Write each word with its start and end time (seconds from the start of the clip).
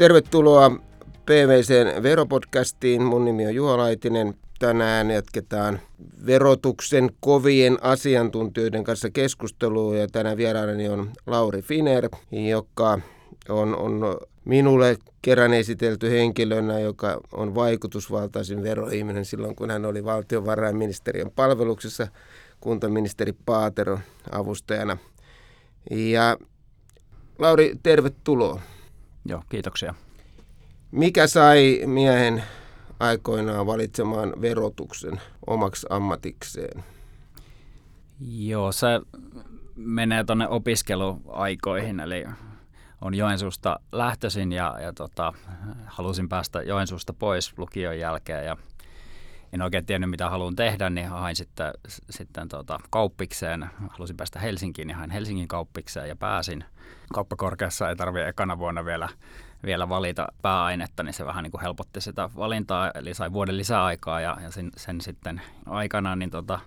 Tervetuloa 0.00 0.70
PVCn 1.26 2.02
veropodcastiin. 2.02 3.02
Mun 3.02 3.24
nimi 3.24 3.46
on 3.46 3.54
Juha 3.54 3.76
Laitinen. 3.76 4.34
Tänään 4.58 5.10
jatketaan 5.10 5.80
verotuksen 6.26 7.10
kovien 7.20 7.78
asiantuntijoiden 7.80 8.84
kanssa 8.84 9.10
keskustelua 9.10 9.96
ja 9.96 10.06
tänään 10.08 10.36
vieraanani 10.36 10.88
on 10.88 11.10
Lauri 11.26 11.62
Finer, 11.62 12.08
joka 12.50 12.98
on, 13.48 13.76
on 13.76 14.18
minulle 14.44 14.96
kerran 15.22 15.54
esitelty 15.54 16.10
henkilönä, 16.10 16.78
joka 16.78 17.20
on 17.32 17.54
vaikutusvaltaisin 17.54 18.62
veroihminen 18.62 19.24
silloin, 19.24 19.56
kun 19.56 19.70
hän 19.70 19.84
oli 19.84 20.04
valtiovarainministeriön 20.04 21.30
palveluksessa 21.30 22.08
kuntaministeri 22.60 23.32
Paatero 23.46 23.98
avustajana. 24.32 24.96
Ja 25.90 26.36
Lauri, 27.38 27.74
tervetuloa. 27.82 28.60
Joo, 29.24 29.42
kiitoksia. 29.48 29.94
Mikä 30.90 31.26
sai 31.26 31.82
miehen 31.86 32.44
aikoinaan 33.00 33.66
valitsemaan 33.66 34.32
verotuksen 34.40 35.20
omaksi 35.46 35.86
ammatikseen? 35.90 36.84
Joo, 38.20 38.72
se 38.72 38.86
menee 39.76 40.24
tuonne 40.24 40.48
opiskeluaikoihin, 40.48 42.00
eli 42.00 42.24
on 43.00 43.14
Joensuusta 43.14 43.80
lähtöisin 43.92 44.52
ja, 44.52 44.76
ja 44.82 44.92
tota, 44.92 45.32
halusin 45.86 46.28
päästä 46.28 46.62
Joensuusta 46.62 47.12
pois 47.12 47.58
lukion 47.58 47.98
jälkeen 47.98 48.46
ja 48.46 48.56
en 49.52 49.62
oikein 49.62 49.86
tiennyt 49.86 50.10
mitä 50.10 50.30
haluan 50.30 50.56
tehdä, 50.56 50.90
niin 50.90 51.08
hain 51.08 51.36
sitten, 51.36 51.72
sitten 52.10 52.48
tota, 52.48 52.80
kauppikseen. 52.90 53.70
Halusin 53.90 54.16
päästä 54.16 54.38
Helsinkiin, 54.38 54.88
niin 54.88 54.96
hain 54.96 55.10
Helsingin 55.10 55.48
kauppikseen 55.48 56.08
ja 56.08 56.16
pääsin. 56.16 56.64
Kauppakorkeassa 57.14 57.88
ei 57.88 57.96
tarvitse 57.96 58.28
ekana 58.28 58.58
vuonna 58.58 58.84
vielä, 58.84 59.08
vielä 59.64 59.88
valita 59.88 60.28
pääainetta, 60.42 61.02
niin 61.02 61.14
se 61.14 61.26
vähän 61.26 61.42
niin 61.42 61.50
kuin 61.50 61.60
helpotti 61.60 62.00
sitä 62.00 62.30
valintaa, 62.36 62.90
eli 62.94 63.14
sai 63.14 63.32
vuoden 63.32 63.56
lisäaikaa 63.56 64.20
ja, 64.20 64.36
ja 64.42 64.50
sen, 64.50 64.70
sen 64.76 65.00
sitten 65.00 65.40
aikana 65.66 66.16
niin 66.16 66.30
tota, 66.30 66.60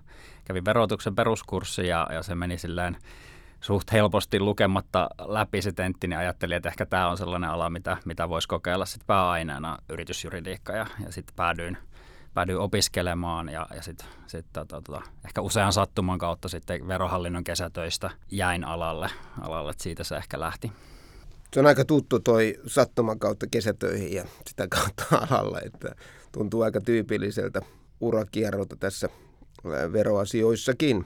kävin 0.45 0.65
verotuksen 0.65 1.15
peruskurssi 1.15 1.88
ja, 1.88 2.08
ja 2.11 2.23
se 2.23 2.36
meni 2.36 2.58
silleen 2.58 2.97
suht 3.61 3.91
helposti 3.91 4.39
lukematta 4.39 5.09
läpi 5.19 5.61
se 5.61 5.71
tentti, 5.71 6.08
niin 6.08 6.19
ajattelin, 6.19 6.58
että 6.58 6.69
ehkä 6.69 6.86
tämä 6.86 7.09
on 7.09 7.17
sellainen 7.17 7.49
ala, 7.49 7.69
mitä, 7.69 7.97
mitä 8.05 8.30
voisi 8.30 8.47
kokeilla 8.47 8.86
sitten 8.86 9.08
pääaineena 9.08 9.77
yritysjuridiikka 9.89 10.73
ja, 10.73 10.88
ja 11.05 11.11
sitten 11.11 11.36
päädyin, 11.36 11.77
päädyin 12.34 12.58
opiskelemaan 12.58 13.50
ja, 13.50 13.67
ja 13.76 13.81
sitten 13.81 14.08
sit, 14.28 14.45
tota, 14.53 14.81
tota, 14.81 15.02
ehkä 15.26 15.42
usean 15.42 15.73
sattuman 15.73 16.20
kautta 16.20 16.50
sitten 16.50 16.88
verohallinnon 16.88 17.44
kesätöistä 17.44 18.09
jäin 18.31 18.64
alalle, 18.64 19.09
alalle 19.42 19.72
että 19.72 19.84
siitä 19.84 20.03
se 20.03 20.16
ehkä 20.16 20.39
lähti. 20.39 20.72
Se 21.54 21.59
on 21.59 21.66
aika 21.66 21.86
tuttu 21.86 22.20
toi 22.20 22.59
sattuman 22.67 23.20
kautta 23.20 23.48
kesätöihin 23.52 24.14
ja 24.14 24.26
sitä 24.48 24.67
kautta 24.67 25.06
alalle, 25.30 25.59
että 25.59 25.95
tuntuu 26.31 26.61
aika 26.61 26.81
tyypilliseltä 26.81 27.61
urakierrolta 28.00 28.76
tässä 28.76 29.09
veroasioissakin. 29.94 31.06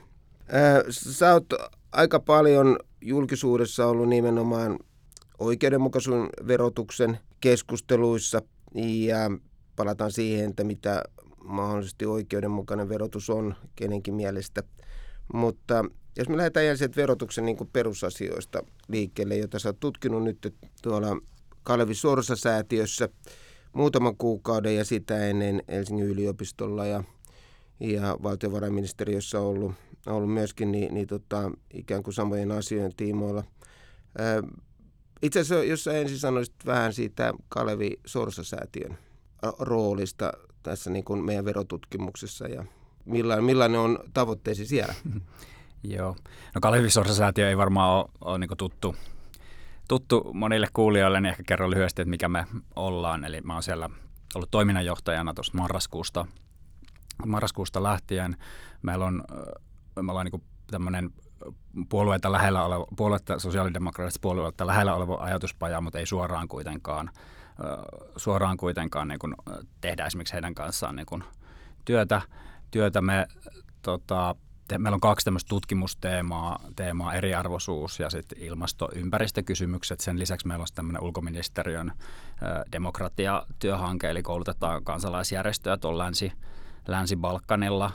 Sä 0.90 1.34
oot 1.34 1.46
aika 1.92 2.20
paljon 2.20 2.80
julkisuudessa 3.02 3.88
ollut 3.88 4.10
nimenomaan 4.10 4.80
oikeudenmukaisuuden 5.40 6.30
verotuksen 6.48 7.20
keskusteluissa 7.42 8.42
ja 8.76 9.18
palataan 9.76 10.12
siihen, 10.12 10.50
että 10.50 10.64
mitä 10.64 11.04
mahdollisesti 11.48 12.06
oikeudenmukainen 12.06 12.90
verotus 12.90 13.30
on 13.30 13.56
kenenkin 13.76 14.14
mielestä. 14.14 14.64
Mutta 15.34 15.86
jos 16.18 16.30
me 16.30 16.38
lähdetään 16.38 16.66
ensin 16.66 16.92
verotuksen 16.96 17.46
niin 17.46 17.58
kuin 17.58 17.70
perusasioista 17.74 18.64
liikkeelle, 18.88 19.38
jota 19.38 19.60
sä 19.60 19.70
oot 19.70 19.80
tutkinut 19.80 20.24
nyt 20.24 20.56
tuolla 20.82 21.22
Kalevi 21.64 21.96
Sorsa-säätiössä 21.96 23.10
muutaman 23.74 24.18
kuukauden 24.18 24.76
ja 24.76 24.86
sitä 24.86 25.28
ennen 25.28 25.64
Helsingin 25.68 26.06
yliopistolla 26.06 26.86
ja, 26.86 27.04
ja 27.80 28.18
valtiovarainministeriössä 28.24 29.40
ollut 29.40 29.74
ollut 30.08 30.34
myöskin 30.34 30.72
niin, 30.72 30.94
niin 30.94 31.08
tota, 31.08 31.52
ikään 31.74 32.04
kuin 32.04 32.14
samojen 32.14 32.52
asioiden 32.52 32.96
tiimoilla. 32.98 33.44
Itse 35.22 35.40
asiassa, 35.40 35.66
jos 35.66 35.84
sä 35.84 35.94
ensin 35.94 36.20
sanoisit 36.20 36.56
vähän 36.66 36.94
siitä 36.94 37.34
Kalevi 37.50 38.00
Sorsa-säätiön 38.06 38.98
roolista 39.60 40.34
tässä 40.68 40.90
niin 40.90 41.06
kuin 41.06 41.26
meidän 41.26 41.46
verotutkimuksessa 41.46 42.48
ja 42.48 42.66
millainen, 43.06 43.46
millainen 43.46 43.80
on 43.80 44.00
tavoitteesi 44.14 44.66
siellä? 44.66 44.94
Joo. 45.84 46.16
No 46.56 46.62
Kalevi 46.62 46.90
Sorsa-säätiö 46.90 47.50
ei 47.50 47.58
varmaan 47.58 47.92
ole, 47.92 48.06
ole 48.22 48.38
niin 48.38 48.50
tuttu, 48.58 48.96
tuttu 49.88 50.32
monille 50.34 50.68
kuulijoille, 50.74 51.22
niin 51.22 51.30
ehkä 51.30 51.44
kerron 51.48 51.70
lyhyesti, 51.70 52.02
että 52.02 52.10
mikä 52.10 52.30
me 52.30 52.46
ollaan. 52.76 53.24
Eli 53.24 53.42
mä 53.42 53.54
oon 53.54 53.64
siellä 53.64 53.90
ollut 54.36 54.52
toiminnanjohtajana 54.52 55.34
tuosta 55.34 55.58
marraskuusta, 55.58 56.26
marraskuusta 57.26 57.84
lähtien. 57.84 58.38
Meillä 58.82 59.06
on 59.06 59.24
me 60.02 60.12
ollaan 60.12 60.28
niin 60.32 60.44
tämmöinen 60.72 61.10
puolueita 61.90 62.32
lähellä 62.32 62.66
oleva, 62.66 62.86
puolueita, 62.98 63.40
sosiaalidemokraattista 63.40 64.22
puolueita 64.22 64.68
lähellä 64.68 64.96
oleva 64.96 65.18
ajatuspaja, 65.20 65.82
mutta 65.82 66.00
ei 66.00 66.06
suoraan 66.06 66.48
kuitenkaan, 66.48 67.10
suoraan 68.18 68.58
kuitenkaan 68.58 69.08
niin 69.08 69.20
kuin 69.20 69.36
tehdä 69.82 70.06
esimerkiksi 70.06 70.34
heidän 70.34 70.56
kanssaan 70.56 70.96
niin 70.96 71.06
kuin 71.06 71.24
työtä. 71.86 72.22
työtä. 72.72 73.02
Me, 73.02 73.28
tota, 73.82 74.36
te, 74.68 74.78
meillä 74.78 74.96
on 74.96 75.02
kaksi 75.02 75.26
tämmöistä 75.26 75.50
tutkimusteemaa, 75.50 76.60
teemaa, 76.76 77.14
eriarvoisuus 77.14 78.00
ja 78.00 78.10
sitten 78.10 78.40
ilmasto-ympäristökysymykset. 78.42 80.00
Sen 80.00 80.20
lisäksi 80.20 80.48
meillä 80.48 80.62
on 80.62 80.68
tämmöinen 80.76 81.04
ulkoministeriön 81.04 81.92
demokratiatyöhanke, 82.72 84.10
eli 84.10 84.24
koulutetaan 84.24 84.84
kansalaisjärjestöjä 84.84 85.78
tuolla 85.78 86.04
Länsi, 86.04 86.32
Länsi-Balkanilla 86.88 87.92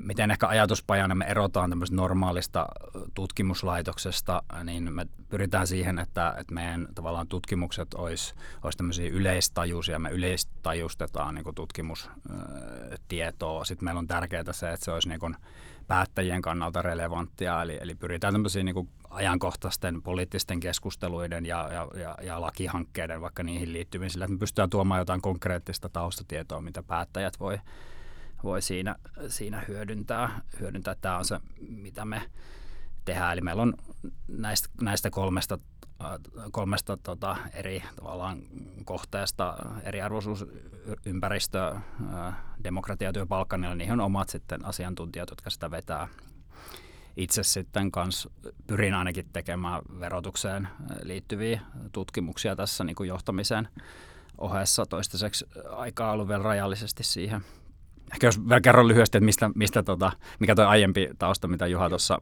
miten 0.00 0.30
ehkä 0.30 0.48
ajatuspajana 0.48 1.14
me 1.14 1.24
erotaan 1.24 1.70
tämmöisestä 1.70 1.96
normaalista 1.96 2.66
tutkimuslaitoksesta, 3.14 4.42
niin 4.64 4.92
me 4.92 5.06
pyritään 5.28 5.66
siihen, 5.66 5.98
että, 5.98 6.34
että 6.38 6.54
meidän 6.54 6.88
tavallaan 6.94 7.28
tutkimukset 7.28 7.94
olisi, 7.94 8.34
olisi 8.62 8.78
tämmöisiä 8.78 9.10
yleistajuisia, 9.10 9.98
me 9.98 10.10
yleistajustetaan 10.10 11.34
niin 11.34 11.54
tutkimustietoa. 11.54 13.64
Sitten 13.64 13.84
meillä 13.84 13.98
on 13.98 14.06
tärkeää 14.06 14.52
se, 14.52 14.72
että 14.72 14.84
se 14.84 14.90
olisi 14.90 15.08
niin 15.08 15.36
päättäjien 15.86 16.42
kannalta 16.42 16.82
relevanttia, 16.82 17.62
eli, 17.62 17.78
eli 17.80 17.94
pyritään 17.94 18.34
tämmöisiin 18.34 18.66
niin 18.66 18.88
ajankohtaisten 19.10 20.02
poliittisten 20.02 20.60
keskusteluiden 20.60 21.46
ja, 21.46 21.68
ja, 21.72 21.88
ja, 22.00 22.14
ja 22.22 22.40
lakihankkeiden 22.40 23.20
vaikka 23.20 23.42
niihin 23.42 23.72
liittyviin, 23.72 24.10
sillä 24.10 24.24
että 24.24 24.32
me 24.32 24.38
pystytään 24.38 24.70
tuomaan 24.70 24.98
jotain 24.98 25.22
konkreettista 25.22 25.88
taustatietoa, 25.88 26.60
mitä 26.60 26.82
päättäjät 26.82 27.40
voi 27.40 27.58
voi 28.44 28.62
siinä, 28.62 28.96
siinä 29.28 29.64
hyödyntää. 29.68 30.40
hyödyntää. 30.60 30.94
Tämä 31.00 31.18
on 31.18 31.24
se, 31.24 31.40
mitä 31.68 32.04
me 32.04 32.22
tehdään. 33.04 33.32
Eli 33.32 33.40
meillä 33.40 33.62
on 33.62 33.74
näistä, 34.28 34.68
näistä 34.80 35.10
kolmesta, 35.10 35.58
äh, 36.04 36.10
kolmesta 36.50 36.96
tota, 36.96 37.36
eri 37.52 37.82
tavallaan 37.96 38.42
kohteesta, 38.84 39.56
eriarvoisuus, 39.82 40.46
ympäristö, 41.06 41.76
äh, 42.14 42.34
demokratiatyö 42.64 43.26
Balkanilla, 43.26 43.74
niihin 43.74 43.92
on 43.92 44.00
omat 44.00 44.28
sitten 44.28 44.64
asiantuntijat, 44.64 45.30
jotka 45.30 45.50
sitä 45.50 45.70
vetää. 45.70 46.08
Itse 47.16 47.42
sitten 47.42 47.90
kans 47.90 48.28
pyrin 48.66 48.94
ainakin 48.94 49.28
tekemään 49.32 49.82
verotukseen 50.00 50.68
liittyviä 51.02 51.60
tutkimuksia 51.92 52.56
tässä 52.56 52.84
niin 52.84 52.96
kuin 52.96 53.08
johtamisen 53.08 53.68
ohessa. 54.38 54.86
Toistaiseksi 54.86 55.46
aikaa 55.70 56.12
ollut 56.12 56.28
vielä 56.28 56.42
rajallisesti 56.42 57.04
siihen– 57.04 57.44
Ehkä 58.12 58.26
jos 58.26 58.48
vielä 58.48 58.60
kerron 58.60 58.88
lyhyesti, 58.88 59.18
että 59.18 59.24
mistä, 59.24 59.50
mistä 59.54 59.82
tota, 59.82 60.12
mikä 60.38 60.54
tuo 60.54 60.64
aiempi 60.64 61.08
tausta, 61.18 61.48
mitä 61.48 61.66
Juha 61.66 61.88
tuossa, 61.88 62.18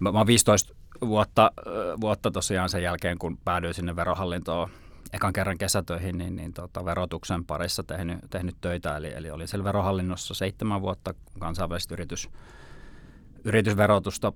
mä, 0.00 0.12
mä 0.12 0.18
oon 0.18 0.26
15 0.26 0.74
vuotta, 1.00 1.52
vuotta 2.00 2.30
tosiaan 2.30 2.68
sen 2.68 2.82
jälkeen, 2.82 3.18
kun 3.18 3.38
päädyin 3.44 3.74
sinne 3.74 3.96
verohallintoon 3.96 4.70
ekan 5.12 5.32
kerran 5.32 5.58
kesätöihin, 5.58 6.18
niin, 6.18 6.36
niin 6.36 6.52
tota, 6.52 6.84
verotuksen 6.84 7.44
parissa 7.44 7.82
tehnyt, 7.82 8.18
tehnyt 8.30 8.56
töitä. 8.60 8.96
Eli, 8.96 9.12
eli 9.12 9.30
olin 9.30 9.48
siellä 9.48 9.64
verohallinnossa 9.64 10.34
seitsemän 10.34 10.80
vuotta 10.80 11.14
kansainvälistä 11.38 11.94
yritys, 11.94 12.28
yritysverotusta 13.44 14.32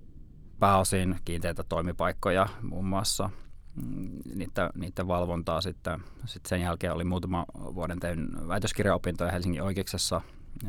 pääosin 0.58 1.18
kiinteitä 1.24 1.64
toimipaikkoja 1.68 2.46
muun 2.62 2.84
muassa 2.84 3.30
mm, 3.74 4.18
niiden, 4.34 4.70
niiden 4.74 5.08
valvontaa 5.08 5.60
sitten. 5.60 6.00
sitten 6.24 6.48
sen 6.48 6.60
jälkeen 6.60 6.92
oli 6.92 7.04
muutama 7.04 7.44
vuoden 7.54 8.00
tein 8.00 8.48
väitöskirjaopintoja 8.48 9.32
Helsingin 9.32 9.62
oikeuksessa 9.62 10.20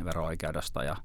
vero-oikeudesta 0.04 0.84
ja 0.84 0.96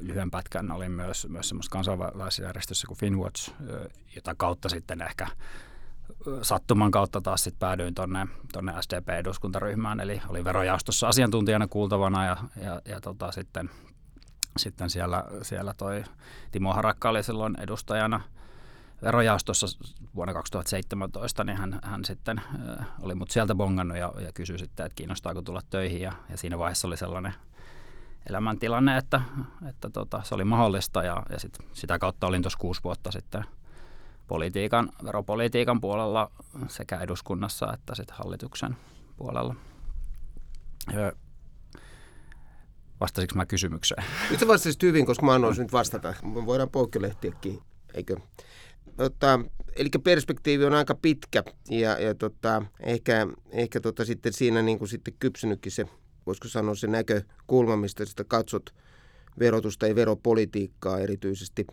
lyhyen 0.00 0.30
pätkän 0.30 0.70
olin 0.70 0.92
myös, 0.92 1.26
myös 1.30 1.48
semmoisessa 1.48 1.72
kansainvälisessä 1.72 2.42
järjestössä 2.42 2.86
kuin 2.86 2.98
Finwatch, 2.98 3.52
jota 4.16 4.34
kautta 4.34 4.68
sitten 4.68 5.02
ehkä 5.02 5.26
sattuman 6.42 6.90
kautta 6.90 7.20
taas 7.20 7.44
sitten 7.44 7.58
päädyin 7.58 7.94
tuonne 7.94 8.26
tonne 8.52 8.72
SDP-eduskuntaryhmään, 8.80 10.00
eli 10.00 10.22
oli 10.28 10.44
verojaostossa 10.44 11.08
asiantuntijana 11.08 11.66
kuultavana 11.66 12.26
ja, 12.26 12.36
ja, 12.64 12.82
ja 12.84 13.00
tota, 13.00 13.32
sitten, 13.32 13.70
sitten 14.56 14.90
siellä, 14.90 15.24
siellä 15.42 15.74
toi 15.74 16.04
Timo 16.50 16.72
Harakka 16.72 17.08
oli 17.08 17.22
silloin 17.22 17.60
edustajana 17.60 18.20
verojaostossa 19.04 19.66
vuonna 20.14 20.34
2017, 20.34 21.44
niin 21.44 21.58
hän, 21.58 21.78
hän 21.82 22.04
sitten 22.04 22.38
äh, 22.38 22.86
oli 23.00 23.14
mut 23.14 23.30
sieltä 23.30 23.54
bongannut 23.54 23.98
ja, 23.98 24.12
ja 24.20 24.32
kysyi 24.32 24.58
sitten, 24.58 24.86
että 24.86 24.96
kiinnostaako 24.96 25.42
tulla 25.42 25.60
töihin. 25.70 26.00
Ja, 26.00 26.12
ja 26.30 26.36
siinä 26.36 26.58
vaiheessa 26.58 26.88
oli 26.88 26.96
sellainen 26.96 27.34
elämäntilanne, 28.28 28.96
että, 28.96 29.20
että 29.68 29.90
tota, 29.90 30.22
se 30.22 30.34
oli 30.34 30.44
mahdollista 30.44 31.02
ja, 31.02 31.22
ja 31.30 31.38
sit, 31.38 31.58
sitä 31.72 31.98
kautta 31.98 32.26
olin 32.26 32.42
tuossa 32.42 32.58
kuusi 32.58 32.80
vuotta 32.84 33.12
sitten 33.12 33.44
politiikan, 34.26 34.90
veropolitiikan 35.04 35.80
puolella 35.80 36.30
sekä 36.68 36.98
eduskunnassa 36.98 37.72
että 37.72 37.94
sitten 37.94 38.16
hallituksen 38.16 38.76
puolella. 39.16 39.54
Vastasinko 43.00 43.34
mä 43.34 43.46
kysymykseen? 43.46 44.04
Nyt 44.30 44.40
sä 44.40 44.48
vastasit 44.48 44.82
hyvin, 44.82 45.06
koska 45.06 45.26
mä 45.26 45.34
annoin 45.34 45.56
nyt 45.58 45.72
vastata. 45.72 46.14
Me 46.22 46.46
voidaan 46.46 46.70
poikkilehtiäkin, 46.70 47.62
eikö? 47.94 48.16
Tota, 48.96 49.40
eli 49.76 49.88
perspektiivi 50.04 50.64
on 50.64 50.74
aika 50.74 50.94
pitkä 50.94 51.42
ja, 51.70 51.98
ja 51.98 52.14
tota, 52.14 52.62
ehkä, 52.80 53.26
ehkä 53.50 53.80
tota 53.80 54.04
sitten 54.04 54.32
siinä 54.32 54.62
niin 54.62 54.78
kuin 54.78 54.88
sitten 54.88 55.14
kypsynytkin 55.18 55.72
se, 55.72 55.86
voisiko 56.26 56.48
sanoa 56.48 56.74
se 56.74 56.86
näkökulma, 56.86 57.76
mistä 57.76 58.04
sitä 58.04 58.24
katsot 58.24 58.70
verotusta 59.38 59.86
ja 59.86 59.94
veropolitiikkaa 59.94 60.98
erityisesti. 60.98 61.66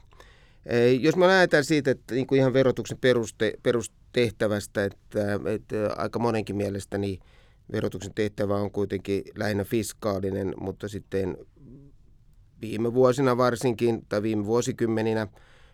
Jos 0.99 1.15
me 1.15 1.27
lähdetään 1.27 1.63
siitä, 1.65 1.91
että 1.91 2.15
niin 2.15 2.27
kuin 2.27 2.39
ihan 2.39 2.53
verotuksen 2.53 2.97
peruste, 2.97 3.53
perustehtävästä, 3.63 4.85
että, 4.85 5.39
että 5.45 5.93
aika 5.97 6.19
monenkin 6.19 6.55
mielestä 6.55 6.97
niin 6.97 7.19
verotuksen 7.71 8.13
tehtävä 8.15 8.55
on 8.55 8.71
kuitenkin 8.71 9.23
lähinnä 9.35 9.63
fiskaalinen, 9.63 10.53
mutta 10.57 10.87
sitten 10.87 11.37
viime 12.61 12.93
vuosina 12.93 13.37
varsinkin 13.37 14.05
tai 14.09 14.21
viime 14.21 14.45
vuosikymmeninä 14.45 15.27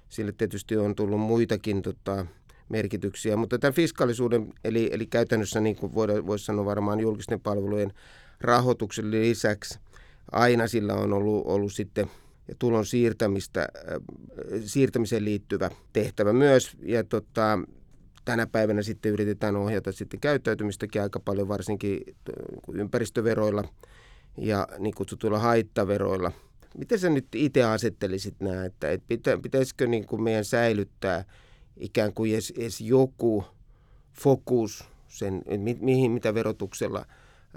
sille 0.09 0.31
tietysti 0.31 0.77
on 0.77 0.95
tullut 0.95 1.19
muitakin 1.19 1.81
tota, 1.81 2.25
merkityksiä, 2.69 3.35
mutta 3.35 3.59
tämän 3.59 3.73
fiskaalisuuden, 3.73 4.53
eli, 4.63 4.89
eli 4.91 5.05
käytännössä 5.05 5.59
niin 5.59 5.75
kuin 5.75 5.93
voisi 6.27 6.45
sanoa 6.45 6.65
varmaan 6.65 6.99
julkisten 6.99 7.39
palvelujen 7.39 7.93
rahoituksen 8.41 9.11
lisäksi, 9.11 9.79
aina 10.31 10.67
sillä 10.67 10.93
on 10.93 11.13
ollut, 11.13 11.43
ollut 11.45 11.73
sitten 11.73 12.09
ja 12.47 12.55
tulon 12.59 12.85
siirtämistä, 12.85 13.61
äh, 13.61 13.97
siirtämiseen 14.65 15.25
liittyvä 15.25 15.69
tehtävä 15.93 16.33
myös. 16.33 16.77
Ja 16.81 17.03
tota, 17.03 17.59
tänä 18.25 18.47
päivänä 18.47 18.81
sitten 18.81 19.11
yritetään 19.11 19.55
ohjata 19.55 19.91
sitten 19.91 20.19
käyttäytymistäkin 20.19 21.01
aika 21.01 21.19
paljon, 21.19 21.47
varsinkin 21.47 21.99
ympäristöveroilla 22.73 23.63
ja 24.37 24.67
niin 24.79 24.93
kutsutuilla 24.95 25.39
haittaveroilla. 25.39 26.31
Miten 26.77 26.99
sä 26.99 27.09
nyt 27.09 27.27
itse 27.35 27.63
asettelisit 27.63 28.35
nämä, 28.39 28.65
että, 28.65 28.91
että 28.91 29.05
pitä, 29.07 29.37
pitäisikö 29.37 29.87
niin 29.87 30.07
kuin 30.07 30.21
meidän 30.21 30.45
säilyttää 30.45 31.25
ikään 31.77 32.13
kuin 32.13 32.33
edes, 32.33 32.53
edes 32.57 32.81
joku 32.81 33.45
fokus 34.13 34.85
sen, 35.07 35.41
mi, 35.57 35.77
mihin, 35.81 36.11
mitä 36.11 36.33
verotuksella 36.33 37.05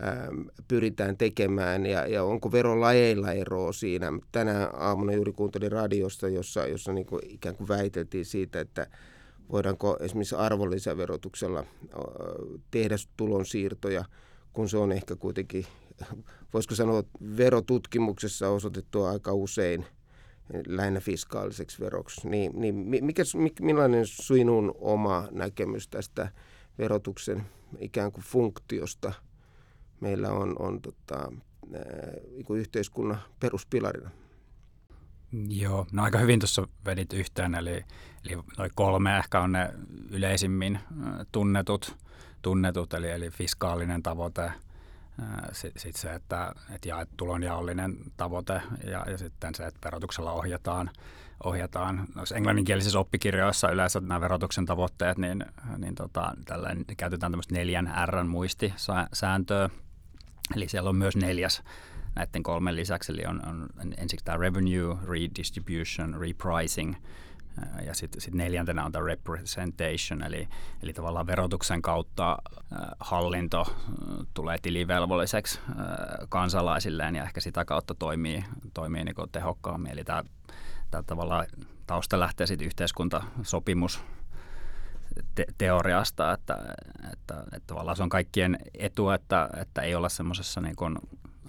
ähm, 0.08 0.40
pyritään 0.68 1.16
tekemään 1.16 1.86
ja, 1.86 2.06
ja 2.06 2.24
onko 2.24 2.52
verolajeilla 2.52 3.32
eroa 3.32 3.72
siinä. 3.72 4.12
Tänä 4.32 4.66
aamuna 4.66 5.12
juuri 5.12 5.32
kuuntelin 5.32 5.72
radiosta, 5.72 6.28
jossa, 6.28 6.66
jossa 6.66 6.92
niin 6.92 7.06
kuin 7.06 7.22
ikään 7.26 7.56
kuin 7.56 7.68
väiteltiin 7.68 8.24
siitä, 8.24 8.60
että 8.60 8.86
voidaanko 9.52 9.96
esimerkiksi 10.00 10.34
arvonlisäverotuksella 10.34 11.64
tehdä 12.70 12.96
tulonsiirtoja, 13.16 14.04
kun 14.52 14.68
se 14.68 14.76
on 14.76 14.92
ehkä 14.92 15.16
kuitenkin, 15.16 15.66
voisiko 16.54 16.74
sanoa, 16.74 17.02
verotutkimuksessa 17.36 18.48
osoitettu 18.48 19.04
aika 19.04 19.32
usein 19.32 19.86
lähinnä 20.66 21.00
fiskaaliseksi 21.00 21.80
veroksi. 21.80 22.28
Niin, 22.28 22.52
niin 22.60 22.74
mikä, 23.04 23.22
millainen 23.60 24.06
sinun 24.06 24.74
oma 24.78 25.28
näkemys 25.30 25.88
tästä 25.88 26.32
verotuksen 26.78 27.46
ikään 27.78 28.12
kuin 28.12 28.24
funktiosta 28.24 29.12
meillä 30.00 30.32
on, 30.32 30.56
on 30.58 30.80
tota, 30.80 31.32
yhteiskunnan 32.50 33.18
peruspilarina? 33.40 34.10
Joo, 35.48 35.86
no 35.92 36.02
aika 36.02 36.18
hyvin 36.18 36.40
tuossa 36.40 36.68
vedit 36.86 37.12
yhteen, 37.12 37.54
eli, 37.54 37.84
eli 38.24 38.42
noin 38.58 38.70
kolme 38.74 39.18
ehkä 39.18 39.40
on 39.40 39.52
ne 39.52 39.74
yleisimmin 40.10 40.78
tunnetut, 41.32 41.96
tunnetut 42.42 42.94
eli, 42.94 43.10
eli 43.10 43.30
fiskaalinen 43.30 44.02
tavoite, 44.02 44.52
sitten 45.52 45.82
sit 45.82 45.96
se, 45.96 46.14
että, 46.14 46.52
että 46.74 46.88
jaet 46.88 47.08
tulonjaollinen 47.16 47.96
tavoite 48.16 48.62
ja, 48.84 49.04
ja 49.10 49.18
sitten 49.18 49.54
se, 49.54 49.64
että 49.64 49.80
verotuksella 49.84 50.32
ohjataan, 50.32 50.90
ohjataan. 51.44 52.06
Noissa 52.14 52.36
englanninkielisissa 52.36 52.98
oppikirjoissa 52.98 53.70
yleensä 53.70 54.00
nämä 54.00 54.20
verotuksen 54.20 54.66
tavoitteet, 54.66 55.18
niin, 55.18 55.44
niin 55.78 55.94
tota, 55.94 56.34
käytetään 56.96 57.32
tämmöistä 57.32 57.54
neljän 57.54 57.92
R 58.06 58.24
muistisääntöä. 58.24 59.70
Eli 60.56 60.68
siellä 60.68 60.90
on 60.90 60.96
myös 60.96 61.16
neljäs 61.16 61.62
näiden 62.14 62.42
kolmen 62.42 62.76
lisäksi, 62.76 63.12
eli 63.12 63.22
on, 63.26 63.40
on 63.46 63.68
ensiksi 63.96 64.24
tämä 64.24 64.38
revenue, 64.38 64.96
redistribution, 65.08 66.20
repricing, 66.20 66.94
ja 67.86 67.94
sitten 67.94 68.20
sit 68.20 68.34
neljäntenä 68.34 68.84
on 68.84 68.92
tämä 68.92 69.06
representation, 69.06 70.22
eli, 70.22 70.48
eli 70.82 70.92
tavallaan 70.92 71.26
verotuksen 71.26 71.82
kautta 71.82 72.38
hallinto 73.00 73.76
tulee 74.34 74.58
tilivelvolliseksi 74.62 75.60
kansalaisilleen 76.28 77.16
ja 77.16 77.24
ehkä 77.24 77.40
sitä 77.40 77.64
kautta 77.64 77.94
toimii, 77.94 78.44
toimii 78.74 79.04
niin 79.04 79.14
tehokkaammin. 79.32 79.92
Eli 79.92 80.04
tämä, 80.04 80.22
tämä 80.90 81.02
tavallaan 81.02 81.46
tausta 81.86 82.20
lähtee 82.20 82.46
sitten 82.46 82.66
yhteiskuntasopimus 82.66 84.04
te- 85.34 85.46
teoriasta, 85.58 86.32
että, 86.32 86.56
että, 87.12 87.44
että 87.52 87.66
tavallaan 87.66 87.96
se 87.96 88.02
on 88.02 88.08
kaikkien 88.08 88.58
etu, 88.74 89.10
että, 89.10 89.50
että 89.56 89.82
ei 89.82 89.94
olla 89.94 90.08
semmoisessa 90.08 90.60
niin 90.60 90.76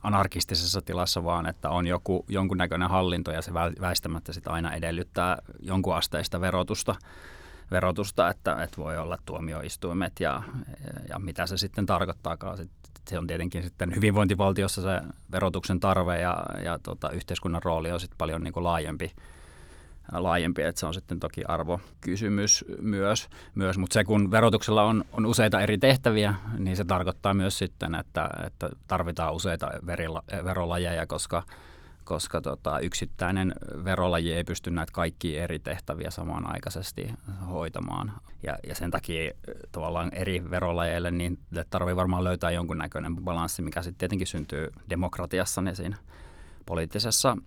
anarkistisessa 0.03 0.81
tilassa, 0.81 1.23
vaan 1.23 1.45
että 1.45 1.69
on 1.69 1.87
joku, 1.87 2.25
jonkunnäköinen 2.27 2.89
hallinto 2.89 3.31
ja 3.31 3.41
se 3.41 3.53
väistämättä 3.53 4.33
sit 4.33 4.47
aina 4.47 4.73
edellyttää 4.73 5.37
jonkun 5.59 5.95
asteista 5.95 6.41
verotusta, 6.41 6.95
verotusta 7.71 8.29
että, 8.29 8.63
että 8.63 8.77
voi 8.77 8.97
olla 8.97 9.17
tuomioistuimet 9.25 10.19
ja, 10.19 10.43
ja 11.09 11.19
mitä 11.19 11.47
se 11.47 11.57
sitten 11.57 11.85
tarkoittaakaan. 11.85 12.57
Se 13.09 13.19
on 13.19 13.27
tietenkin 13.27 13.63
sitten 13.63 13.95
hyvinvointivaltiossa 13.95 14.81
se 14.81 15.01
verotuksen 15.31 15.79
tarve 15.79 16.19
ja, 16.19 16.45
ja 16.63 16.79
tota, 16.79 17.09
yhteiskunnan 17.09 17.63
rooli 17.63 17.91
on 17.91 17.99
sitten 17.99 18.17
paljon 18.17 18.43
niin 18.43 18.53
kuin 18.53 18.63
laajempi 18.63 19.11
laajempi, 20.11 20.61
että 20.61 20.79
se 20.79 20.85
on 20.85 20.93
sitten 20.93 21.19
toki 21.19 21.43
arvokysymys 21.47 22.65
myös, 22.81 23.29
myös. 23.55 23.77
mutta 23.77 23.93
se 23.93 24.03
kun 24.03 24.31
verotuksella 24.31 24.83
on, 24.83 25.03
on 25.11 25.25
useita 25.25 25.61
eri 25.61 25.77
tehtäviä, 25.77 26.35
niin 26.57 26.77
se 26.77 26.85
tarkoittaa 26.85 27.33
myös 27.33 27.57
sitten, 27.57 27.95
että, 27.95 28.29
että 28.45 28.69
tarvitaan 28.87 29.33
useita 29.33 29.71
verila, 29.85 30.23
verolajeja, 30.43 31.07
koska 31.07 31.43
koska 32.03 32.41
tota, 32.41 32.79
yksittäinen 32.79 33.53
verolaji 33.83 34.33
ei 34.33 34.43
pysty 34.43 34.71
näitä 34.71 34.91
kaikki 34.91 35.37
eri 35.37 35.59
tehtäviä 35.59 36.11
samanaikaisesti 36.11 37.13
hoitamaan. 37.49 38.13
Ja, 38.43 38.57
ja 38.67 38.75
sen 38.75 38.91
takia 38.91 39.31
tavallaan 39.71 40.13
eri 40.13 40.49
verolajeille 40.49 41.11
niin 41.11 41.39
tarvii 41.69 41.95
varmaan 41.95 42.23
löytää 42.23 42.51
jonkunnäköinen 42.51 43.15
balanssi, 43.15 43.61
mikä 43.61 43.81
sitten 43.81 43.97
tietenkin 43.97 44.27
syntyy 44.27 44.71
demokratiassa 44.89 45.61
niin 45.61 45.75
siinä 45.75 45.97
poliittisessa 46.65 47.37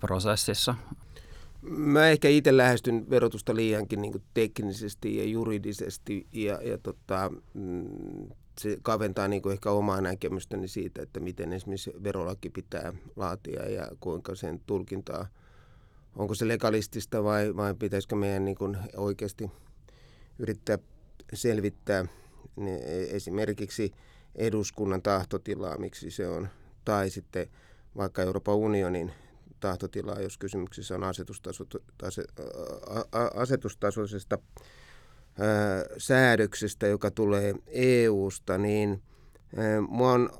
prosessissa. 0.00 0.74
Mä 1.68 2.08
ehkä 2.08 2.28
itse 2.28 2.56
lähestyn 2.56 3.10
verotusta 3.10 3.56
liiankin 3.56 4.02
niin 4.02 4.22
teknisesti 4.34 5.16
ja 5.16 5.24
juridisesti 5.24 6.26
ja, 6.32 6.62
ja 6.62 6.78
tota, 6.78 7.30
mm, 7.54 8.28
se 8.60 8.78
kaventaa 8.82 9.28
niin 9.28 9.52
ehkä 9.52 9.70
omaa 9.70 10.00
näkemystäni 10.00 10.68
siitä, 10.68 11.02
että 11.02 11.20
miten 11.20 11.52
esimerkiksi 11.52 11.92
verolaki 12.02 12.50
pitää 12.50 12.92
laatia 13.16 13.68
ja 13.68 13.88
kuinka 14.00 14.34
sen 14.34 14.60
tulkintaa, 14.66 15.26
onko 16.16 16.34
se 16.34 16.48
legalistista 16.48 17.24
vai, 17.24 17.56
vai 17.56 17.74
pitäisikö 17.74 18.16
meidän 18.16 18.44
niin 18.44 18.56
oikeasti 18.96 19.50
yrittää 20.38 20.78
selvittää 21.34 22.06
esimerkiksi 23.08 23.92
eduskunnan 24.34 25.02
tahtotilaa, 25.02 25.78
miksi 25.78 26.10
se 26.10 26.28
on, 26.28 26.48
tai 26.84 27.10
sitten 27.10 27.46
vaikka 27.96 28.22
Euroopan 28.22 28.54
unionin 28.54 29.12
tahtotilaa, 29.60 30.20
jos 30.20 30.38
kysymyksessä 30.38 30.94
on 30.94 31.04
asetustasoisesta 33.34 34.38
säädöksestä, 35.98 36.86
joka 36.86 37.10
tulee 37.10 37.54
EU-sta, 37.66 38.58
niin 38.58 39.02
mua 39.88 40.12
on 40.12 40.30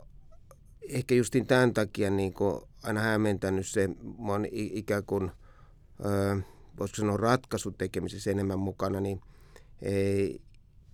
ehkä 0.88 1.14
justin 1.14 1.46
tämän 1.46 1.74
takia 1.74 2.10
niin 2.10 2.34
aina 2.82 3.00
hämmentänyt 3.00 3.66
se, 3.66 3.88
mä 4.18 4.32
oon 4.32 4.46
ikään 4.52 5.04
kuin, 5.04 5.30
voisiko 6.78 6.96
sanoa 6.96 7.16
ratkaisun 7.16 7.74
tekemisessä 7.74 8.30
enemmän 8.30 8.58
mukana, 8.58 9.00
niin 9.00 9.20
ei, 9.82 10.40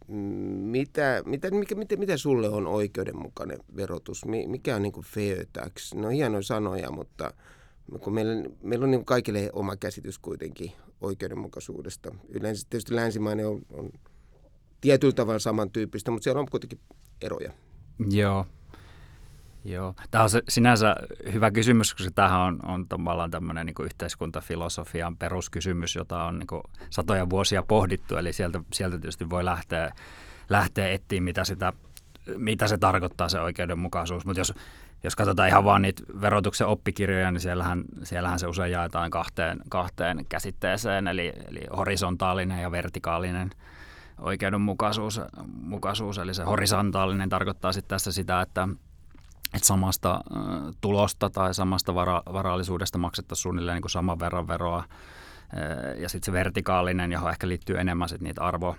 mitä, 0.08 1.22
mitä, 1.26 1.50
mikä, 1.50 1.74
mitä, 1.74 1.96
mitä 1.96 2.16
sulle 2.16 2.48
on 2.48 2.66
oikeudenmukainen 2.66 3.58
verotus? 3.76 4.24
Mikä 4.24 4.76
on 4.76 4.82
niin 4.82 4.92
fair 5.04 5.46
tax? 5.52 5.94
No 5.94 6.08
hienoja 6.08 6.42
sanoja, 6.42 6.90
mutta 6.90 7.34
kun 8.00 8.14
meillä, 8.14 8.48
meillä 8.62 8.84
on 8.84 8.90
niin 8.90 9.04
kaikille 9.04 9.50
oma 9.52 9.76
käsitys 9.76 10.18
kuitenkin 10.18 10.72
oikeudenmukaisuudesta. 11.00 12.14
Yleensä 12.28 12.66
tietysti 12.70 12.96
länsimainen 12.96 13.46
on, 13.46 13.60
on 13.72 13.90
tietyllä 14.80 15.12
tavalla 15.12 15.38
samantyyppistä, 15.38 16.10
mutta 16.10 16.24
siellä 16.24 16.40
on 16.40 16.50
kuitenkin 16.50 16.80
eroja. 17.22 17.52
Joo. 18.10 18.46
Joo. 19.64 19.94
Tämä 20.10 20.24
on 20.24 20.30
se 20.30 20.42
sinänsä 20.48 20.96
hyvä 21.32 21.50
kysymys, 21.50 21.94
koska 21.94 22.10
tämähän 22.14 22.40
on, 22.40 22.58
on 22.66 22.88
tavallaan 22.88 23.30
tämmöinen 23.30 23.66
niin 23.66 23.74
yhteiskuntafilosofian 23.84 25.16
peruskysymys, 25.16 25.96
jota 25.96 26.24
on 26.24 26.38
niin 26.38 26.62
satoja 26.90 27.30
vuosia 27.30 27.62
pohdittu, 27.62 28.16
eli 28.16 28.32
sieltä, 28.32 28.60
sieltä 28.72 28.98
tietysti 28.98 29.30
voi 29.30 29.44
lähteä, 29.44 29.92
lähteä 30.48 30.88
etsiä, 30.88 31.20
mitä, 31.20 31.44
sitä, 31.44 31.72
mitä 32.36 32.68
se 32.68 32.78
tarkoittaa 32.78 33.28
se 33.28 33.40
oikeudenmukaisuus, 33.40 34.26
mutta 34.26 34.40
jos 34.40 34.54
jos 35.04 35.16
katsotaan 35.16 35.48
ihan 35.48 35.64
vaan 35.64 35.82
niitä 35.82 36.02
verotuksen 36.20 36.66
oppikirjoja, 36.66 37.30
niin 37.30 37.40
siellähän, 37.40 37.84
siellähän 38.02 38.38
se 38.38 38.46
usein 38.46 38.72
jaetaan 38.72 39.10
kahteen, 39.10 39.60
kahteen 39.68 40.26
käsitteeseen, 40.28 41.08
eli, 41.08 41.32
eli 41.48 41.60
horisontaalinen 41.76 42.62
ja 42.62 42.70
vertikaalinen 42.70 43.50
oikeudenmukaisuus. 44.18 45.20
Mukaisuus, 45.62 46.18
eli 46.18 46.34
se 46.34 46.42
horisontaalinen 46.42 47.28
tarkoittaa 47.28 47.72
sitten 47.72 47.88
tässä 47.88 48.12
sitä, 48.12 48.40
että, 48.40 48.68
että 49.54 49.66
samasta 49.66 50.20
tulosta 50.80 51.30
tai 51.30 51.54
samasta 51.54 51.94
vara, 51.94 52.22
varallisuudesta 52.32 52.98
maksettaisiin 52.98 53.42
suunnilleen 53.42 53.74
niin 53.74 53.82
kuin 53.82 53.90
saman 53.90 54.20
verran 54.20 54.48
veroa. 54.48 54.84
Ja 55.98 56.08
sitten 56.08 56.26
se 56.26 56.32
vertikaalinen, 56.32 57.12
johon 57.12 57.30
ehkä 57.30 57.48
liittyy 57.48 57.80
enemmän 57.80 58.08
sit 58.08 58.20
niitä 58.20 58.42
arvo, 58.42 58.76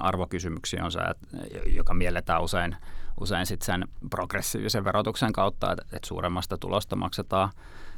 arvokysymyksiä, 0.00 0.84
on 0.84 0.92
se, 0.92 0.98
että, 0.98 1.26
joka 1.66 1.94
mielletään 1.94 2.42
usein– 2.42 2.76
usein 3.20 3.46
sitten 3.46 3.66
sen 3.66 3.88
progressiivisen 4.10 4.84
verotuksen 4.84 5.32
kautta, 5.32 5.72
että, 5.72 5.84
että 5.92 6.08
suuremmasta 6.08 6.58
tulosta 6.58 6.96
maksetaan, 6.96 7.50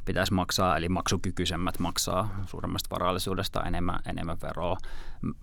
pitäisi 0.05 0.33
maksaa, 0.33 0.77
eli 0.77 0.89
maksukykyisemmät 0.89 1.79
maksaa 1.79 2.41
suuremmasta 2.45 2.89
varallisuudesta 2.89 3.63
enemmän, 3.63 3.99
enemmän 4.05 4.37
veroa. 4.41 4.77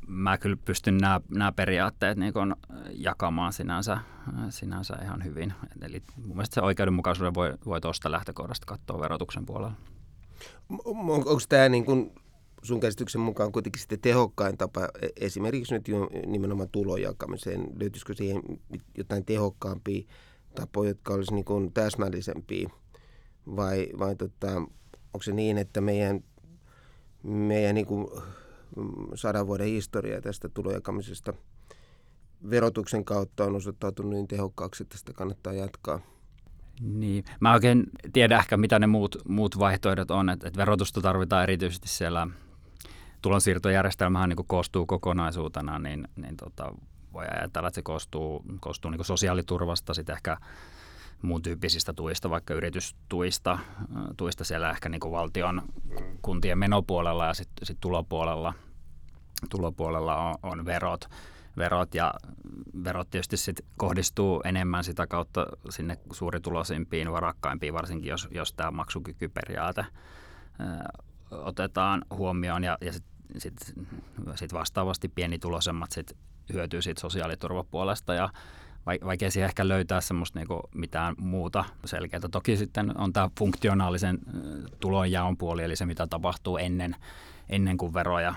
Mä 0.07 0.39
kyllä 0.39 0.57
pystyn 0.65 0.99
nämä, 1.31 1.53
periaatteet 1.53 2.19
niin 2.19 2.33
kun 2.33 2.57
jakamaan 2.91 3.53
sinänsä, 3.53 3.99
sinänsä 4.51 4.97
ihan 5.03 5.25
hyvin. 5.25 5.55
Eli 5.83 6.03
mun 6.17 6.37
mielestä 6.37 6.55
se 6.55 6.61
oikeudenmukaisuuden 6.61 7.35
voi, 7.35 7.55
voi 7.67 7.81
tuosta 7.81 8.11
lähtökohdasta 8.11 8.67
katsoa 8.67 9.01
verotuksen 9.01 9.47
puolella. 9.47 9.73
Onko 10.85 11.41
tämä 11.49 11.69
niin 11.69 11.85
kuin 11.85 12.15
sun 12.63 12.81
käsityksen 12.81 13.21
mukaan 13.21 13.53
kuitenkin 13.53 13.81
sitten 13.81 14.01
tehokkain 14.01 14.59
tapa 14.59 14.89
e, 15.03 15.09
esimerkiksi 15.17 15.75
nyt 15.75 15.87
nimenomaan 16.27 16.69
tulon 16.69 17.03
jakamiseen? 17.03 17.67
Löytyisikö 17.81 18.15
siihen 18.15 18.43
jotain 18.99 19.25
tehokkaampia 19.25 20.09
tapoja, 20.55 20.91
jotka 20.91 21.15
olisi 21.15 21.35
niin 21.35 21.45
kuin 21.45 21.73
täsmällisempiä? 21.73 22.71
Vai, 23.57 23.89
vai 23.99 24.17
tota, 24.17 24.57
onko 25.15 25.23
se 25.23 25.33
niin, 25.33 25.59
että 25.59 25.81
meidän, 25.81 26.25
meidän 27.23 27.75
niin 27.75 27.87
kuin 27.87 28.07
sadan 29.15 29.47
vuoden 29.47 29.67
historia 29.67 30.21
tästä 30.21 30.49
tulojakamisesta 30.49 31.35
verotuksen 32.51 33.05
kautta 33.05 33.45
on 33.45 33.57
osoittautunut 33.57 34.13
niin 34.13 34.29
tehokkaaksi, 34.29 34.83
että 34.83 34.99
sitä 34.99 35.13
kannattaa 35.13 35.53
jatkaa? 35.53 36.01
Niin, 36.81 37.25
mä 37.41 37.53
oikein 37.53 37.85
tiedä 38.13 38.39
ehkä 38.39 38.57
mitä 38.57 38.79
ne 38.79 38.87
muut, 38.87 39.17
muut 39.29 39.59
vaihtoehdot 39.59 40.11
on, 40.11 40.29
että, 40.29 40.49
että 40.49 40.59
verotusta 40.59 41.01
tarvitaan 41.01 41.43
erityisesti 41.43 41.89
siellä 41.89 42.27
tulonsiirtojärjestelmähän 43.23 44.29
niin 44.29 44.47
koostuu 44.47 44.87
kokonaisuutena, 44.87 45.79
niin, 45.79 46.09
niin 46.17 46.37
tota, 46.37 46.73
voi 47.13 47.25
ajatella, 47.27 47.69
että 47.69 47.75
se 47.75 47.83
koostuu, 47.83 48.45
koostuu 48.61 48.91
niin 48.91 49.05
sosiaaliturvasta, 49.05 49.95
sitten 49.95 50.15
ehkä 50.15 50.37
muun 51.23 51.43
tyyppisistä 51.43 51.93
tuista, 51.93 52.31
vaikka 52.31 52.55
yritystuista, 52.55 53.59
tuista 54.17 54.45
siellä 54.45 54.71
ehkä 54.71 54.89
niin 54.89 55.01
valtion 55.01 55.63
kuntien 56.23 56.59
menopuolella 56.59 57.27
ja 57.27 57.35
sitten 57.35 57.67
sit 57.67 57.81
tulopuolella, 57.81 58.55
tulopuolella 59.51 60.17
on, 60.17 60.35
on 60.43 60.65
verot, 60.65 61.09
verot 61.57 61.95
ja 61.95 62.15
verot 62.85 63.11
tietysti 63.11 63.37
sit 63.37 63.61
kohdistuu 63.77 64.43
enemmän 64.45 64.85
sitä 64.85 65.07
kautta 65.07 65.47
sinne 65.71 65.99
suurituloisimpiin, 66.13 67.13
varakkaimpiin, 67.13 67.75
varsinkin 67.75 68.11
jos, 68.11 68.29
jos 68.31 68.53
tämä 68.53 68.71
maksukykyperiaate 68.71 69.87
otetaan 71.31 72.05
huomioon 72.11 72.65
ja, 72.65 72.79
ja 72.81 72.93
sitten 72.93 73.10
sit, 73.39 73.75
sit 74.35 74.53
vastaavasti 74.53 75.09
pienituloisemmat 75.09 75.93
sit 75.93 76.17
hyötyy 76.53 76.83
siitä 76.83 77.01
sosiaaliturvapuolesta 77.01 78.15
ja 78.15 78.31
vaikea 78.87 79.31
siihen 79.31 79.49
ehkä 79.49 79.69
löytää 79.69 80.01
semmoista 80.01 80.39
niinku 80.39 80.61
mitään 80.75 81.15
muuta 81.19 81.65
selkeää. 81.85 82.21
Toki 82.31 82.57
sitten 82.57 82.99
on 82.99 83.13
tämä 83.13 83.31
funktionaalisen 83.39 84.19
tulonjaon 84.81 85.37
puoli, 85.37 85.63
eli 85.63 85.77
se 85.77 85.87
mitä 85.87 86.07
tapahtuu 86.07 86.57
ennen, 86.57 86.97
ennen 87.49 87.77
kuin 87.77 87.95
veroja, 87.95 88.35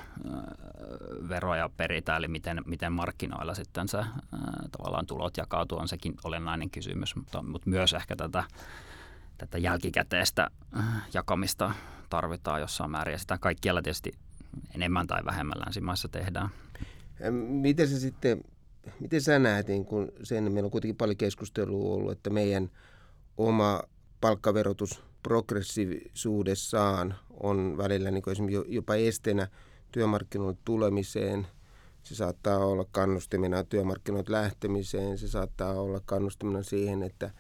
veroja 1.30 1.70
peritään, 1.78 2.18
eli 2.18 2.28
miten, 2.28 2.62
miten 2.66 2.94
markkinoilla 2.94 3.56
sitten 3.56 3.88
se 3.88 3.98
tavallaan 4.72 5.06
tulot 5.06 5.38
jakautuu, 5.38 5.78
on 5.78 5.88
sekin 5.88 6.14
olennainen 6.24 6.70
kysymys, 6.70 7.16
mutta, 7.16 7.42
mutta 7.42 7.70
myös 7.70 7.94
ehkä 7.94 8.16
tätä, 8.16 8.44
tätä 9.38 9.58
jälkikäteistä 9.58 10.48
jakamista 11.14 11.72
tarvitaan 12.10 12.62
jossain 12.62 12.92
määrin, 12.92 13.12
ja 13.12 13.20
sitä 13.20 13.38
kaikkialla 13.38 13.82
tietysti 13.82 14.12
enemmän 14.76 15.08
tai 15.08 15.26
vähemmän 15.26 15.60
länsimaissa 15.60 16.08
tehdään. 16.08 16.50
Miten 17.48 17.88
se 17.88 18.00
sitten, 18.00 18.44
miten 19.00 19.22
sä 19.22 19.40
näet, 19.40 19.68
niin 19.68 19.86
kun 19.86 20.12
sen, 20.24 20.52
meillä 20.52 20.68
on 20.68 20.72
kuitenkin 20.72 20.98
paljon 20.98 21.18
keskustelua 21.18 21.94
ollut, 21.94 22.12
että 22.12 22.30
meidän 22.30 22.70
oma 23.38 23.82
palkkaverotus 24.22 25.04
progressiivisuudessaan 25.24 27.16
on 27.30 27.78
välillä 27.78 28.12
niin 28.12 28.30
esimerkiksi 28.32 28.76
jopa 28.76 28.96
esteenä 28.96 29.48
työmarkkinoille 29.92 30.58
tulemiseen. 30.66 31.48
Se 32.04 32.16
saattaa 32.16 32.58
olla 32.58 32.86
kannustimena 32.92 33.64
työmarkkinoille 33.64 34.32
lähtemiseen, 34.32 35.18
se 35.18 35.28
saattaa 35.28 35.74
olla 35.74 36.02
kannustimena 36.06 36.64
siihen, 36.64 37.04
että, 37.04 37.32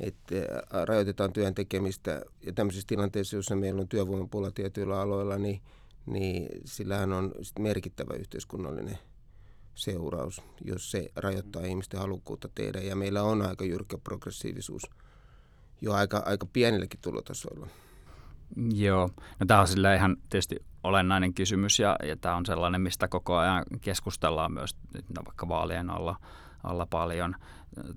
että 0.00 0.34
rajoitetaan 0.70 1.32
työn 1.32 1.54
tekemistä. 1.54 2.22
Ja 2.46 2.52
tämmöisessä 2.52 2.86
tilanteessa, 2.86 3.36
jossa 3.36 3.56
meillä 3.56 3.80
on 3.80 3.88
työvoimapula 3.88 4.50
tietyillä 4.50 5.00
aloilla, 5.00 5.38
niin– 5.38 5.60
niin 6.12 6.48
sillähän 6.64 7.12
on 7.12 7.32
merkittävä 7.58 8.14
yhteiskunnallinen 8.14 8.98
seuraus, 9.74 10.42
jos 10.64 10.90
se 10.90 11.08
rajoittaa 11.16 11.64
ihmisten 11.64 12.00
halukkuutta 12.00 12.48
tehdä. 12.54 12.80
Ja 12.80 12.96
meillä 12.96 13.22
on 13.22 13.42
aika 13.42 13.64
jyrkkä 13.64 13.98
progressiivisuus 13.98 14.82
jo 15.80 15.92
aika, 15.92 16.22
aika 16.26 16.46
pienilläkin 16.52 17.00
tulotasoilla. 17.00 17.66
Joo, 18.74 19.10
no 19.40 19.46
tämä 19.46 19.60
on 19.60 19.68
sillä 19.68 19.94
ihan 19.94 20.16
tietysti 20.30 20.56
olennainen 20.84 21.34
kysymys 21.34 21.78
ja, 21.78 21.96
ja 22.02 22.16
tämä 22.16 22.36
on 22.36 22.46
sellainen, 22.46 22.80
mistä 22.80 23.08
koko 23.08 23.36
ajan 23.36 23.64
keskustellaan 23.80 24.52
myös 24.52 24.76
no 24.94 25.22
vaikka 25.24 25.48
vaalien 25.48 25.90
alla, 25.90 26.16
alla 26.64 26.86
paljon. 26.86 27.36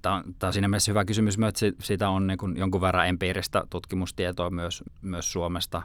Tämä 0.01 0.15
on, 0.15 0.24
tämä 0.39 0.48
on 0.48 0.53
siinä 0.53 0.68
mielessä 0.68 0.91
hyvä 0.91 1.06
kysymys, 1.06 1.38
että 1.48 1.86
siitä 1.86 2.10
on 2.10 2.27
niin 2.27 2.38
kuin 2.38 2.58
jonkun 2.58 2.82
verran 2.82 3.08
empiiristä 3.08 3.63
tutkimustietoa 3.70 4.50
myös, 4.50 4.84
myös 5.01 5.32
Suomesta. 5.32 5.82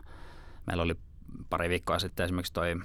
Meillä 0.66 0.82
oli 0.82 0.94
pari 1.50 1.68
viikkoa 1.68 1.98
sitten 1.98 2.24
esimerkiksi 2.24 2.52
toi 2.52 2.76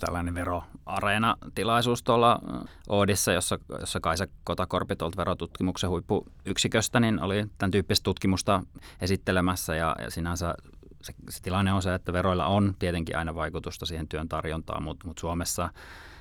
tällainen 0.00 0.34
veroareena-tilaisuus 0.34 2.02
tuolla 2.02 2.40
Oodissa, 2.88 3.32
jossa, 3.32 3.58
jossa 3.80 4.00
Kaisa 4.00 4.26
Kotakorpi 4.44 4.96
tuolta 4.96 5.16
verotutkimuksen 5.16 5.90
huippuyksiköstä, 5.90 7.00
niin 7.00 7.22
oli 7.22 7.46
tämän 7.58 7.70
tyyppistä 7.70 8.04
tutkimusta 8.04 8.62
esittelemässä. 9.00 9.74
Ja, 9.74 9.96
ja 10.02 10.10
sinänsä 10.10 10.54
se, 11.02 11.14
se 11.28 11.42
tilanne 11.42 11.72
on 11.72 11.82
se, 11.82 11.94
että 11.94 12.12
veroilla 12.12 12.46
on 12.46 12.74
tietenkin 12.78 13.18
aina 13.18 13.34
vaikutusta 13.34 13.86
siihen 13.86 14.08
työn 14.08 14.28
tarjontaan, 14.28 14.82
mutta, 14.82 15.06
mutta 15.06 15.20
Suomessa 15.20 15.68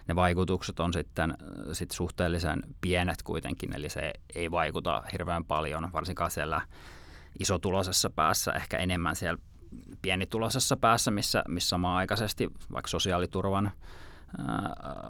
ne 0.08 0.16
vaikutukset 0.16 0.80
on 0.80 0.94
sitten 0.94 1.38
sit 1.74 1.92
suhteellisen 1.92 2.64
pienet 2.82 3.24
kuitenkin, 3.24 3.76
eli 3.76 3.90
se 3.90 4.14
ei 4.36 4.52
vaikuta 4.52 5.04
hirveän 5.12 5.46
paljon, 5.46 5.90
varsinkaan 5.94 6.32
siellä 6.32 6.62
isotuloisessa 7.40 8.10
päässä, 8.10 8.52
ehkä 8.52 8.78
enemmän 8.78 9.16
siellä 9.16 9.42
pienituloisessa 10.02 10.78
päässä, 10.78 11.12
missä, 11.12 11.44
missä 11.48 11.70
samanaikaisesti 11.70 12.50
vaikka 12.72 12.90
sosiaaliturvan 12.90 13.72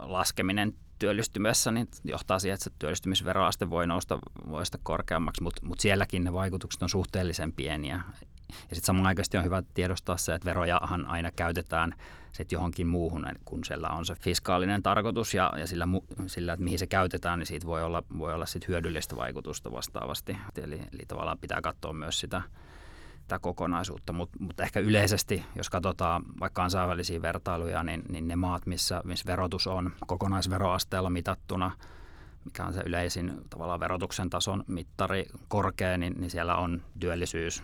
laskeminen 0.00 0.74
työllistymässä 0.98 1.70
niin 1.70 1.88
johtaa 2.04 2.38
siihen, 2.38 2.54
että 2.54 2.64
se 2.64 2.70
työllistymisveroaste 2.78 3.70
voi 3.70 3.86
nousta, 3.86 4.18
voi 4.48 4.62
korkeammaksi, 4.82 5.42
mutta 5.42 5.66
mut 5.66 5.80
sielläkin 5.80 6.24
ne 6.24 6.32
vaikutukset 6.32 6.82
on 6.82 6.88
suhteellisen 6.88 7.52
pieniä. 7.52 8.00
Ja 8.48 8.76
sitten 8.76 8.86
samanaikaisesti 8.86 9.36
on 9.38 9.44
hyvä 9.44 9.62
tiedostaa 9.74 10.16
se, 10.16 10.34
että 10.34 10.46
verojahan 10.46 11.06
aina 11.06 11.30
käytetään 11.32 11.94
sit 12.32 12.52
johonkin 12.52 12.86
muuhun, 12.86 13.26
kun 13.44 13.64
siellä 13.64 13.88
on 13.88 14.06
se 14.06 14.14
fiskaalinen 14.14 14.82
tarkoitus 14.82 15.34
ja, 15.34 15.52
ja 15.58 15.66
sillä, 15.66 15.88
sillä, 16.26 16.52
että 16.52 16.64
mihin 16.64 16.78
se 16.78 16.86
käytetään, 16.86 17.38
niin 17.38 17.46
siitä 17.46 17.66
voi 17.66 17.82
olla, 17.82 18.02
voi 18.18 18.34
olla 18.34 18.46
sit 18.46 18.68
hyödyllistä 18.68 19.16
vaikutusta 19.16 19.72
vastaavasti. 19.72 20.36
Eli, 20.56 20.80
eli 20.92 21.02
tavallaan 21.08 21.38
pitää 21.38 21.60
katsoa 21.60 21.92
myös 21.92 22.20
sitä, 22.20 22.42
tätä 23.28 23.38
kokonaisuutta, 23.38 24.12
mutta 24.12 24.36
mut 24.40 24.60
ehkä 24.60 24.80
yleisesti, 24.80 25.44
jos 25.54 25.70
katsotaan 25.70 26.22
vaikka 26.40 26.62
kansainvälisiä 26.62 27.22
vertailuja, 27.22 27.82
niin, 27.82 28.02
niin 28.08 28.28
ne 28.28 28.36
maat, 28.36 28.66
missä, 28.66 29.00
missä 29.04 29.26
verotus 29.26 29.66
on 29.66 29.92
kokonaisveroasteella 30.06 31.10
mitattuna, 31.10 31.70
mikä 32.44 32.64
on 32.64 32.72
se 32.72 32.82
yleisin 32.86 33.32
tavallaan 33.50 33.80
verotuksen 33.80 34.30
tason 34.30 34.64
mittari 34.66 35.26
korkea, 35.48 35.98
niin, 35.98 36.14
niin 36.18 36.30
siellä 36.30 36.56
on 36.56 36.82
työllisyys 37.00 37.62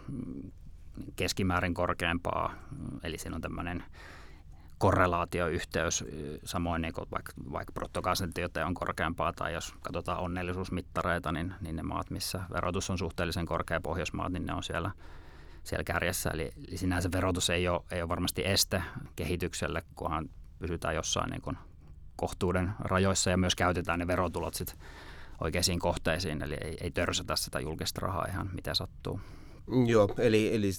keskimäärin 1.17 1.75
korkeampaa, 1.75 2.55
eli 3.03 3.19
siinä 3.19 3.37
on 3.37 3.43
tämmöinen 3.43 3.85
korrelaatioyhteys, 4.79 6.05
samoin 6.45 6.83
niin 6.83 6.95
kuin 6.95 7.07
vaikka, 7.11 7.33
vaikka 7.53 7.73
bruttokansantiotteen 7.73 8.67
on 8.67 8.75
korkeampaa 8.75 9.33
tai 9.33 9.53
jos 9.53 9.75
katsotaan 9.83 10.19
onnellisuusmittareita, 10.19 11.33
niin, 11.33 11.55
niin 11.61 11.77
ne 11.77 11.83
maat, 11.83 12.11
missä 12.11 12.41
verotus 12.53 12.91
on 12.91 12.99
suhteellisen 12.99 13.47
korkea, 13.47 13.81
Pohjoismaat, 13.81 14.33
niin 14.33 14.47
ne 14.47 14.55
on 14.55 14.63
siellä, 14.63 14.91
siellä 15.65 15.85
kärjessä. 15.85 16.31
Eli, 16.31 16.53
eli 16.69 16.77
sinänsä 16.77 17.09
verotus 17.13 17.51
ei 17.51 17.69
ole, 17.69 17.83
ei 17.91 18.03
ole 18.03 18.09
varmasti 18.09 18.43
este 18.45 18.83
kehitykselle, 19.17 19.83
kunhan 19.95 20.31
pysytään 20.59 20.95
jossain 20.95 21.31
niin 21.31 21.43
kuin 21.43 21.57
kohtuuden 22.17 22.71
rajoissa 22.79 23.31
ja 23.31 23.37
myös 23.37 23.55
käytetään 23.55 23.99
ne 23.99 24.07
verotulot 24.07 24.55
sit 24.55 24.77
oikeisiin 25.41 25.79
kohteisiin, 25.79 26.43
eli 26.43 26.55
ei, 26.55 26.77
ei 26.81 26.91
törsätä 26.91 27.37
sitä 27.37 27.61
julkista 27.61 28.01
rahaa 28.01 28.27
ihan 28.29 28.51
miten 28.55 28.77
sattuu. 28.77 29.21
Joo, 29.87 30.15
eli, 30.19 30.55
eli 30.55 30.71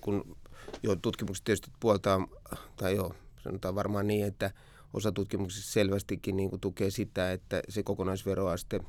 kun 0.00 0.36
jo 0.82 0.96
tutkimukset 0.96 1.44
tietysti 1.44 1.70
puoltaa, 1.80 2.28
tai 2.76 2.96
joo, 2.96 3.14
sanotaan 3.42 3.74
varmaan 3.74 4.06
niin, 4.06 4.26
että 4.26 4.50
osa 4.92 5.12
tutkimuksista 5.12 5.72
selvästikin 5.72 6.36
niin 6.36 6.50
kuin 6.50 6.60
tukee 6.60 6.90
sitä, 6.90 7.32
että 7.32 7.62
se 7.68 7.82
kokonaisveroaste 7.82 8.80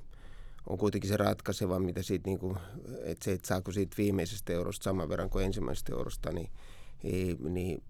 on 0.70 0.78
kuitenkin 0.78 1.10
se 1.10 1.18
ratkaiseva, 1.18 1.80
mitä 1.80 2.02
siitä, 2.02 2.30
niin 2.30 2.40
kuin, 2.40 2.58
että 3.04 3.26
se, 3.26 3.34
että 3.34 3.48
saako 3.48 3.72
siitä 3.72 3.96
viimeisestä 3.98 4.54
eurosta 4.54 4.84
saman 4.84 5.10
verran 5.10 5.30
kuin 5.30 5.46
ensimmäisestä 5.46 5.94
eurosta, 5.94 6.32
niin, 6.32 6.50
ei, 7.04 7.38
niin 7.40 7.84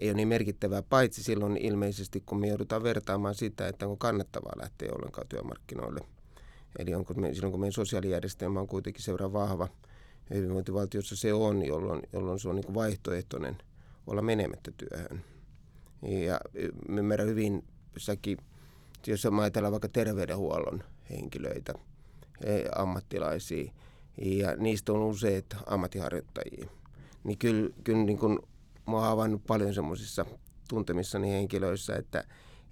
ei 0.00 0.08
ole 0.08 0.16
niin 0.16 0.28
merkittävää, 0.28 0.82
paitsi 0.82 1.22
silloin 1.22 1.56
ilmeisesti, 1.56 2.22
kun 2.26 2.40
me 2.40 2.48
joudutaan 2.48 2.82
vertaamaan 2.82 3.34
sitä, 3.34 3.68
että 3.68 3.86
onko 3.86 3.96
kannattavaa 3.96 4.52
lähteä 4.56 4.92
ollenkaan 4.92 5.28
työmarkkinoille. 5.28 6.00
Eli 6.78 6.94
onko 6.94 7.14
me, 7.14 7.34
silloin, 7.34 7.52
kun 7.52 7.60
meidän 7.60 7.72
sosiaalijärjestelmä 7.72 8.60
on 8.60 8.66
kuitenkin 8.66 9.02
seura 9.02 9.32
vahva, 9.32 9.68
hyvinvointivaltiossa 10.34 11.16
se 11.16 11.32
on, 11.32 11.66
jolloin, 11.66 12.02
jolloin 12.12 12.38
se 12.38 12.48
on 12.48 12.56
niin 12.56 12.74
vaihtoehtoinen 12.74 13.58
olla 14.06 14.22
menemättä 14.22 14.72
työhön. 14.76 15.24
Ja 16.02 16.40
ymmärrän 16.88 17.28
hyvin, 17.28 17.64
jossakin, 17.94 18.38
jos 19.06 19.26
ajatellaan 19.40 19.72
vaikka 19.72 19.88
terveydenhuollon 19.88 20.84
henkilöitä, 21.10 21.74
ammattilaisia, 22.76 23.72
ja 24.22 24.56
niistä 24.56 24.92
on 24.92 25.02
useat 25.02 25.46
ammattiharjoittajia, 25.66 26.66
niin 27.24 27.38
kyllä, 27.38 27.70
kyllä 27.84 28.04
niin 28.04 28.18
kuin 28.18 28.38
mä 28.86 28.96
oon 28.96 29.02
havainnut 29.02 29.44
paljon 29.46 29.74
semmoisissa 29.74 30.26
tuntemissani 30.68 31.30
henkilöissä, 31.30 31.96
että 31.96 32.24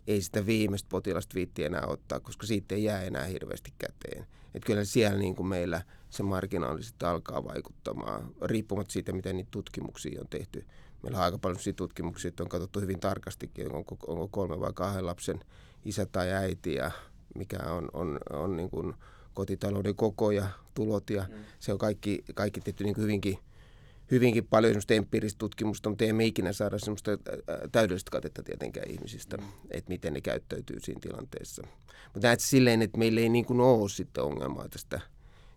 ei 0.06 0.22
sitä 0.22 0.46
viimeistä 0.46 0.88
potilasta 0.88 1.34
viitti 1.34 1.64
enää 1.64 1.86
ottaa, 1.86 2.20
koska 2.20 2.46
siitä 2.46 2.74
ei 2.74 2.84
jää 2.84 3.02
enää 3.02 3.24
hirveästi 3.24 3.72
käteen. 3.78 4.26
Että 4.54 4.66
kyllä 4.66 4.84
siellä 4.84 5.18
niin 5.18 5.36
kuin 5.36 5.46
meillä 5.46 5.82
se 6.10 6.22
marginaali 6.22 6.80
alkaa 7.02 7.44
vaikuttamaan, 7.44 8.34
riippumatta 8.42 8.92
siitä, 8.92 9.12
miten 9.12 9.36
niitä 9.36 9.50
tutkimuksia 9.50 10.20
on 10.20 10.28
tehty. 10.30 10.66
Meillä 11.02 11.18
on 11.18 11.24
aika 11.24 11.38
paljon 11.38 11.74
tutkimuksia, 11.76 12.28
että 12.28 12.42
on 12.42 12.48
katsottu 12.48 12.80
hyvin 12.80 13.00
tarkastikin, 13.00 13.72
onko, 13.72 13.96
onko 14.06 14.28
kolme 14.28 14.60
vai 14.60 14.72
kahden 14.74 15.06
lapsen 15.06 15.40
isä 15.84 16.06
tai 16.06 16.32
äiti 16.32 16.74
ja 16.74 16.90
mikä 17.34 17.58
on, 17.66 17.88
on, 17.92 18.18
on 18.30 18.56
niin 18.56 18.70
kuin 18.70 18.94
kotitalouden 19.34 19.96
koko 19.96 20.30
ja 20.30 20.46
tulot. 20.74 21.10
Ja 21.10 21.26
mm. 21.28 21.34
Se 21.58 21.72
on 21.72 21.78
kaikki, 21.78 22.24
kaikki 22.34 22.60
tehty 22.60 22.84
niin 22.84 22.94
kuin 22.94 23.02
hyvinkin, 23.02 23.38
hyvinkin 24.10 24.46
paljon 24.46 24.72
semmoista 24.72 24.94
empiiristä 24.94 25.38
tutkimusta, 25.38 25.88
mutta 25.88 26.04
emme 26.04 26.24
ikinä 26.24 26.52
saada 26.52 26.78
semmoista 26.78 27.10
täydellistä 27.72 28.10
katetta 28.10 28.42
tietenkään 28.42 28.90
ihmisistä, 28.90 29.36
mm. 29.36 29.44
että 29.70 29.88
miten 29.88 30.12
ne 30.12 30.20
käyttäytyy 30.20 30.76
siinä 30.80 31.00
tilanteessa. 31.00 31.62
Mutta 32.14 32.28
näet 32.28 32.40
silleen, 32.40 32.82
että 32.82 32.98
meillä 32.98 33.20
ei 33.20 33.28
niin 33.28 33.44
kuin 33.44 33.60
ole 33.60 33.88
sitten 33.88 34.24
ongelmaa 34.24 34.68
tästä 34.68 35.00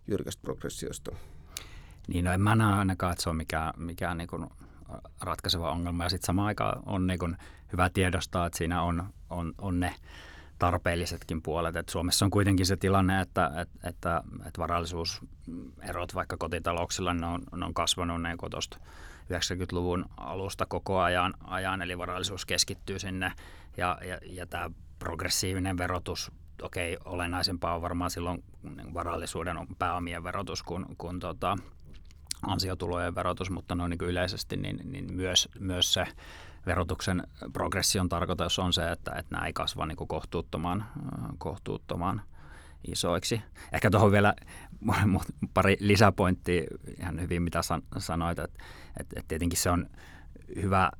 jyrkästä 0.08 0.40
progressiosta. 0.42 1.16
Niin, 2.08 2.24
no 2.24 2.32
en 2.32 2.40
mä 2.40 2.56
näe 2.56 2.74
ainakaan, 2.74 3.12
että 3.12 3.22
se 3.22 3.30
on 3.30 3.36
mikään, 3.36 3.72
mikään 3.76 4.18
niin 4.18 4.28
kuin 4.28 4.46
ratkaiseva 5.20 5.70
ongelma. 5.70 6.04
Ja 6.04 6.10
sitten 6.10 6.26
samaan 6.26 6.46
aikaan 6.46 6.82
on 6.86 7.06
niin 7.06 7.36
hyvä 7.72 7.90
tiedostaa, 7.90 8.46
että 8.46 8.58
siinä 8.58 8.82
on, 8.82 9.04
on, 9.30 9.52
on 9.58 9.80
ne 9.80 9.94
tarpeellisetkin 10.58 11.42
puolet. 11.42 11.76
Et 11.76 11.88
Suomessa 11.88 12.24
on 12.24 12.30
kuitenkin 12.30 12.66
se 12.66 12.76
tilanne, 12.76 13.20
että, 13.20 13.46
että, 13.46 13.88
että, 13.88 14.22
että 14.46 14.58
varallisuuserot 14.58 16.14
vaikka 16.14 16.36
kotitalouksilla 16.36 17.14
ne 17.14 17.26
on, 17.26 17.42
ne 17.56 17.64
on 17.64 17.74
kasvanut 17.74 18.22
niin 18.22 18.38
tuosta 18.50 18.78
90-luvun 19.24 20.04
alusta 20.16 20.66
koko 20.66 21.00
ajan, 21.00 21.34
ajan, 21.44 21.82
eli 21.82 21.98
varallisuus 21.98 22.46
keskittyy 22.46 22.98
sinne 22.98 23.32
ja, 23.76 23.98
ja, 24.08 24.18
ja 24.22 24.46
tämä 24.46 24.70
progressiivinen 24.98 25.78
verotus 25.78 26.32
okei, 26.62 26.98
olennaisempaa 27.04 27.74
on 27.74 27.82
varmaan 27.82 28.10
silloin 28.10 28.44
varallisuuden 28.94 29.56
pääomien 29.78 30.24
verotus 30.24 30.62
kuin, 30.62 30.86
kuin 30.98 31.20
tota, 31.20 31.56
ansiotulojen 32.42 33.14
verotus, 33.14 33.50
mutta 33.50 33.74
noin 33.74 33.90
niin 33.90 34.10
yleisesti 34.10 34.56
niin, 34.56 34.80
niin 34.84 35.14
myös, 35.14 35.48
myös 35.58 35.92
se 35.92 36.06
verotuksen 36.66 37.22
progression 37.52 38.08
tarkoitus 38.08 38.58
on 38.58 38.72
se, 38.72 38.90
että, 38.90 39.12
että 39.18 39.34
nämä 39.34 39.46
ei 39.46 39.52
kasva 39.52 39.86
niin 39.86 40.08
kohtuuttoman, 40.08 40.84
kohtuuttoman 41.38 42.22
isoiksi. 42.92 43.42
Ehkä 43.72 43.90
tuohon 43.90 44.12
vielä 44.12 44.34
pari 45.54 45.76
lisäpointtia 45.80 46.64
ihan 47.00 47.20
hyvin, 47.20 47.42
mitä 47.42 47.60
sanoit, 47.98 48.38
että, 48.38 48.64
että, 49.00 49.14
että 49.18 49.28
tietenkin 49.28 49.58
se 49.58 49.70
on 49.70 49.86
hyvä 50.56 50.90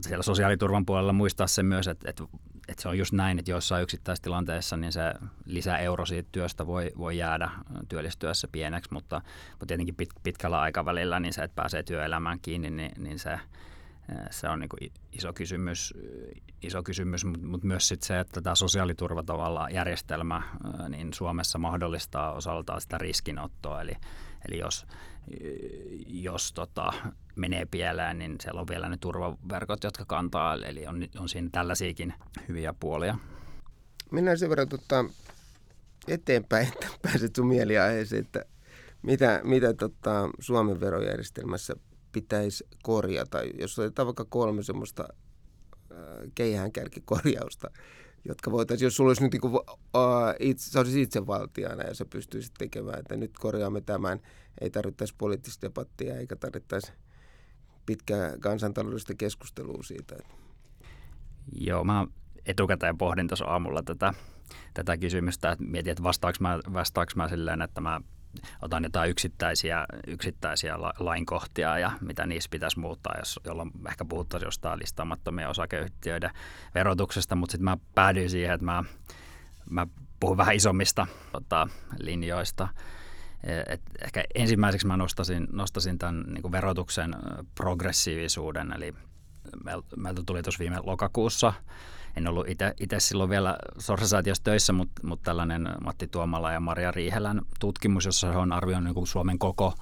siellä 0.00 0.22
sosiaaliturvan 0.22 0.86
puolella 0.86 1.12
muistaa 1.12 1.46
se 1.46 1.62
myös, 1.62 1.88
että, 1.88 2.10
että 2.10 2.24
että 2.72 2.82
se 2.82 2.88
on 2.88 2.98
just 2.98 3.12
näin, 3.12 3.38
että 3.38 3.50
joissain 3.50 3.82
yksittäistilanteissa 3.82 4.76
niin 4.76 4.92
se 4.92 5.14
lisäeuro 5.44 6.06
siitä 6.06 6.28
työstä 6.32 6.66
voi, 6.66 6.90
voi 6.98 7.18
jäädä 7.18 7.50
työllistyessä 7.88 8.48
pieneksi, 8.52 8.92
mutta, 8.92 9.22
mutta 9.50 9.66
tietenkin 9.66 9.94
pit, 9.94 10.08
pitkällä 10.22 10.60
aikavälillä 10.60 11.20
niin 11.20 11.32
se, 11.32 11.42
että 11.42 11.54
pääsee 11.54 11.82
työelämään 11.82 12.38
kiinni, 12.42 12.70
niin, 12.70 12.92
niin 12.98 13.18
se, 13.18 13.40
se 14.30 14.48
on 14.48 14.60
niin 14.60 14.92
iso 15.12 15.32
kysymys, 15.32 15.94
iso 16.62 16.82
kysymys 16.82 17.24
mutta 17.24 17.46
mut 17.46 17.64
myös 17.64 17.88
sit 17.88 18.02
se, 18.02 18.20
että 18.20 18.40
tämä 18.40 18.54
sosiaaliturva 18.54 19.22
tavallaan 19.22 19.74
järjestelmä 19.74 20.42
niin 20.88 21.12
Suomessa 21.12 21.58
mahdollistaa 21.58 22.32
osaltaan 22.32 22.80
sitä 22.80 22.98
riskinottoa. 22.98 23.80
Eli, 23.80 23.96
eli 24.48 24.58
jos, 24.58 24.86
jos 26.06 26.52
tota, 26.52 26.92
menee 27.36 27.66
pieleen, 27.66 28.18
niin 28.18 28.36
siellä 28.40 28.60
on 28.60 28.68
vielä 28.68 28.88
ne 28.88 28.96
turvaverkot, 28.96 29.84
jotka 29.84 30.04
kantaa, 30.04 30.54
eli 30.54 30.86
on, 30.86 31.08
on 31.18 31.28
siinä 31.28 31.48
tällaisiakin 31.52 32.14
hyviä 32.48 32.74
puolia. 32.80 33.18
Mennään 34.10 34.38
sen 34.38 34.50
verran 34.50 34.68
tota, 34.68 35.04
eteenpäin, 36.08 36.68
että 36.68 36.86
pääset 37.02 37.36
sun 37.36 37.46
mieliaiheeseen, 37.46 38.24
että 38.24 38.44
mitä, 39.02 39.40
mitä 39.44 39.74
tota, 39.74 40.30
Suomen 40.40 40.80
verojärjestelmässä 40.80 41.74
pitäisi 42.12 42.64
korjata, 42.82 43.42
jos 43.42 43.78
otetaan 43.78 44.06
vaikka 44.06 44.24
kolme 44.24 44.62
semmoista 44.62 45.08
äh, 45.92 45.98
keihäänkärkikorjausta, 46.34 47.70
jotka 48.24 48.50
voitaisiin, 48.50 48.86
jos 48.86 48.96
sulla 48.96 49.10
olisi 49.10 49.22
nyt 49.22 49.32
niin 49.32 49.40
kuin, 49.40 49.54
uh, 49.54 49.62
itse, 50.40 50.70
sä 50.70 50.84
itsevaltiana 50.96 51.82
ja 51.82 51.94
sä 51.94 52.04
pystyisit 52.04 52.54
tekemään, 52.58 52.98
että 52.98 53.16
nyt 53.16 53.38
korjaamme 53.38 53.80
tämän, 53.80 54.20
ei 54.60 54.70
tarvittaisi 54.70 55.14
poliittista 55.18 55.66
debattia 55.66 56.16
eikä 56.16 56.36
tarvittaisi 56.36 56.92
pitkää 57.86 58.38
kansantaloudellista 58.40 59.14
keskustelua 59.14 59.82
siitä. 59.82 60.16
Joo, 61.52 61.84
mä 61.84 62.06
etukäteen 62.46 62.98
pohdin 62.98 63.28
tuossa 63.28 63.44
aamulla 63.44 63.82
tätä, 63.82 64.14
tätä 64.74 64.96
kysymystä, 64.96 65.52
että 65.52 65.64
mietin, 65.64 65.90
että 65.90 66.02
vastaanko 66.02 66.36
mä, 66.40 66.58
vastaanko 66.72 67.12
mä 67.16 67.28
silleen, 67.28 67.62
että 67.62 67.80
mä 67.80 68.00
otan 68.62 68.82
jotain 68.84 69.10
yksittäisiä, 69.10 69.86
yksittäisiä 70.06 70.74
lainkohtia 70.98 71.78
ja 71.78 71.92
mitä 72.00 72.26
niissä 72.26 72.50
pitäisi 72.50 72.78
muuttaa, 72.78 73.14
jos, 73.18 73.40
jolloin 73.44 73.70
ehkä 73.88 74.04
puhuttaisiin 74.04 74.46
jostain 74.46 74.78
listaamattomien 74.78 75.48
osakeyhtiöiden 75.48 76.30
verotuksesta, 76.74 77.36
mutta 77.36 77.52
sitten 77.52 77.64
mä 77.64 77.76
päädyin 77.94 78.30
siihen, 78.30 78.54
että 78.54 78.64
mä, 78.64 78.84
mä 79.70 79.86
puhun 80.20 80.36
vähän 80.36 80.54
isommista 80.56 81.06
tota, 81.32 81.68
linjoista. 81.98 82.68
Et 83.66 83.82
ehkä 84.04 84.24
ensimmäiseksi 84.34 84.86
mä 84.86 84.96
nostasin, 84.96 85.48
nostasin 85.52 85.98
tämän 85.98 86.24
niin 86.28 86.52
verotuksen 86.52 87.16
progressiivisuuden, 87.54 88.72
eli 88.72 88.94
meiltä 89.96 90.22
tuli 90.26 90.42
tuossa 90.42 90.58
viime 90.58 90.78
lokakuussa 90.82 91.52
en 92.16 92.28
ollut 92.28 92.46
itse 92.80 93.00
silloin 93.00 93.30
vielä 93.30 93.56
Sorsasaatiossa 93.78 94.44
töissä, 94.44 94.72
mutta, 94.72 95.06
mutta 95.06 95.24
tällainen 95.24 95.68
Matti 95.84 96.06
Tuomala 96.06 96.52
ja 96.52 96.60
Maria 96.60 96.90
Riihelän 96.90 97.42
tutkimus, 97.60 98.04
jossa 98.04 98.32
he 98.32 98.38
on 98.38 98.52
arvioinut 98.52 98.94
niin 98.94 99.06
Suomen 99.06 99.38
koko, 99.38 99.74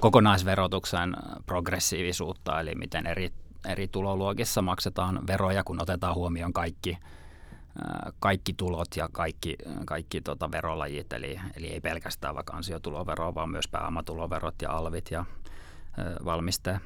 kokonaisverotuksen 0.00 1.16
progressiivisuutta, 1.46 2.60
eli 2.60 2.74
miten 2.74 3.06
eri, 3.06 3.32
eri 3.68 3.88
tuloluokissa 3.88 4.62
maksetaan 4.62 5.26
veroja, 5.26 5.64
kun 5.64 5.82
otetaan 5.82 6.14
huomioon 6.14 6.52
kaikki, 6.52 6.98
kaikki 8.20 8.52
tulot 8.52 8.88
ja 8.96 9.08
kaikki, 9.12 9.56
kaikki 9.84 10.20
tota 10.20 10.50
verolajit, 10.50 11.12
eli, 11.12 11.40
eli 11.56 11.66
ei 11.66 11.80
pelkästään 11.80 12.34
vaikka 12.34 12.56
ansiotuloveroa, 12.56 13.34
vaan 13.34 13.50
myös 13.50 13.68
pääomatuloverot 13.68 14.54
ja 14.62 14.70
alvit 14.70 15.10
ja 15.10 15.24
valmiste, 16.24 16.80